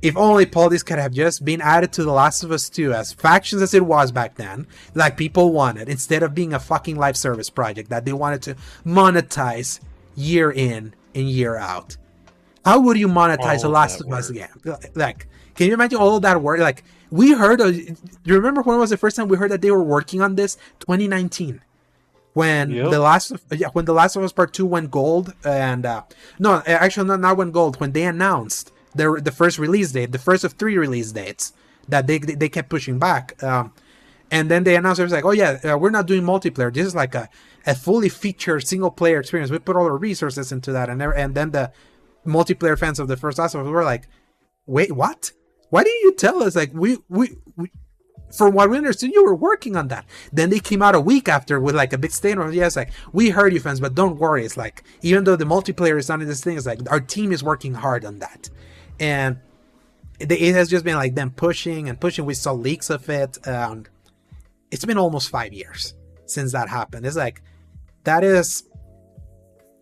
[0.00, 2.92] if only Paul this could have just been added to The Last of Us 2
[2.92, 6.96] as factions as it was back then, like people wanted, instead of being a fucking
[6.96, 9.80] live service project that they wanted to monetize
[10.14, 11.96] year in and year out.
[12.64, 14.48] How would you monetize All The Last that of Us game?
[14.94, 16.60] Like, can you imagine all of that work?
[16.60, 17.74] Like, we heard of.
[17.74, 20.34] Do you remember when was the first time we heard that they were working on
[20.34, 20.56] this?
[20.80, 21.62] 2019
[22.40, 22.90] when Yep.
[22.94, 26.02] the last of yeah when the last of us part 2 went gold and uh
[26.44, 27.74] no actually not, not went gold.
[27.82, 28.66] When they announced
[28.98, 31.44] their the first release date the first of three release dates
[31.92, 33.64] that they they kept pushing back um
[34.36, 36.70] and then they announced it was like oh yeah uh, we're not doing multiplayer.
[36.72, 37.24] This is like a,
[37.72, 39.50] a fully featured single player experience.
[39.50, 40.86] We put all our resources into that.
[40.92, 41.66] And and then the
[42.36, 44.04] multiplayer fans of the first last of us were like
[44.76, 45.20] wait what?
[45.72, 46.52] Why didn't you tell us?
[46.60, 47.24] Like we we,
[47.60, 47.66] we
[48.30, 50.04] from what we understood, you were working on that.
[50.32, 52.54] Then they came out a week after with like a big statement.
[52.54, 54.44] Yes, like we heard you fans, but don't worry.
[54.44, 57.32] It's like even though the multiplayer is not in this thing, it's like our team
[57.32, 58.50] is working hard on that,
[59.00, 59.38] and
[60.18, 62.26] it, it has just been like them pushing and pushing.
[62.26, 63.88] We saw leaks of it, and
[64.70, 65.94] it's been almost five years
[66.26, 67.06] since that happened.
[67.06, 67.42] It's like
[68.04, 68.64] that is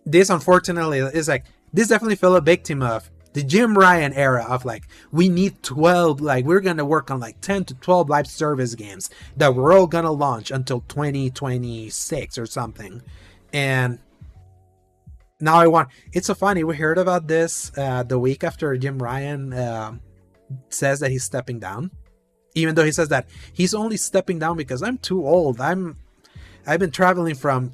[0.04, 0.30] this.
[0.30, 4.88] Unfortunately, is like this definitely fell a victim of the Jim Ryan era of like
[5.12, 9.10] we need 12 like we're gonna work on like 10 to 12 live service games
[9.36, 13.02] that we're all gonna launch until 2026 or something
[13.52, 13.98] and
[15.38, 15.90] now I want.
[16.14, 16.64] It's so funny.
[16.64, 19.96] We heard about this uh, the week after Jim Ryan uh,
[20.70, 21.90] says that he's stepping down,
[22.54, 25.60] even though he says that he's only stepping down because I'm too old.
[25.60, 25.96] I'm
[26.66, 27.72] I've been traveling from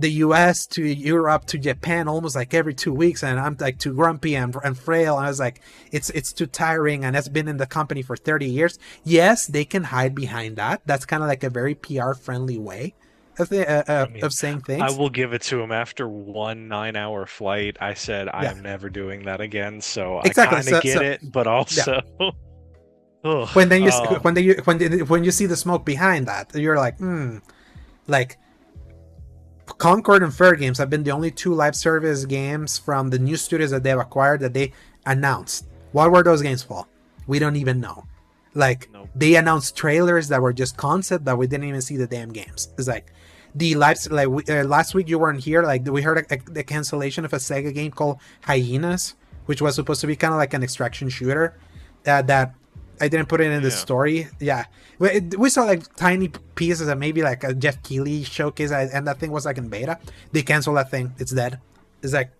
[0.00, 3.94] the US to Europe to Japan almost like every two weeks and I'm like too
[3.94, 5.60] grumpy and, and frail and I was like
[5.92, 8.78] it's it's too tiring and it's been in the company for 30 years.
[9.04, 10.82] Yes they can hide behind that.
[10.86, 12.94] That's kind of like a very PR friendly way
[13.38, 14.82] of, uh, uh, I mean, of saying things.
[14.82, 15.72] I will give it to him.
[15.72, 19.80] After one nine hour flight I said I am never doing that again.
[19.80, 20.58] So exactly.
[20.58, 22.00] I kind of so, get so, it but also
[23.24, 23.46] yeah.
[23.52, 26.54] when then you um, when they when they, when you see the smoke behind that
[26.54, 27.38] you're like hmm.
[28.10, 28.38] Like
[29.80, 33.70] Concord and Fairgames have been the only two live service games from the new studios
[33.70, 34.74] that they've acquired that they
[35.06, 35.68] announced.
[35.92, 36.86] What were those games for?
[37.26, 38.04] We don't even know.
[38.52, 39.08] Like nope.
[39.14, 42.68] they announced trailers that were just concept that we didn't even see the damn games.
[42.76, 43.10] It's like
[43.54, 45.62] the live like we, uh, last week you weren't here.
[45.62, 49.14] Like we heard a, a, the cancellation of a Sega game called Hyenas,
[49.46, 51.58] which was supposed to be kind of like an extraction shooter
[52.06, 52.54] uh, that
[53.00, 54.28] I didn't put it in the story.
[54.40, 54.66] Yeah,
[55.00, 59.32] we, saw like tiny pieces of maybe like a Geoff Keighley showcase, and that thing
[59.32, 59.98] was like in beta.
[60.32, 61.14] They canceled that thing.
[61.18, 61.58] It's dead.
[62.02, 62.30] It's like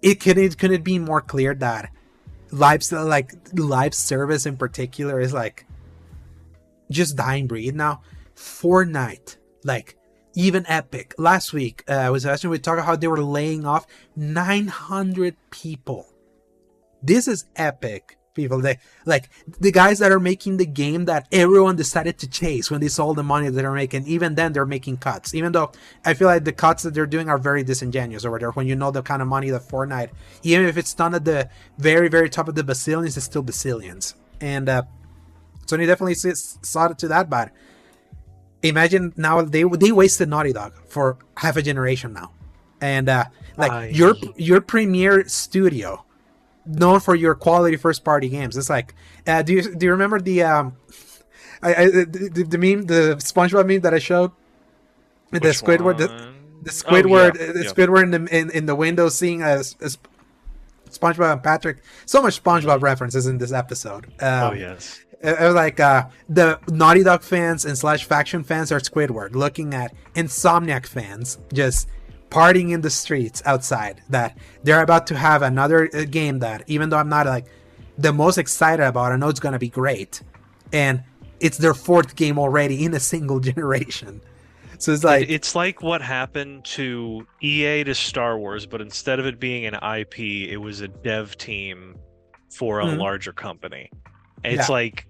[0.00, 1.90] it could it could it be more clear that
[2.50, 5.66] live like live service in particular is like
[6.90, 8.00] just dying breed now.
[8.34, 9.98] Fortnite, like
[10.34, 11.14] even Epic.
[11.18, 16.06] Last week, uh, I was asking we talked how they were laying off 900 people.
[17.02, 18.60] This is Epic people.
[18.60, 19.28] They like
[19.58, 23.12] the guys that are making the game that everyone decided to chase when they saw
[23.12, 25.34] the money that they're making even then they're making cuts.
[25.34, 25.72] Even though
[26.04, 28.76] i feel like the cuts that they're doing are very disingenuous over there when you
[28.76, 30.10] know the kind of money that fortnite
[30.42, 34.14] even if it's done at the very very top of the bazillions it's still bazillions.
[34.40, 34.82] And uh
[35.66, 37.50] sony definitely saw it to that but
[38.62, 42.32] imagine now they they wasted naughty dog for half a generation now.
[42.80, 43.24] And uh
[43.56, 46.04] like your your premier studio
[46.66, 48.56] known for your quality first party games.
[48.56, 48.94] It's like,
[49.26, 50.76] uh, do you do you remember the um,
[51.62, 54.32] I, I the, the, meme, the SpongeBob meme that I showed,
[55.30, 56.08] Which the Squidward, the,
[56.62, 57.52] the, Squidward, oh, yeah.
[57.52, 59.98] the Squidward in the in, in the window seeing as, as
[60.90, 61.78] SpongeBob and Patrick.
[62.06, 64.06] So much SpongeBob references in this episode.
[64.20, 65.00] Um, oh yes.
[65.22, 69.74] It, was like uh, the Naughty Dog fans and slash faction fans are Squidward, looking
[69.74, 71.88] at Insomniac fans just
[72.30, 76.88] partying in the streets outside that they're about to have another uh, game that even
[76.88, 77.46] though i'm not like
[77.98, 80.22] the most excited about i know it's going to be great
[80.72, 81.02] and
[81.40, 84.20] it's their fourth game already in a single generation
[84.78, 89.26] so it's like it's like what happened to ea to star wars but instead of
[89.26, 91.96] it being an ip it was a dev team
[92.48, 92.98] for a mm-hmm.
[92.98, 93.90] larger company
[94.44, 94.74] it's yeah.
[94.74, 95.06] like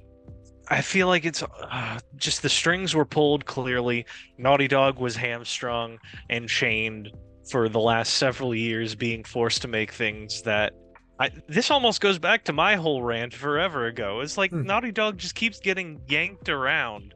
[0.70, 4.06] I feel like it's uh, just the strings were pulled clearly.
[4.38, 5.98] Naughty Dog was hamstrung
[6.28, 7.10] and chained
[7.50, 10.72] for the last several years, being forced to make things that.
[11.18, 14.20] I, this almost goes back to my whole rant forever ago.
[14.20, 14.64] It's like mm.
[14.64, 17.12] Naughty Dog just keeps getting yanked around.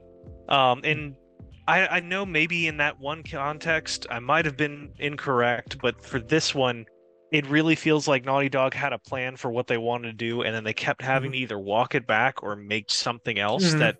[0.50, 1.14] Um, and
[1.66, 6.20] I, I know maybe in that one context I might have been incorrect, but for
[6.20, 6.84] this one,
[7.34, 10.42] it really feels like Naughty Dog had a plan for what they wanted to do,
[10.42, 11.38] and then they kept having mm-hmm.
[11.38, 13.80] to either walk it back or make something else mm-hmm.
[13.80, 13.96] that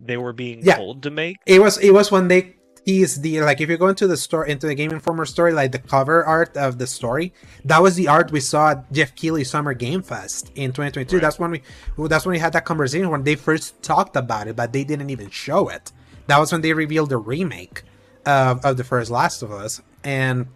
[0.00, 0.76] they were being yeah.
[0.76, 1.36] told to make.
[1.44, 2.56] It was it was when they
[2.86, 5.72] teased the like if you go into the store into the Game Informer story, like
[5.72, 7.34] the cover art of the story,
[7.66, 11.16] that was the art we saw at Geoff Keighley Summer Game Fest in 2022.
[11.16, 11.20] Right.
[11.20, 11.62] That's when we
[12.08, 15.10] that's when we had that conversation when they first talked about it, but they didn't
[15.10, 15.92] even show it.
[16.28, 17.82] That was when they revealed the remake
[18.24, 20.46] of, of the first Last of Us, and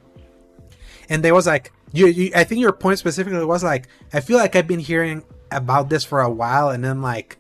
[1.11, 4.37] and they was like you, you, I think your point specifically was like, I feel
[4.37, 7.39] like I've been hearing about this for a while, and then like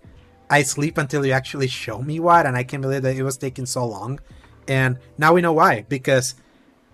[0.48, 3.36] I sleep until you actually show me what, and I can't believe that it was
[3.36, 4.20] taking so long.
[4.68, 6.36] And now we know why, because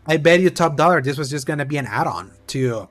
[0.07, 2.89] I bet you top dollar this was just gonna be an add-on to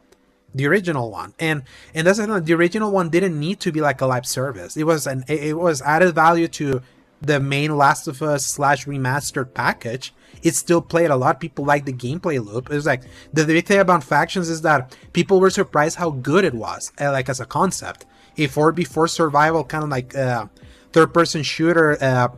[0.54, 1.64] the original one, and
[1.96, 4.78] and that's the original one didn't need to be like a live service.
[4.78, 6.82] It was an it was added value to
[7.22, 10.14] the main Last of Us slash remastered package,
[10.44, 11.10] it still played.
[11.10, 12.70] A lot of people like the gameplay loop.
[12.70, 16.12] It was like the, the big thing about factions is that people were surprised how
[16.12, 18.06] good it was, uh, like as a concept.
[18.38, 20.46] A 4v4 survival kind of like uh,
[20.94, 22.30] third person shooter uh,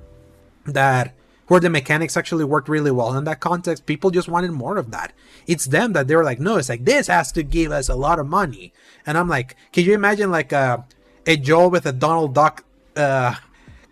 [0.65, 1.13] that
[1.47, 3.85] where the mechanics actually worked really well in that context.
[3.85, 5.11] People just wanted more of that.
[5.47, 7.95] It's them that they were like, no, it's like this has to give us a
[7.95, 8.71] lot of money.
[9.05, 10.81] And I'm like, can you imagine like a, uh,
[11.27, 12.63] a Joel with a Donald Duck
[12.95, 13.35] uh,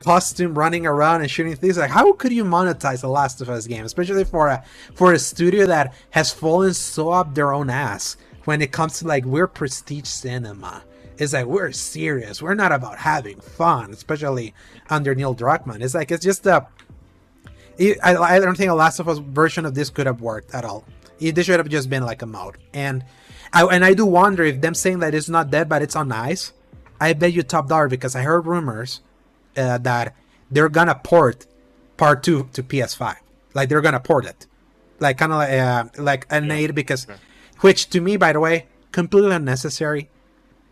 [0.04, 1.78] costume running around and shooting things.
[1.78, 5.20] Like, how could you monetize the Last of Us game, especially for a for a
[5.20, 9.48] studio that has fallen so up their own ass when it comes to like we're
[9.48, 10.84] prestige cinema.
[11.18, 12.42] It's like we're serious.
[12.42, 14.54] We're not about having fun, especially
[14.90, 15.82] under Neil Druckmann.
[15.82, 16.62] It's like it's just uh,
[17.78, 18.00] a.
[18.00, 20.64] I, I don't think a Last of Us version of this could have worked at
[20.64, 20.86] all.
[21.20, 22.58] It, this should have just been like a mode.
[22.74, 23.04] And
[23.52, 26.12] I and I do wonder if them saying that it's not dead but it's on
[26.12, 26.54] ice.
[27.02, 29.02] I bet you top dollar because I heard rumors
[29.58, 30.16] uh, that
[30.52, 31.46] they're gonna port
[31.98, 33.16] part two to PS5.
[33.54, 34.46] Like they're gonna port it,
[35.00, 36.54] like kind of like uh, like an Yeah.
[36.56, 37.20] aid because, Okay.
[37.62, 40.10] which to me, by the way, completely unnecessary.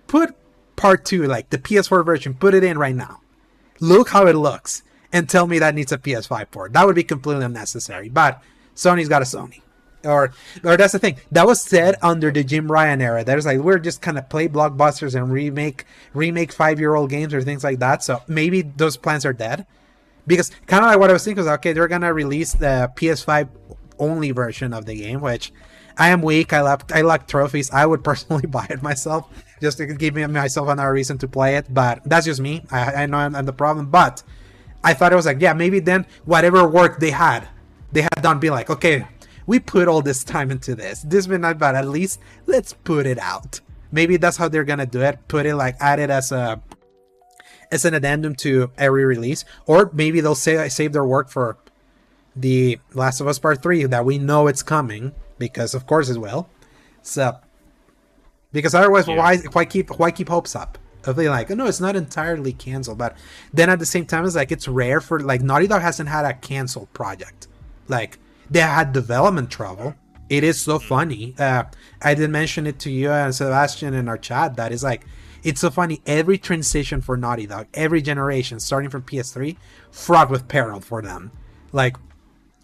[0.08, 0.36] Put
[0.76, 3.22] part two, like the PS4 version, put it in right now.
[3.80, 6.74] Look how it looks, and tell me that needs a PS5 port.
[6.74, 8.10] That would be completely unnecessary.
[8.10, 8.42] But
[8.76, 9.62] Sony's got a Sony.
[10.08, 10.32] Or,
[10.64, 11.18] or that's the thing.
[11.32, 13.24] That was said under the Jim Ryan era.
[13.24, 17.10] That is like we're just kind of play blockbusters and remake remake five year old
[17.10, 18.04] games or things like that.
[18.04, 19.66] So maybe those plans are dead
[20.28, 23.50] because kind of like what I was thinking was okay, they're gonna release the PS5
[24.00, 25.52] only version of the game, which
[25.98, 26.54] I am weak.
[26.54, 27.72] I love I like trophies.
[27.72, 29.28] I would personally buy it myself
[29.62, 31.74] just to give myself another reason to play it.
[31.74, 32.64] But that's just me.
[32.72, 34.22] I, I know I'm, I'm the problem, but
[34.84, 37.48] I thought it was like yeah, maybe then whatever work they had,
[37.92, 39.08] they had done be like okay,
[39.48, 41.02] we put all this time into this.
[41.02, 41.74] This been not bad.
[41.76, 43.62] At least let's put it out.
[43.92, 45.18] Maybe that's how they're gonna do it.
[45.28, 46.62] Put it like add it as a
[47.72, 51.58] as an addendum to every release, or maybe they'll say save their work for
[52.36, 56.18] the Last of Us Part Three that we know it's coming because of course it
[56.20, 56.48] will.
[57.02, 57.38] So
[58.52, 59.18] because otherwise, Yeah.
[59.18, 60.78] why why keep why keep hopes up?
[61.06, 63.16] Of being like, no, it's not entirely canceled, but
[63.54, 66.26] then at the same time, it's like it's rare for like Naughty Dog hasn't had
[66.26, 67.48] a canceled project.
[67.88, 68.20] Like
[68.50, 69.96] they had development trouble.
[70.30, 71.36] It is so funny.
[71.38, 71.64] Uh,
[72.02, 74.56] I did mention it to you and Sebastian in our chat.
[74.56, 75.06] That is like,
[75.44, 76.02] it's so funny.
[76.06, 79.56] Every transition for Naughty Dog, every generation, starting from PS3,
[79.92, 81.32] fraught with peril for them.
[81.72, 81.96] Like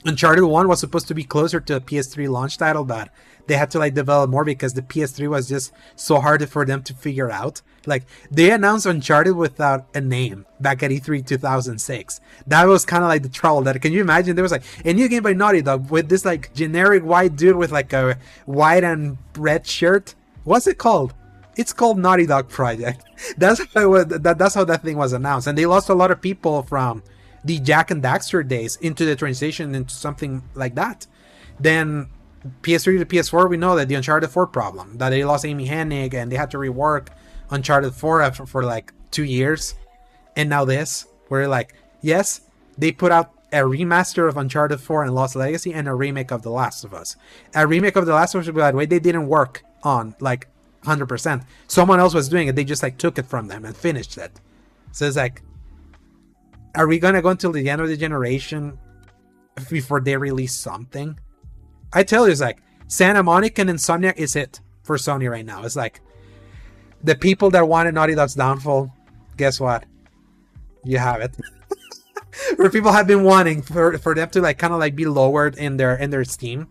[0.05, 3.09] Uncharted 1 was supposed to be closer to a PS3 launch title, but
[3.47, 6.83] they had to like develop more because the PS3 was just so hard for them
[6.83, 7.61] to figure out.
[7.85, 12.21] Like they announced Uncharted without a name back at E E3 2006.
[12.47, 13.61] That was kind of like the trouble.
[13.61, 14.35] That can you imagine?
[14.35, 17.57] There was like a new game by Naughty Dog with this like generic white dude
[17.57, 20.15] with like a white and red shirt.
[20.43, 21.13] What's it called?
[21.55, 23.03] It's called Naughty Dog Project.
[23.37, 26.19] That's how that, that's how that thing was announced, and they lost a lot of
[26.19, 27.03] people from
[27.45, 31.05] the Jak and Daxter days into the transition into something like that.
[31.59, 32.09] Then
[32.61, 36.13] PS3 to PS4, we know that the Uncharted 4 problem that they lost Amy Hennig
[36.13, 37.07] and they had to rework
[37.49, 39.75] Uncharted 4 after, for like two years,
[40.35, 42.41] and now this, where like yes,
[42.77, 46.41] they put out a remaster of Uncharted 4 and Lost Legacy and a remake of
[46.41, 47.15] The Last of Us.
[47.53, 50.47] A remake of The Last of Us be like, wait, they didn't work on like
[50.83, 51.45] 100%.
[51.67, 52.55] Someone else was doing it.
[52.55, 54.39] They just like took it from them and finished it.
[54.91, 55.41] So it's like,
[56.75, 58.77] are we gonna go until the end of the generation
[59.69, 61.17] before they release something?
[61.93, 65.63] I tell you, it's like Santa Monica and Insomniac is it for Sony right now.
[65.63, 66.01] It's like
[67.03, 68.93] the people that wanted Naughty Dog's downfall.
[69.37, 69.85] Guess what?
[70.83, 71.35] You have it.
[72.55, 75.57] Where people have been wanting for, for them to like kind of like be lowered
[75.57, 76.67] in their in their steam.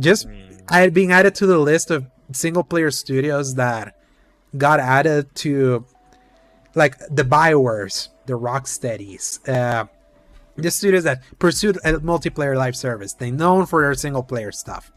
[0.00, 0.26] Just
[0.68, 3.94] I being added to the list of single player studios that
[4.56, 5.84] got added to
[6.74, 9.86] like the Biowares, the Rocksteadies, uh,
[10.58, 13.14] the studios that pursued a multiplayer live service.
[13.14, 14.92] They're known for their single player stuff.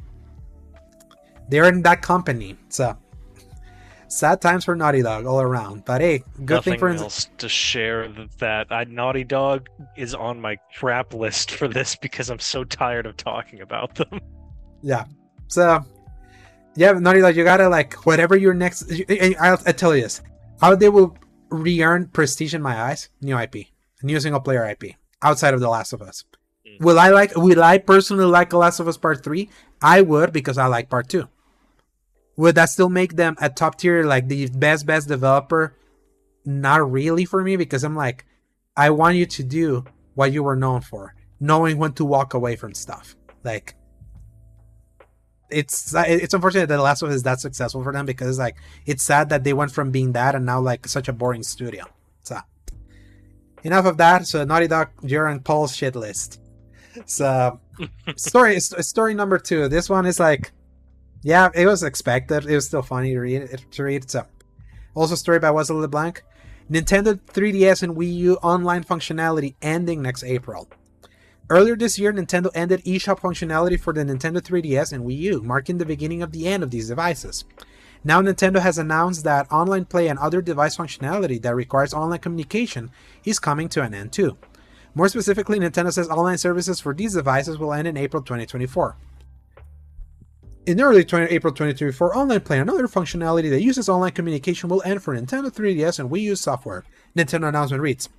[1.49, 2.97] They're in that company, so
[4.07, 5.85] sad times for Naughty Dog all around.
[5.85, 8.07] But hey, good Nothing thing for else to share
[8.39, 13.05] that I, Naughty Dog is on my crap list for this because I'm so tired
[13.05, 14.19] of talking about them.
[14.81, 15.05] yeah.
[15.47, 15.83] So
[16.75, 18.91] yeah, Naughty Dog, you gotta like whatever your next.
[19.39, 20.21] I'll, I'll tell you this:
[20.59, 21.17] how they will
[21.49, 23.09] re-earn prestige in my eyes.
[23.21, 23.67] New IP,
[24.01, 26.25] new single player IP outside of The Last of Us.
[26.67, 26.81] Mm.
[26.81, 27.35] Will I like?
[27.35, 29.49] Will I personally like The Last of Us Part Three?
[29.81, 31.27] I would because I like Part Two.
[32.37, 35.75] Would that still make them a top tier, like the best best developer?
[36.45, 38.25] Not really for me because I'm like,
[38.75, 42.55] I want you to do what you were known for, knowing when to walk away
[42.55, 43.15] from stuff.
[43.43, 43.75] Like,
[45.49, 48.55] it's it's unfortunate that The Last of Us is that successful for them because like
[48.85, 51.85] it's sad that they went from being that and now like such a boring studio.
[53.63, 54.27] Enough of that.
[54.27, 56.39] So Naughty Dog, you're on Paul's shit list.
[57.05, 57.59] So
[58.15, 59.67] story story number two.
[59.67, 60.51] This one is like,
[61.23, 62.45] yeah, it was expected.
[62.45, 63.65] It was still funny to read.
[63.71, 64.09] To read.
[64.09, 64.25] So
[64.95, 66.23] also story by Wesley LeBlanc.
[66.69, 70.69] Nintendo 3DS and Wii U online functionality ending next April.
[71.49, 75.79] Earlier this year, Nintendo ended eShop functionality for the Nintendo 3DS and Wii U, marking
[75.79, 77.43] the beginning of the end of these devices.
[78.03, 82.89] Now, Nintendo has announced that online play and other device functionality that requires online communication
[83.25, 84.37] is coming to an end too.
[84.95, 88.97] More specifically, Nintendo says online services for these devices will end in April 2024.
[90.65, 94.81] In early 20, April 2024, online play and other functionality that uses online communication will
[94.83, 96.83] end for Nintendo 3DS and Wii U software.
[97.15, 98.09] Nintendo announcement reads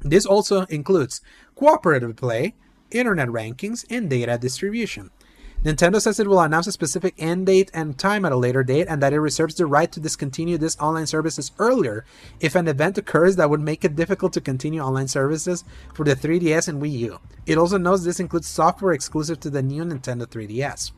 [0.00, 1.20] This also includes
[1.54, 2.54] cooperative play,
[2.90, 5.10] internet rankings, and data distribution.
[5.64, 8.86] Nintendo says it will announce a specific end date and time at a later date,
[8.86, 12.04] and that it reserves the right to discontinue this online services earlier
[12.38, 16.14] if an event occurs that would make it difficult to continue online services for the
[16.14, 17.18] 3DS and Wii U.
[17.46, 20.92] It also notes this includes software exclusive to the new Nintendo 3DS.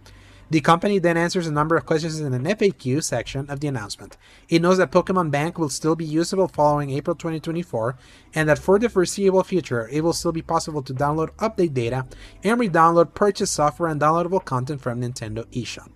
[0.49, 4.17] The company then answers a number of questions in an FAQ section of the announcement.
[4.49, 7.97] It knows that Pokemon Bank will still be usable following April 2024,
[8.33, 12.07] and that for the foreseeable future, it will still be possible to download update data
[12.45, 15.91] and re-download purchased software and downloadable content from Nintendo eShop.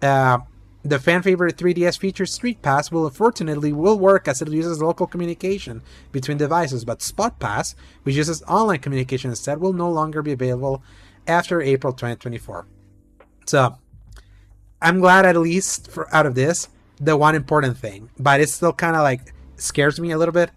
[0.00, 0.38] Uh,
[0.82, 5.06] the fan favorite 3DS feature Street Pass will unfortunately will work as it uses local
[5.06, 10.32] communication between devices, but Spot Pass, which uses online communication instead, will no longer be
[10.32, 10.82] available
[11.26, 12.66] after April 2024.
[13.46, 13.76] So
[14.80, 16.68] I'm glad at least for out of this
[17.00, 20.50] the one important thing, but it still kind of like scares me a little bit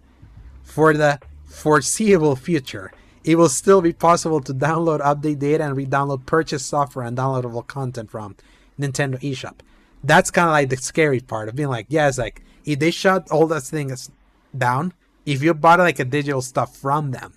[0.62, 2.92] for the foreseeable future.
[3.24, 7.66] It will still be possible to download update data and re-download purchase software and downloadable
[7.66, 8.36] content from
[8.78, 9.56] Nintendo eShop.
[10.04, 12.90] That's kind of like the scary part of being like, yeah, it's like if they
[12.90, 14.10] shut all those things
[14.56, 14.92] down,
[15.26, 17.34] if you bought like a digital stuff from them,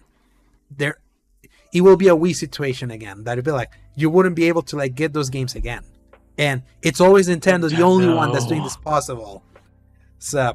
[0.69, 0.97] there
[1.73, 3.23] it will be a Wii situation again.
[3.23, 5.83] That'd be like you wouldn't be able to like get those games again.
[6.37, 9.43] And it's always Nintendo, the only one that's doing this possible.
[10.19, 10.53] So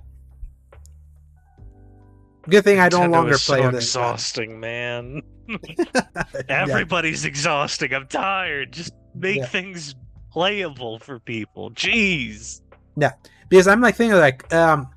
[2.49, 3.84] good thing I don't Nintendo longer play so this.
[3.84, 5.22] exhausting, man.
[5.49, 6.43] Yeah.
[6.49, 7.95] Everybody's exhausting.
[7.95, 8.72] I'm tired.
[8.72, 9.47] Just make Yeah.
[9.47, 9.95] things
[10.32, 11.70] playable for people.
[11.70, 12.62] Jeez.
[12.97, 13.12] Yeah,
[13.49, 14.89] because I'm like thinking like, um,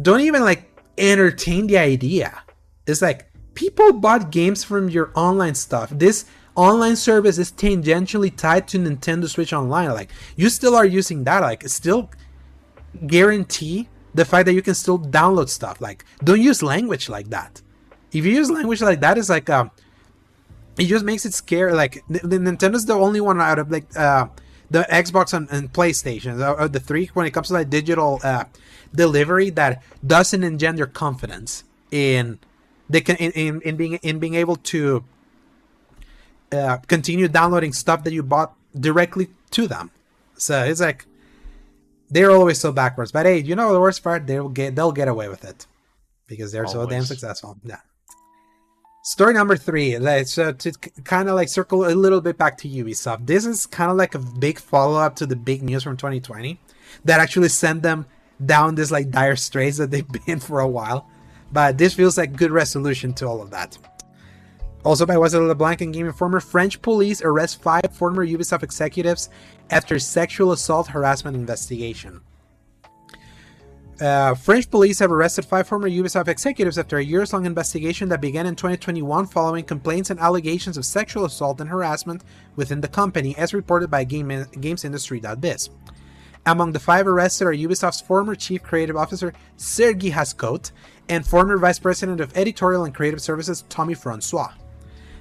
[0.00, 0.64] don't even like
[0.96, 2.40] entertain the idea.
[2.86, 5.90] It's like people bought games from your online stuff.
[5.90, 6.24] This
[6.58, 9.90] online service is tangentially tied to Nintendo Switch Online.
[9.90, 11.40] Like you still are using that.
[11.40, 12.10] Like still
[13.06, 15.80] guarantee the fact that you can still download stuff.
[15.80, 17.62] Like don't use language like that.
[18.10, 19.70] If you use language like that, it's like um,
[20.76, 21.72] it just makes it scary.
[21.72, 24.26] Like the, the Nintendo's the only one out of like uh
[24.70, 28.20] the Xbox and, and PlayStation, uh, uh, the three, when it comes to like digital
[28.22, 28.44] uh,
[28.94, 32.38] delivery, that doesn't engender confidence in
[32.90, 35.04] they can in, in, in being in being able to
[36.52, 39.90] uh, continue downloading stuff that you bought directly to them.
[40.36, 41.06] So it's like
[42.10, 43.12] they're always so backwards.
[43.12, 44.26] But hey, you know the worst part?
[44.26, 45.66] They'll get they'll get away with it
[46.26, 47.58] because they're so damn successful.
[47.64, 47.80] Yeah.
[49.02, 49.92] Story number three,
[50.24, 50.72] so to
[51.04, 53.26] kind of like circle a little bit back to Ubisoft.
[53.26, 56.60] This is kind of like a big follow up to the big news from 2020
[57.06, 58.04] that actually sent them
[58.44, 61.08] down this like dire straits that they've been for a while.
[61.50, 63.78] But this feels like good resolution to all of that.
[64.88, 69.28] Also by Wesley LeBlanc and Game Informer, French police arrest five former Ubisoft executives
[69.68, 72.22] after sexual assault harassment investigation.
[74.00, 78.22] Uh, French police have arrested five former Ubisoft executives after a years long investigation that
[78.22, 82.24] began in 2021 following complaints and allegations of sexual assault and harassment
[82.56, 85.68] within the company, as reported by Game- GamesIndustry.biz.
[86.46, 90.72] Among the five arrested are Ubisoft's former chief creative officer Sergi Hascoët
[91.10, 94.54] and former vice president of editorial and creative services Tommy Francois.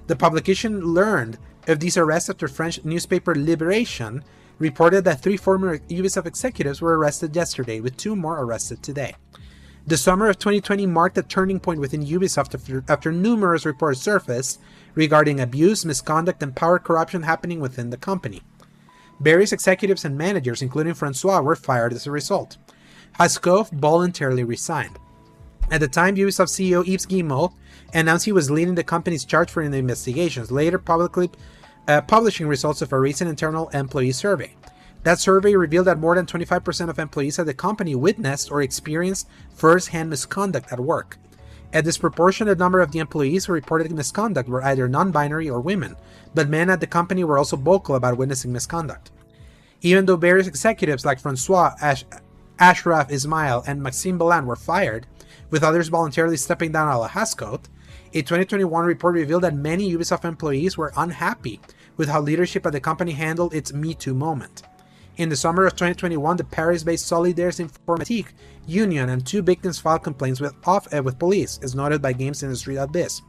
[0.07, 1.37] The publication learned
[1.67, 4.23] of these arrests after French newspaper Liberation
[4.57, 9.15] reported that three former Ubisoft executives were arrested yesterday, with two more arrested today.
[9.85, 14.59] The summer of 2020 marked a turning point within Ubisoft after, after numerous reports surfaced
[14.95, 18.41] regarding abuse, misconduct, and power corruption happening within the company.
[19.19, 22.57] Various executives and managers, including Francois, were fired as a result.
[23.19, 24.99] Hascoët voluntarily resigned.
[25.71, 27.51] At the time, Ubisoft CEO Yves Guillemot
[27.93, 31.31] announced he was leading the company's charge for investigations, later publicly
[31.87, 34.53] uh, publishing results of a recent internal employee survey.
[35.03, 39.27] That survey revealed that more than 25% of employees at the company witnessed or experienced
[39.53, 41.17] first hand misconduct at work.
[41.73, 45.95] A disproportionate number of the employees who reported misconduct were either non binary or women,
[46.33, 49.11] but men at the company were also vocal about witnessing misconduct.
[49.81, 52.05] Even though various executives like Francois Ash-
[52.59, 55.07] Ashraf Ismail and Maxime Béland were fired,
[55.49, 57.65] with others voluntarily stepping down a la Hascoët,
[58.13, 61.59] a 2021 report revealed that many Ubisoft employees were unhappy
[61.97, 64.63] with how leadership at the company handled its Me Too moment.
[65.17, 68.33] In the summer of 2021, the Paris-based Solidaires Informatique
[68.67, 73.21] union and two victims filed complaints with off uh, with police, as noted by GamesIndustry.biz.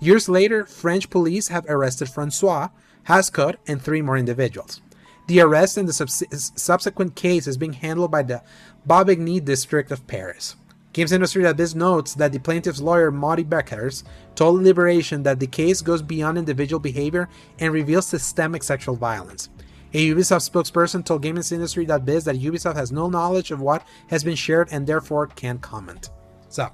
[0.00, 2.68] Years later, French police have arrested Francois,
[3.08, 4.80] Hascoët, and three more individuals.
[5.26, 8.42] The arrest and the subs- subsequent case is being handled by the
[8.86, 10.56] Bobigny district of Paris.
[10.94, 14.04] GamesIndustry.biz notes that the plaintiff's lawyer, Maude Beckers,
[14.36, 19.48] told Liberation that the case goes beyond individual behavior and reveals systemic sexual violence.
[19.92, 24.68] A Ubisoft spokesperson told GamesIndustry.biz that Ubisoft has no knowledge of what has been shared
[24.70, 26.10] and therefore can't comment.
[26.48, 26.70] So,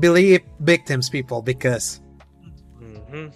[0.00, 2.00] believe victims, people, because
[2.78, 3.26] hmm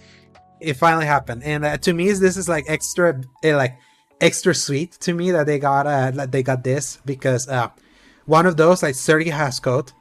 [0.59, 3.77] it finally happened, and uh, to me, this is like extra, uh, like
[4.19, 7.69] extra sweet to me that they got uh, that they got this because uh,
[8.29, 9.91] one of those like Sergey Hascoët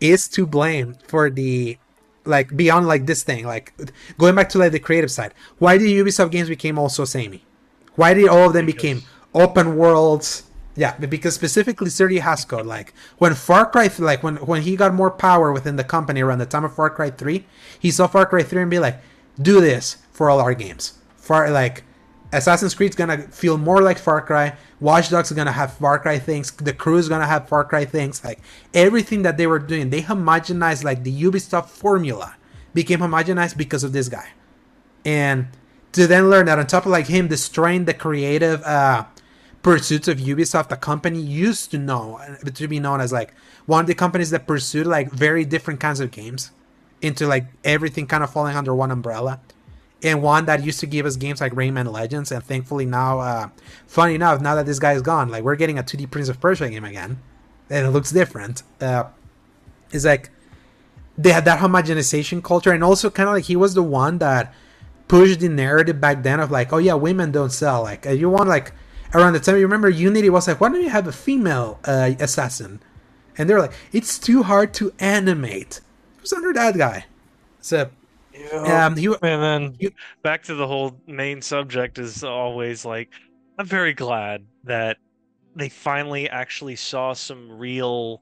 [0.00, 1.78] is to blame for the
[2.26, 3.72] like beyond like this thing like
[4.18, 5.32] going back to like the creative side.
[5.58, 7.42] Why did ubisoft games became all so samey?
[7.94, 9.02] Why did all of them became
[9.32, 10.42] open worlds?
[10.74, 15.10] Yeah because specifically Sergey Hascoët like when far cry like when when he got more
[15.10, 17.46] power within the company around the time of far cry 3
[17.80, 19.00] he saw far cry 3 and be like
[19.40, 20.98] do this for all our games.
[21.16, 21.82] Far like
[22.32, 24.56] assassin's creed's gonna feel more like far cry.
[24.80, 26.50] Watch dogs is gonna have far cry things.
[26.50, 28.24] The crew is gonna have far cry things.
[28.24, 28.40] Like
[28.74, 32.36] everything that they were doing they homogenized like the ubisoft formula
[32.74, 34.28] became homogenized because of this guy.
[35.04, 35.48] And
[35.92, 39.04] to then learn that on top of like him destroying the creative uh
[39.62, 42.20] pursuits of ubisoft the company used to know
[42.54, 43.34] to be known as like
[43.66, 46.52] one of the companies that pursued like very different kinds of games
[47.02, 49.40] into like everything kind of falling under one umbrella
[50.02, 53.48] and one that used to give us games like Rayman Legends, and thankfully now, uh,
[53.86, 56.40] funny enough, now that this guy is gone, like we're getting a 2D Prince of
[56.40, 57.20] Persia game again,
[57.70, 58.62] and it looks different.
[58.80, 59.04] Uh,
[59.90, 60.30] it's like
[61.16, 64.54] they had that homogenization culture, and also kind of like he was the one that
[65.08, 67.82] pushed the narrative back then of like, oh yeah, women don't sell.
[67.82, 68.72] Like you want like
[69.14, 72.12] around the time you remember Unity was like, why don't you have a female uh,
[72.20, 72.80] assassin?
[73.38, 75.80] And they're like, it's too hard to animate.
[76.18, 77.04] Who's under that guy.
[77.60, 77.90] So
[78.38, 78.86] yeah.
[78.86, 83.10] Um, he, and then he, back to the whole main subject is always like,
[83.58, 84.98] I'm very glad that
[85.54, 88.20] they finally actually saw some real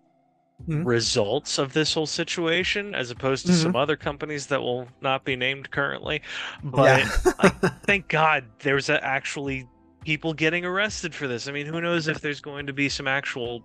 [0.68, 0.84] mm-hmm.
[0.84, 3.62] results of this whole situation, as opposed to mm-hmm.
[3.62, 6.22] some other companies that will not be named currently.
[6.62, 7.32] But yeah.
[7.42, 9.68] like, thank God there's actually
[10.04, 11.48] people getting arrested for this.
[11.48, 13.64] I mean, who knows if there's going to be some actual,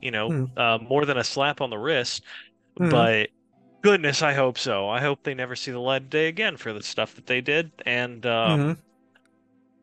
[0.00, 0.58] you know, mm-hmm.
[0.58, 2.24] uh, more than a slap on the wrist,
[2.80, 2.90] mm-hmm.
[2.90, 3.28] but
[3.84, 4.88] goodness, I hope so.
[4.88, 7.42] I hope they never see the light of day again for the stuff that they
[7.42, 7.70] did.
[7.84, 8.78] And um,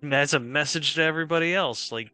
[0.02, 0.14] mm-hmm.
[0.14, 2.12] as a message to everybody else, like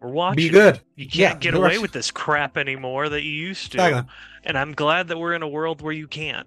[0.00, 0.36] we're watching.
[0.36, 0.80] Be good.
[0.94, 3.78] You can't yeah, get away with this crap anymore that you used to.
[3.78, 4.12] Exactly.
[4.44, 6.46] And I'm glad that we're in a world where you can't.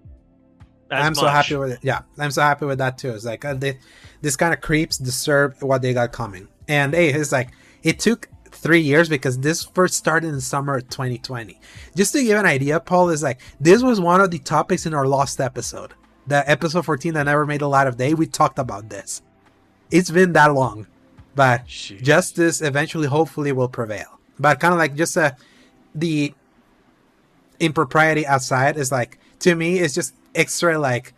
[0.89, 1.17] I'm much.
[1.17, 1.79] so happy with it.
[1.81, 3.11] Yeah, I'm so happy with that too.
[3.11, 3.79] It's like uh, they,
[4.21, 6.47] this kind of creeps deserve what they got coming.
[6.69, 7.49] And hey, it's like
[7.83, 11.59] it took three years because this first started in summer of 2020.
[11.95, 14.93] Just to give an idea, Paul is like this was one of the topics in
[14.93, 15.93] our lost episode,
[16.27, 18.13] the episode 14 that never made a light of day.
[18.13, 19.21] We talked about this.
[19.91, 20.87] It's been that long,
[21.35, 22.01] but Jeez.
[22.01, 24.19] justice eventually, hopefully, will prevail.
[24.39, 25.31] But kind of like just uh,
[25.93, 26.33] the
[27.59, 31.13] impropriety outside is like to me, it's just extra like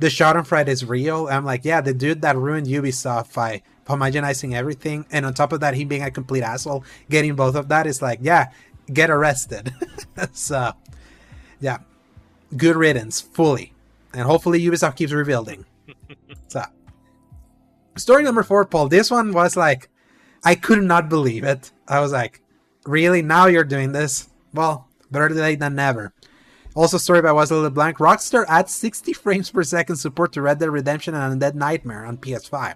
[0.00, 1.28] the Schadenfreude is real.
[1.28, 5.60] I'm like, yeah, the dude that ruined Ubisoft by homogenizing everything, and on top of
[5.60, 8.50] that, he being a complete asshole, getting both of that is like, yeah,
[8.92, 9.72] get arrested.
[10.32, 10.72] so,
[11.60, 11.78] yeah,
[12.56, 13.72] good riddance, fully,
[14.12, 15.64] and hopefully Ubisoft keeps rebuilding.
[16.48, 16.62] so,
[17.96, 18.88] story number four, Paul.
[18.88, 19.88] This one was like,
[20.44, 21.70] I could not believe it.
[21.86, 22.40] I was like,
[22.84, 23.22] really?
[23.22, 24.28] Now you're doing this?
[24.54, 26.12] Well, better late than never.
[26.74, 27.98] Also, story by Wesley LeBlanc.
[27.98, 32.16] Rockstar adds 60 frames per second support to Red Dead Redemption and Undead Nightmare on
[32.16, 32.74] PS5.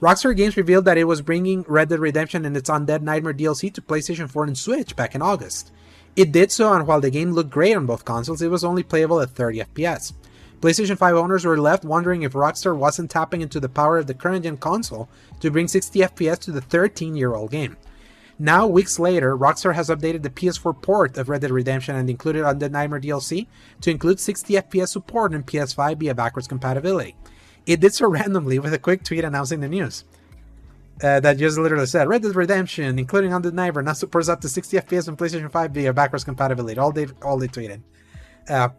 [0.00, 3.72] Rockstar Games revealed that it was bringing Red Dead Redemption and its Undead Nightmare DLC
[3.72, 5.72] to PlayStation 4 and Switch back in August.
[6.16, 8.82] It did so, and while the game looked great on both consoles, it was only
[8.82, 10.12] playable at 30 FPS.
[10.60, 14.12] PlayStation 5 owners were left wondering if Rockstar wasn't tapping into the power of the
[14.12, 15.08] current gen console
[15.40, 17.78] to bring 60 FPS to the 13 year old game.
[18.38, 22.44] Now, weeks later, Rockstar has updated the PS4 port of Red Dead Redemption and included
[22.44, 23.46] Undead Nightmare DLC
[23.80, 27.16] to include 60 FPS support on PS5 via backwards compatibility.
[27.66, 30.04] It did so randomly with a quick tweet announcing the news.
[31.02, 34.48] Uh, that just literally said Red Dead Redemption, including Undead Nightmare, now supports up to
[34.48, 36.78] 60 FPS on PlayStation 5 via backwards compatibility.
[36.78, 37.82] All they all they tweeted.
[38.48, 38.70] Uh,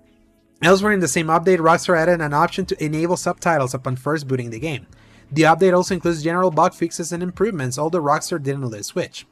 [0.64, 4.50] elsewhere in the same update, Rockstar added an option to enable subtitles upon first booting
[4.50, 4.88] the game.
[5.32, 9.28] The update also includes general bug fixes and improvements, although Rockstar didn't list which.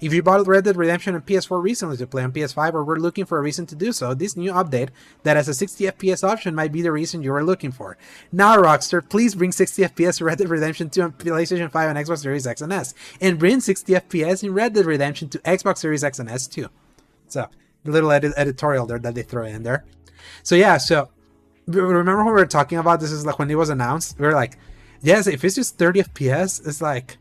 [0.00, 3.00] If you bought Red Dead Redemption on PS4 recently to play on PS5 or were
[3.00, 4.90] looking for a reason to do so, this new update
[5.22, 7.96] that has a 60 FPS option might be the reason you were looking for.
[8.30, 12.18] Now, Rockstar, please bring 60 FPS Red Dead Redemption 2 on PlayStation 5 and Xbox
[12.18, 16.04] Series X and S, and bring 60 FPS in Red Dead Redemption to Xbox Series
[16.04, 16.68] X and S too.
[17.28, 17.48] So,
[17.84, 19.84] the little edit- editorial there that they throw in there.
[20.42, 21.08] So, yeah, so
[21.66, 24.32] remember when we were talking about this is like when it was announced, we were
[24.32, 24.58] like,
[25.02, 27.18] yes, if it's just 30 FPS, it's like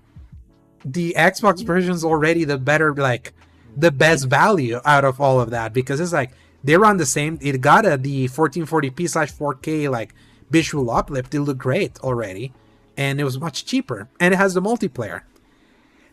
[0.85, 3.33] the Xbox version is already the better, like
[3.75, 6.31] the best value out of all of that because it's like
[6.63, 7.39] they run the same.
[7.41, 10.13] It got a the 1440p slash 4K like
[10.49, 11.33] visual uplift.
[11.33, 12.53] It looked great already,
[12.95, 15.21] and it was much cheaper, and it has the multiplayer.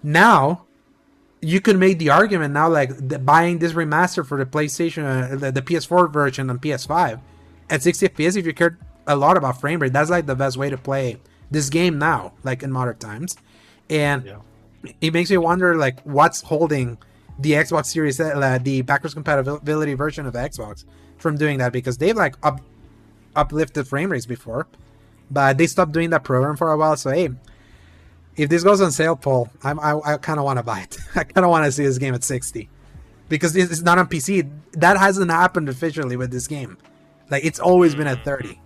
[0.03, 0.65] Now,
[1.40, 5.36] you can make the argument now like the, buying this remaster for the PlayStation, uh,
[5.36, 7.20] the, the PS4 version on PS5
[7.70, 9.93] at 60 FPS if you care a lot about frame rate.
[9.93, 11.19] That's like the best way to play
[11.51, 13.36] this game now, like in modern times,
[13.90, 14.36] and Yeah.
[15.00, 16.98] It makes me wonder like what's holding
[17.38, 20.84] the Xbox Series, uh, the backwards compatibility version of Xbox,
[21.18, 22.60] from doing that because they've like up
[23.34, 24.66] uplifted frame rates before,
[25.30, 26.96] but they stopped doing that program for a while.
[26.96, 27.30] So hey,
[28.36, 30.98] if this goes on sale, Paul, I'm, I I kind of want to buy it.
[31.14, 32.68] I kind of want to see this game at 60
[33.28, 34.50] because it's not on PC.
[34.72, 36.76] That hasn't happened officially with this game.
[37.30, 38.59] Like it's always been at 30.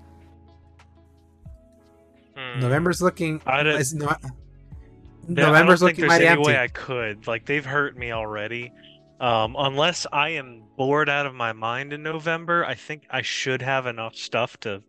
[2.36, 2.60] Hmm.
[2.60, 3.40] November's looking.
[3.46, 4.30] I don't- it's not, Yeah,
[5.28, 6.46] November's I don't think there's mighty any empty.
[6.48, 7.26] way I could.
[7.26, 8.72] Like they've hurt me already.
[9.20, 13.62] Um, unless I am bored out of my mind in November, I think I should
[13.62, 14.82] have enough stuff to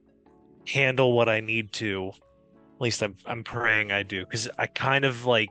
[0.67, 2.11] handle what I need to.
[2.75, 5.49] At least I'm I'm praying I do, because I kind of like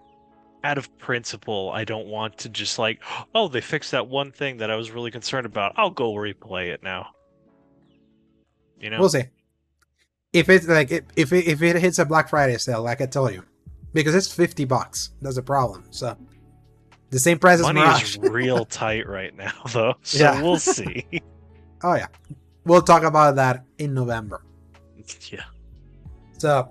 [0.63, 3.01] out of principle, I don't want to just like,
[3.35, 5.73] oh, they fixed that one thing that I was really concerned about.
[5.77, 7.09] I'll go replay it now.
[8.81, 9.01] You know?
[9.01, 9.25] We'll see.
[10.33, 13.07] If it's like if if it, if it hits a Black Friday sale, like I
[13.07, 13.43] tell you,
[13.97, 15.10] because it's fifty bucks.
[15.20, 15.85] That's a problem.
[15.90, 16.16] So
[17.10, 19.94] the same price as Money is real tight right now, though.
[20.02, 20.43] So Yeah.
[20.43, 21.05] we'll see.
[21.82, 22.06] oh yeah,
[22.64, 24.43] we'll talk about that in November.
[25.31, 25.44] yeah.
[26.39, 26.68] So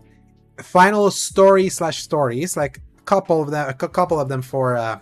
[0.61, 4.99] final story slash stories, like a couple of them, a couple of them for uh,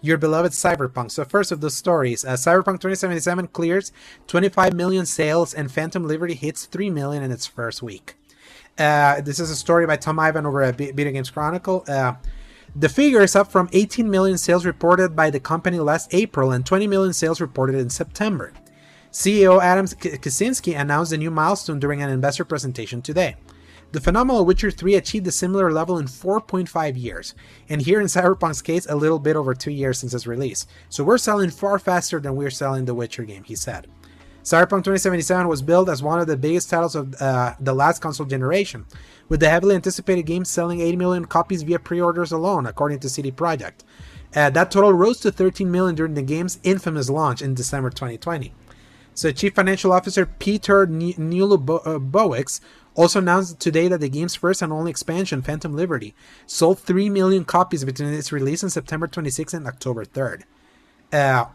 [0.00, 1.10] your beloved Cyberpunk.
[1.10, 3.92] So first of the stories, uh, Cyberpunk 2077 clears
[4.28, 8.14] 25 million sales, and Phantom Liberty hits 3 million in its first week.
[8.78, 11.84] Uh, this is a story by Tom Ivan over at B- Video Games Chronicle.
[11.88, 12.14] Uh,
[12.76, 16.64] the figure is up from 18 million sales reported by the company last April and
[16.64, 18.52] 20 million sales reported in September.
[19.10, 23.36] CEO Adam Kiciński announced a new milestone during an investor presentation today.
[23.90, 27.34] The phenomenal Witcher 3 achieved a similar level in 4.5 years,
[27.70, 30.66] and here in Cyberpunk's case, a little bit over 2 years since its release.
[30.90, 33.88] So we're selling far faster than we're selling the Witcher game, he said.
[34.48, 38.24] Cyberpunk 2077 was billed as one of the biggest titles of uh, the last console
[38.24, 38.86] generation,
[39.28, 43.30] with the heavily anticipated game selling 80 million copies via pre-orders alone, according to CD
[43.30, 43.80] Projekt.
[44.34, 48.54] Uh, that total rose to 13 million during the game's infamous launch in December 2020.
[49.12, 52.60] So, Chief Financial Officer Peter Nielubowicz
[52.94, 56.14] also announced today that the game's first and only expansion, Phantom Liberty,
[56.46, 60.44] sold 3 million copies between its release on September 26th and October 3rd.
[61.12, 61.46] Uh,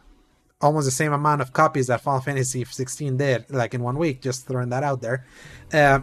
[0.64, 4.22] almost the same amount of copies that Final Fantasy 16 did, like in one week,
[4.22, 5.26] just throwing that out there.
[5.72, 6.00] Uh,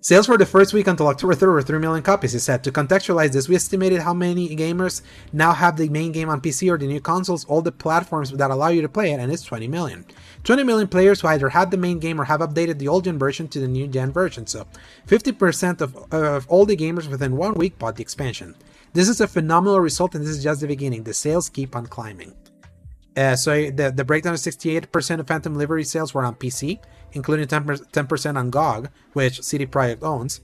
[0.00, 2.62] Sales for the first week until October 3rd were 3 million copies, he said.
[2.64, 5.00] To contextualize this, we estimated how many gamers
[5.32, 8.50] now have the main game on PC or the new consoles, all the platforms that
[8.50, 10.04] allow you to play it, and it's 20 million.
[10.44, 13.18] 20 million players who either had the main game or have updated the old gen
[13.18, 14.66] version to the new gen version, so
[15.06, 18.54] 50% of, of all the gamers within one week bought the expansion.
[18.92, 21.04] This is a phenomenal result, and this is just the beginning.
[21.04, 22.34] The sales keep on climbing.
[23.16, 26.78] Uh, so the, the breakdown is 68% of Phantom Liberty sales were on PC,
[27.12, 30.40] including 10%, 10% on GOG, which CD Projekt owns.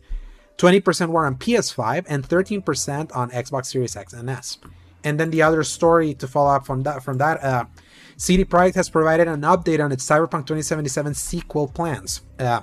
[0.58, 4.58] 20% were on PS5 and 13% on Xbox Series X and S.
[5.04, 7.64] And then the other story to follow up from that, from that, uh,
[8.16, 12.22] CD Projekt has provided an update on its Cyberpunk 2077 sequel plans.
[12.38, 12.62] Uh,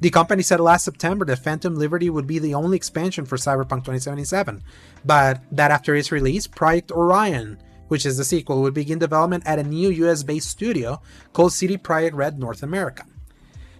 [0.00, 3.84] the company said last September that Phantom Liberty would be the only expansion for Cyberpunk
[3.84, 4.62] 2077,
[5.04, 7.58] but that after its release, Project Orion,
[7.88, 11.00] which is the sequel, would begin development at a new US based studio
[11.32, 13.04] called CD Projekt Red North America.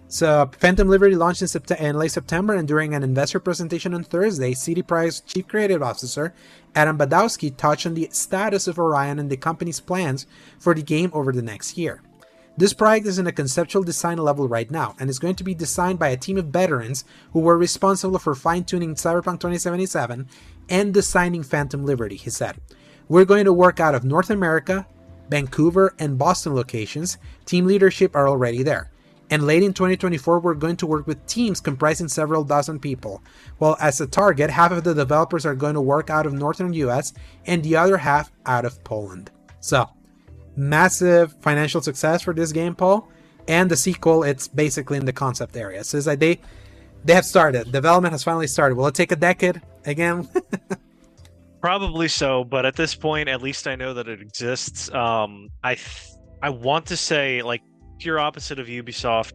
[0.09, 4.05] So, Phantom Liberty launched in, Sept- in late September, and during an investor presentation on
[4.05, 6.33] Thursday, CD Projekt's chief creative officer,
[6.75, 10.25] Adam Badowski, touched on the status of Orion and the company's plans
[10.59, 12.01] for the game over the next year.
[12.55, 15.53] This project is in a conceptual design level right now, and is going to be
[15.53, 17.03] designed by a team of veterans
[17.33, 20.27] who were responsible for fine tuning Cyberpunk 2077
[20.69, 22.55] and designing Phantom Liberty, he said.
[23.09, 24.85] We're going to work out of North America,
[25.29, 27.17] Vancouver, and Boston locations.
[27.45, 28.91] Team leadership are already there.
[29.29, 33.21] And late in 2024, we're going to work with teams comprising several dozen people.
[33.59, 36.73] Well, as a target, half of the developers are going to work out of northern
[36.73, 37.13] US
[37.45, 39.31] and the other half out of Poland.
[39.59, 39.89] So,
[40.55, 43.09] massive financial success for this game, Paul.
[43.49, 45.83] And the sequel, it's basically in the concept area.
[45.83, 46.39] So it's like they
[47.05, 47.71] they have started.
[47.71, 48.75] Development has finally started.
[48.75, 50.27] Will it take a decade again?
[51.67, 54.89] Probably so, but at this point, at least I know that it exists.
[54.93, 56.11] Um, I th-
[56.41, 57.61] I want to say like
[57.99, 59.33] pure opposite of Ubisoft.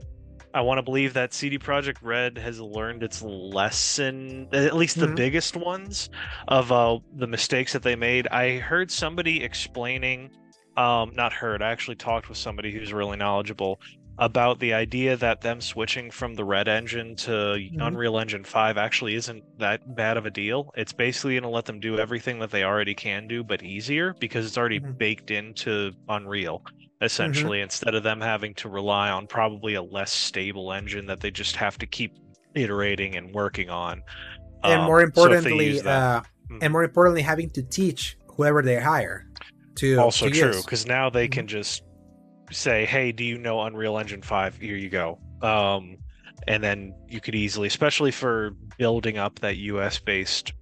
[0.54, 5.08] I want to believe that CD Projekt Red has learned its lesson, at least the
[5.08, 5.16] Mhm.
[5.16, 6.08] biggest ones
[6.48, 8.26] of uh, the mistakes that they made.
[8.28, 10.30] I heard somebody explaining,
[10.78, 13.78] um, not heard, I actually talked with somebody who's really knowledgeable
[14.18, 19.14] about the idea that them switching from the Red engine to Unreal Engine 5 actually
[19.14, 20.70] isn't that bad of a deal.
[20.76, 24.14] It's basically going to let them do everything that they already can do, but easier
[24.20, 24.98] because it's already Mhm.
[24.98, 26.62] baked into Unreal.
[27.00, 31.32] essentially, instead of them having to rely on probably a less stable engine that they
[31.32, 32.12] just have to keep
[32.54, 34.02] iterating and working on.
[34.62, 36.58] and Um, more so importantly, that- uh, Mhm.
[36.62, 39.26] and more importantly, having to teach whoever they hire
[39.74, 41.82] to also to true because now they can just
[42.52, 45.18] say hey do you know unreal engine 5 here you go.
[45.42, 45.96] Um
[46.48, 50.52] and then you could easily especially for building up that us based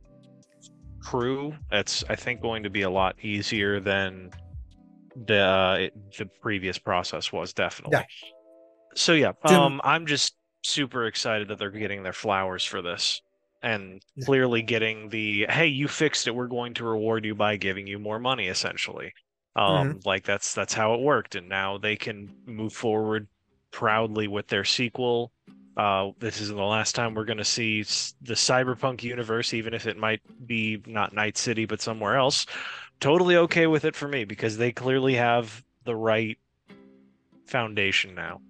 [1.03, 4.31] crew that's i think going to be a lot easier than
[5.27, 7.99] the uh, it, the previous process was definitely.
[7.99, 8.05] Yeah.
[8.95, 13.23] so yeah um i'm just super excited that they're getting their flowers for this
[13.63, 16.35] and clearly getting the hey you fixed it.
[16.35, 19.13] We're going to reward you by giving you more money essentially
[19.57, 23.27] um like that's that's how it worked and now they can move forward
[23.73, 25.33] proudly with their sequel
[25.77, 27.83] uh this isn't the last time we're going to see
[28.23, 32.47] the cyberpunk universe even if it might be not night city but somewhere else
[33.01, 36.39] totally okay with it for me because they clearly have the right
[37.47, 38.41] foundation now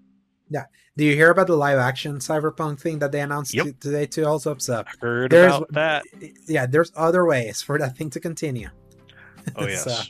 [0.52, 0.64] yeah.
[0.97, 3.66] Do you hear about the live action cyberpunk thing that they announced Yep.
[3.66, 4.27] t- today too?
[4.27, 6.02] Also, so heard There's- about that
[6.48, 8.68] yeah, there's other ways for that thing to continue.
[9.56, 10.02] oh yes So,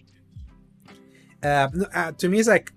[1.42, 2.72] uh, uh, to me, it's like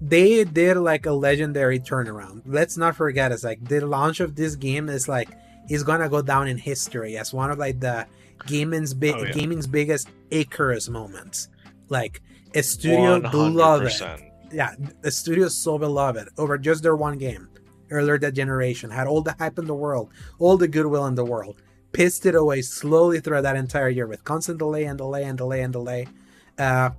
[0.00, 2.42] they did like a legendary turnaround.
[2.46, 5.28] Let's not forget, it's like the launch of this game is like
[5.68, 8.06] is gonna go down in history as one of like the
[8.46, 9.32] gaming's big Oh, yeah.
[9.32, 11.48] gaming's biggest Icarus moments.
[11.88, 12.22] Like
[12.54, 14.30] a studio beloved, 100%.
[14.52, 14.74] yeah,
[15.04, 17.48] a studio so beloved over just their one game
[17.90, 21.24] earlier that generation had all the hype in the world, all the goodwill in the
[21.24, 21.60] world,
[21.92, 25.62] pissed it away slowly throughout that entire year with constant delay and delay and delay
[25.62, 26.06] and delay,
[26.58, 26.90] uh,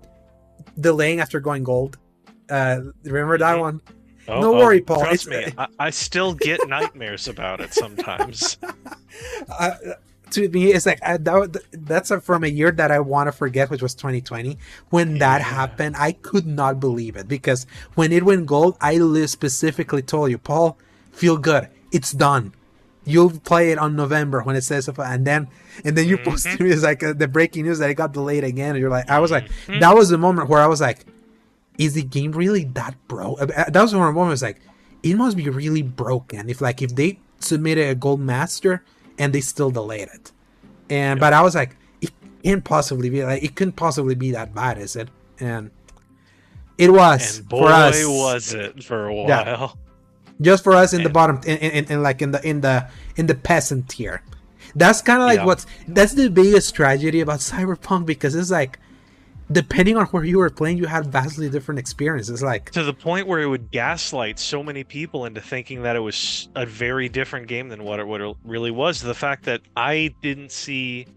[0.79, 1.97] delaying after going gold.
[2.49, 3.61] Uh, remember that Mhm.
[3.61, 3.81] one?
[4.27, 7.73] Oh, No oh, worry, Paul, Trust it's- me, I, I still get nightmares about it
[7.73, 8.57] sometimes.
[9.59, 9.71] uh,
[10.31, 13.69] to me, it's like that, that's a, from a year that I want to forget,
[13.71, 14.57] which was 2020.
[14.91, 17.65] When that happened, I could not believe it because
[17.95, 20.77] when it went gold, I specifically told you, Paul,
[21.11, 22.53] feel good, it's done.
[23.09, 25.47] You'll play it on November when it says, and then
[25.83, 26.25] and then you Mhm.
[26.25, 28.71] post to me it's like uh, the breaking news that it got delayed again.
[28.75, 29.79] And you're like, I was like, Mhm.
[29.81, 31.05] that was the moment where I was like,
[31.77, 33.33] is the game really that bro?
[33.35, 34.29] uh, uh, That was one moment.
[34.29, 34.59] I was like,
[35.03, 38.83] it must be really broken if like if they submitted a gold master
[39.17, 40.31] and they still delayed it.
[40.89, 42.11] And but I was like, it
[42.43, 45.07] can't possibly be like it couldn't possibly be that bad, is it?
[45.39, 45.71] And
[46.77, 49.27] it was and for boy, us, was it for a while.
[49.29, 49.67] Yeah.
[50.41, 52.87] Just for us in the And- bottom, in, in, in like in the in the
[53.17, 54.21] in the peasant tier.
[54.75, 55.45] That's kind of like Yeah.
[55.45, 58.77] what's that's the biggest tragedy about Cyberpunk because it's like
[59.51, 62.43] depending on where you were playing, you had vastly different experiences.
[62.43, 65.99] Like To the point where it would gaslight so many people into thinking that it
[66.01, 69.01] was a very different game than what it, what it really was.
[69.01, 71.07] The fact that I didn't see,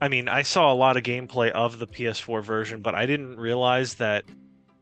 [0.00, 3.38] I mean, I saw a lot of gameplay of the PS4 version, but I didn't
[3.40, 4.24] realize that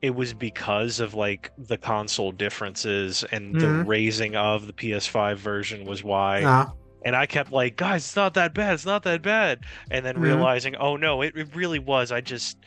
[0.00, 3.86] it was because of like the console differences and the Mhm.
[3.86, 6.42] raising of the PS5 version was why.
[6.44, 6.66] uh,
[7.04, 9.60] and I kept like, guys, it's not that bad, it's not that bad,
[9.90, 10.20] and then Mhm.
[10.22, 12.10] realizing, oh no, it, it really was.
[12.12, 12.58] I just,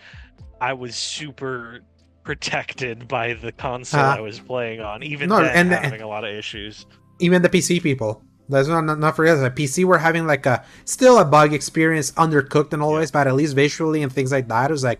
[0.62, 1.82] I was super
[2.24, 6.08] protected by the console Uh, I was playing on, even no, then and- having a
[6.08, 6.86] lot of issues.
[7.20, 8.24] even the PC people.
[8.49, 12.12] Let's not, not, not forget that PC were having like a still a bug experience,
[12.14, 14.70] undercooked and always, but at least visually and things like that.
[14.70, 14.99] It was like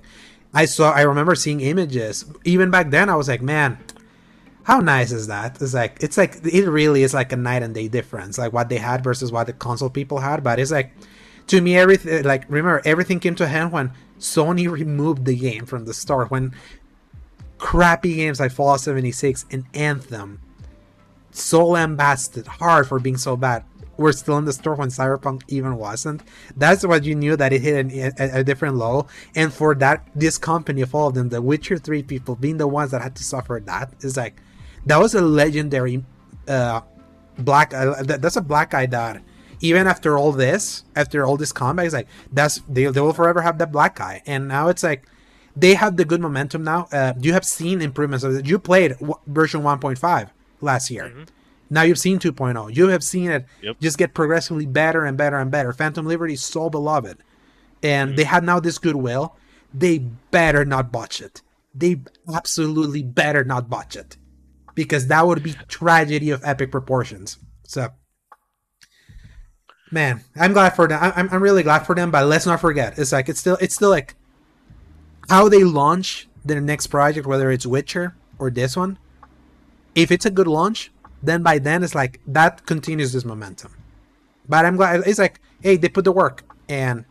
[0.54, 0.92] I saw.
[0.92, 3.10] I remember seeing images even back then.
[3.10, 3.78] I was like, man,
[4.64, 5.62] how nice is that?
[5.62, 8.70] It's like it's like it really is like a night and day difference, like what
[8.70, 10.44] they had versus what the console people had.
[10.44, 10.92] But it's like
[11.48, 15.66] to me, everything like remember everything came to a hand when Sony removed the game
[15.66, 16.54] from the store when
[17.58, 20.42] crappy games like Fallout 76 and Anthem
[21.30, 23.64] so lambasted hard for being so bad
[23.98, 26.24] were still in the store when Cyberpunk even wasn't.
[26.56, 29.08] That's what you knew that it hit an, a, a different low.
[29.36, 32.68] And for that, this company of all of them, the Witcher 3 people, being the
[32.68, 34.42] ones that had to suffer that, is like,
[34.86, 36.04] that was a legendary
[36.48, 36.82] uh,
[37.38, 39.22] black, uh, that, that's a black eye that
[39.60, 43.42] even after all this, after all this combat, it's like, that's, they, they will forever
[43.42, 44.24] have that black eye.
[44.26, 45.06] And now it's like,
[45.56, 46.88] they have the good momentum now.
[46.92, 48.26] Uh, you have seen improvements.
[48.48, 50.30] You played w- version 1.5
[50.62, 51.12] last year.
[51.14, 51.28] Mhm.
[51.72, 52.76] Now you've seen 2.0.
[52.76, 53.78] You have seen it Yep.
[53.80, 55.72] just get progressively better and better and better.
[55.74, 57.18] Phantom Liberty is so beloved.
[57.82, 58.16] And Mhm.
[58.18, 59.36] they have now this goodwill.
[59.74, 61.42] They better not botch it.
[61.74, 64.18] They absolutely better not botch it.
[64.76, 67.38] Because that would be tragedy of epic proportions.
[67.64, 67.88] So
[69.92, 71.00] man, I'm glad for them.
[71.02, 72.98] I'm, I'm really glad for them, but let's not forget.
[73.00, 74.16] It's like it's still it's still like
[75.30, 78.98] how they launch their next project, whether it's Witcher or this one.
[79.96, 80.92] If it's a good launch,
[81.24, 83.72] then by then it's like that continues this momentum.
[84.50, 87.06] But I'm glad it's like, hey, they put the work, and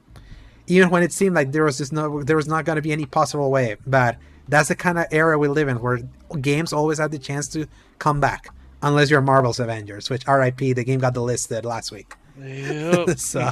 [0.66, 2.92] even when it seemed like there was just no, there was not going to be
[2.92, 4.16] any possible way, but
[4.48, 6.00] That's the kind of era we live in, where
[6.40, 7.68] games always have the chance to
[8.00, 8.48] come back,
[8.82, 10.72] unless you're Marvel's Avengers, which R.I.P.
[10.72, 12.16] The game got delisted last week.
[12.36, 13.10] Yep.
[13.18, 13.50] so,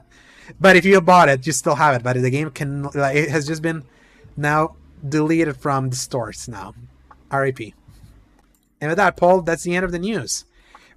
[0.60, 2.02] but if you bought it, you still have it.
[2.02, 3.84] But the game can, like, it has just been
[4.36, 6.74] now deleted from the stores now.
[7.30, 7.74] R.I.P.
[8.80, 10.44] And with that, Paul, that's the end of the news.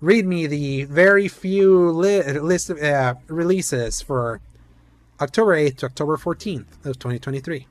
[0.01, 4.41] Read me the very few li- list of uh, releases for
[5.21, 7.67] October 8th to October 14th of 2023.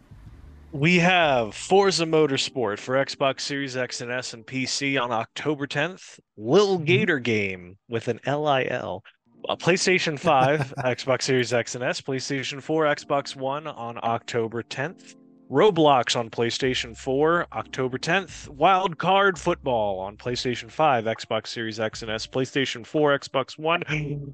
[0.72, 6.18] We have Forza Motorsport for Xbox Series X and S and PC on October 10th.
[6.38, 6.84] Lil Mhm.
[6.86, 9.04] Gator Game with an LIL.
[9.50, 15.16] PlayStation 5, Xbox Series X and S, PlayStation 4, Xbox One on October 10th.
[15.52, 18.48] Roblox on PlayStation 4, October 10th.
[18.48, 23.82] Wild Card Football on PlayStation 5, Xbox Series X and S, PlayStation 4, Xbox One,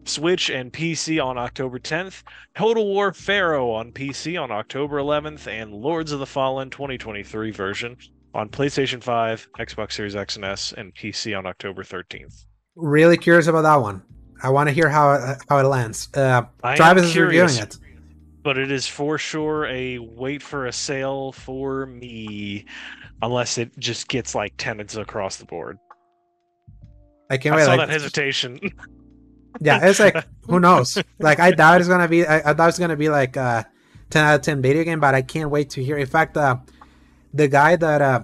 [0.04, 2.22] Switch, and PC on October 10th.
[2.54, 7.96] Total War Pharaoh on PC on October 11th, and Lords of the Fallen 2023 version
[8.32, 12.44] on PlayStation 5, Xbox Series X and S, and PC on October 13th.
[12.76, 14.04] Really curious about that one.
[14.40, 16.10] I want to hear how it, how it lands.
[16.14, 16.42] Uh,
[16.76, 17.76] Travis is reviewing it.
[18.48, 22.64] But it is for sure a wait for a sale for me,
[23.20, 25.78] unless it just gets like tenants across the board.
[27.28, 27.64] I can't I wait.
[27.66, 28.58] saw like- that hesitation.
[29.60, 30.96] yeah, it's like who knows?
[31.18, 32.26] Like I doubt it's gonna be.
[32.26, 33.68] I, I doubt it's gonna be like a
[34.08, 35.98] ten out of ten video game, but I can't wait to hear.
[35.98, 36.56] In fact, uh,
[37.34, 38.22] the guy that uh,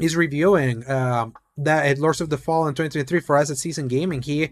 [0.00, 4.20] is reviewing um, that at Lords of the Fallen 2023 for us at Season Gaming,
[4.20, 4.50] he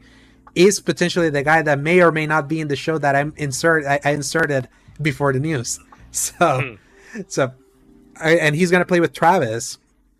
[0.56, 3.34] is potentially the guy that may or may not be in the show that I'm
[3.36, 3.84] insert.
[3.84, 4.68] I, I inserted
[5.00, 5.78] before the news.
[6.12, 6.78] So,
[7.28, 7.52] so,
[8.18, 9.76] I, and he's gonna play with Travis,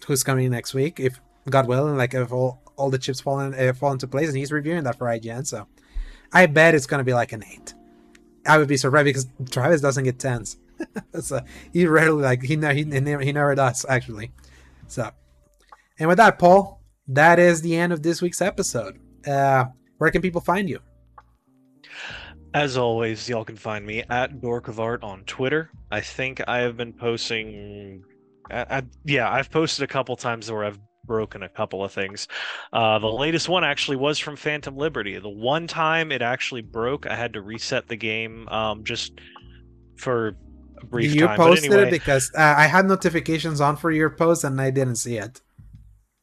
[0.06, 1.18] who's coming next week, if
[1.48, 4.36] God willing, like if all all the chips fall in, uh, fall into place, and
[4.36, 5.46] he's reviewing that for IGN.
[5.46, 5.66] So,
[6.34, 7.72] I bet it's gonna be like an eight.
[8.44, 10.58] I would be surprised because Travis doesn't get tens.
[11.22, 11.40] so
[11.72, 14.32] he rarely like he he never he never does actually.
[14.86, 15.10] So,
[15.98, 19.00] and with that, Paul, that is the end of this week's episode.
[19.26, 19.66] Uh,
[19.98, 20.80] where can people find you?
[22.54, 25.70] As always, y'all can find me at Dork of Art on Twitter.
[25.90, 28.02] I think I have been posting.
[28.50, 32.28] I, I, yeah, I've posted a couple times where I've broken a couple of things.
[32.72, 35.18] Uh, the latest one actually was from Phantom Liberty.
[35.18, 39.12] The one time it actually broke, I had to reset the game um, just
[39.96, 40.36] for
[40.80, 41.36] a brief you time.
[41.36, 44.70] But posted anyway, it because uh, I had notifications on for your post and I
[44.70, 45.40] didn't see it.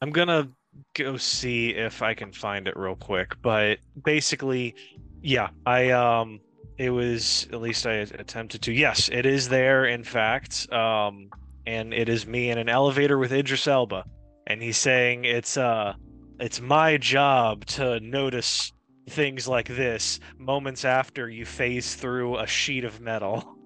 [0.00, 0.50] I'm gonna
[0.94, 3.34] go see if I can find it real quick.
[3.42, 4.74] But basically,
[5.22, 6.40] yeah, I um
[6.78, 8.72] it was at least I attempted to.
[8.72, 10.70] Yes, it is there in fact.
[10.72, 11.30] Um
[11.66, 14.04] and it is me in an elevator with Idris Elba.
[14.46, 15.94] And he's saying it's uh
[16.40, 18.72] it's my job to notice
[19.10, 23.50] things like this moments after you phase through a sheet of metal.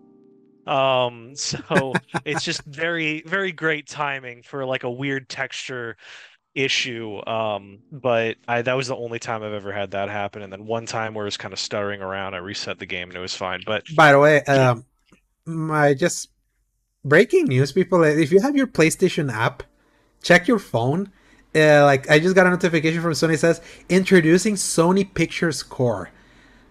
[0.67, 1.95] Um so
[2.27, 5.97] it's just very very great timing for like a weird texture
[6.55, 10.53] issue um but i that was the only time i've ever had that happen and
[10.53, 13.17] then one time where it was kind of stuttering around i reset the game and
[13.17, 14.85] it was fine but By the way, um,
[15.45, 16.31] my just
[17.05, 18.03] breaking news, people.
[18.05, 19.63] If you have your PlayStation app,
[20.23, 21.11] check your phone.
[21.55, 26.11] Uh, like I just got a notification from Sony says introducing Sony Pictures Core.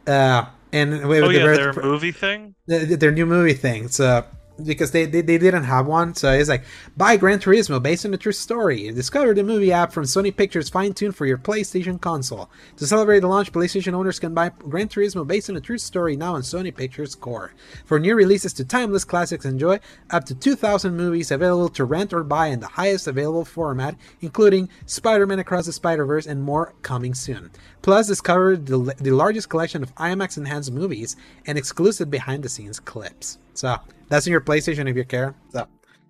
[0.05, 3.87] Uh, and with oh the yeah their movie thing th- their new movie thing.
[3.87, 4.25] So
[4.63, 6.63] because they, they they didn't have one, so it's like
[6.95, 8.91] buy Gran Turismo based on a true story.
[8.91, 12.49] Discover the movie app from Sony Pictures, fine tuned for your PlayStation console.
[12.77, 16.15] To celebrate the launch, PlayStation owners can buy Gran Turismo based on a true story
[16.15, 17.53] now on Sony Pictures Core.
[17.85, 19.79] For new releases to timeless classics, enjoy
[20.09, 24.69] up to 2,000 movies available to rent or buy in the highest available format, including
[24.85, 27.51] Spider-Man Across the Spider-Verse and more coming soon.
[27.81, 31.15] Plus, discover the, the largest collection of IMAX enhanced movies
[31.45, 33.37] and exclusive behind-the-scenes clips.
[33.53, 33.77] So
[34.09, 35.35] that's in your PlayStation if you care.
[35.51, 35.67] So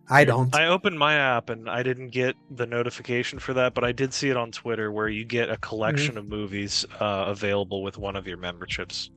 [0.09, 0.55] I don't.
[0.55, 4.13] i opened my app and i didn't get the notification for that but i did
[4.13, 6.17] see it on twitter where you get a collection Mm-hmm.
[6.19, 9.09] of movies uh, available with one of your memberships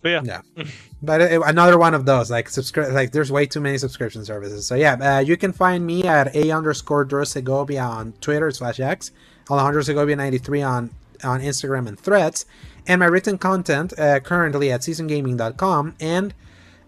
[0.00, 0.22] but yeah,
[0.56, 0.64] Yeah.
[1.02, 4.64] but uh, another one of those like subscribe like there's way too many subscription services
[4.66, 9.10] so yeah uh, you can find me at a underscore Segovia on twitter slash x
[9.50, 10.90] alejandro segovia 93 on
[11.22, 12.46] on instagram and threads
[12.86, 16.32] and my written content uh, currently at seasongaming.com and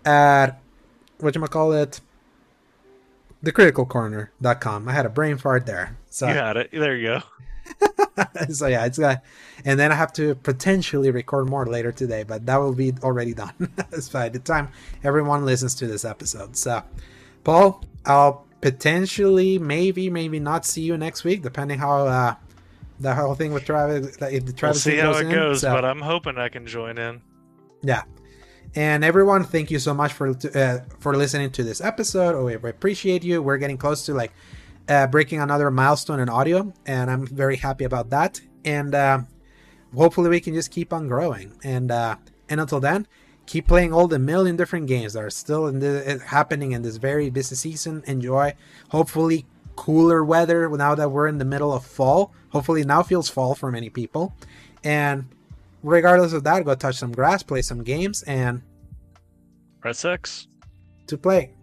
[0.06, 0.58] at
[1.22, 2.00] what you call it
[3.44, 5.96] thecriticalcorner.com i had a brain fart there.
[6.10, 6.70] So you had it.
[6.72, 7.22] There you go.
[8.50, 9.22] So yeah, it's got,
[9.64, 13.32] and then I have to potentially record more later today, but that will be already
[13.32, 13.52] done.
[14.12, 14.68] by the time
[15.02, 16.56] everyone listens to this episode.
[16.56, 16.82] So,
[17.44, 22.34] Paul, I'll potentially, maybe, maybe not see you next week, depending how uh,
[22.98, 25.32] the whole thing with Travis, if the we'll Travis see how it in.
[25.32, 27.22] goes So, but i'm hoping i can join in.
[27.82, 28.02] Yeah,
[28.76, 32.36] And everyone, thank you so much for uh, for listening to this episode.
[32.36, 33.42] Oh, we appreciate you.
[33.42, 34.32] We're getting close to like
[34.88, 38.40] uh, breaking another milestone in audio, and I'm very happy about that.
[38.64, 39.22] And uh,
[39.92, 41.58] hopefully, we can just keep on growing.
[41.64, 42.16] And uh,
[42.48, 43.08] and until then,
[43.46, 46.96] keep playing all the million different games that are still in the, happening in this
[46.96, 48.04] very busy season.
[48.06, 48.54] Enjoy.
[48.90, 52.32] Hopefully, cooler weather now that we're in the middle of fall.
[52.50, 54.32] Hopefully, now feels fall for many people.
[54.84, 55.24] And
[55.82, 58.62] regardless of that, go touch some grass, play some games, and
[59.80, 60.48] press X
[61.06, 61.54] to play.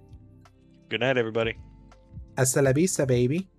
[0.89, 1.57] Good night, everybody.
[2.38, 3.49] Hasta la vista, baby.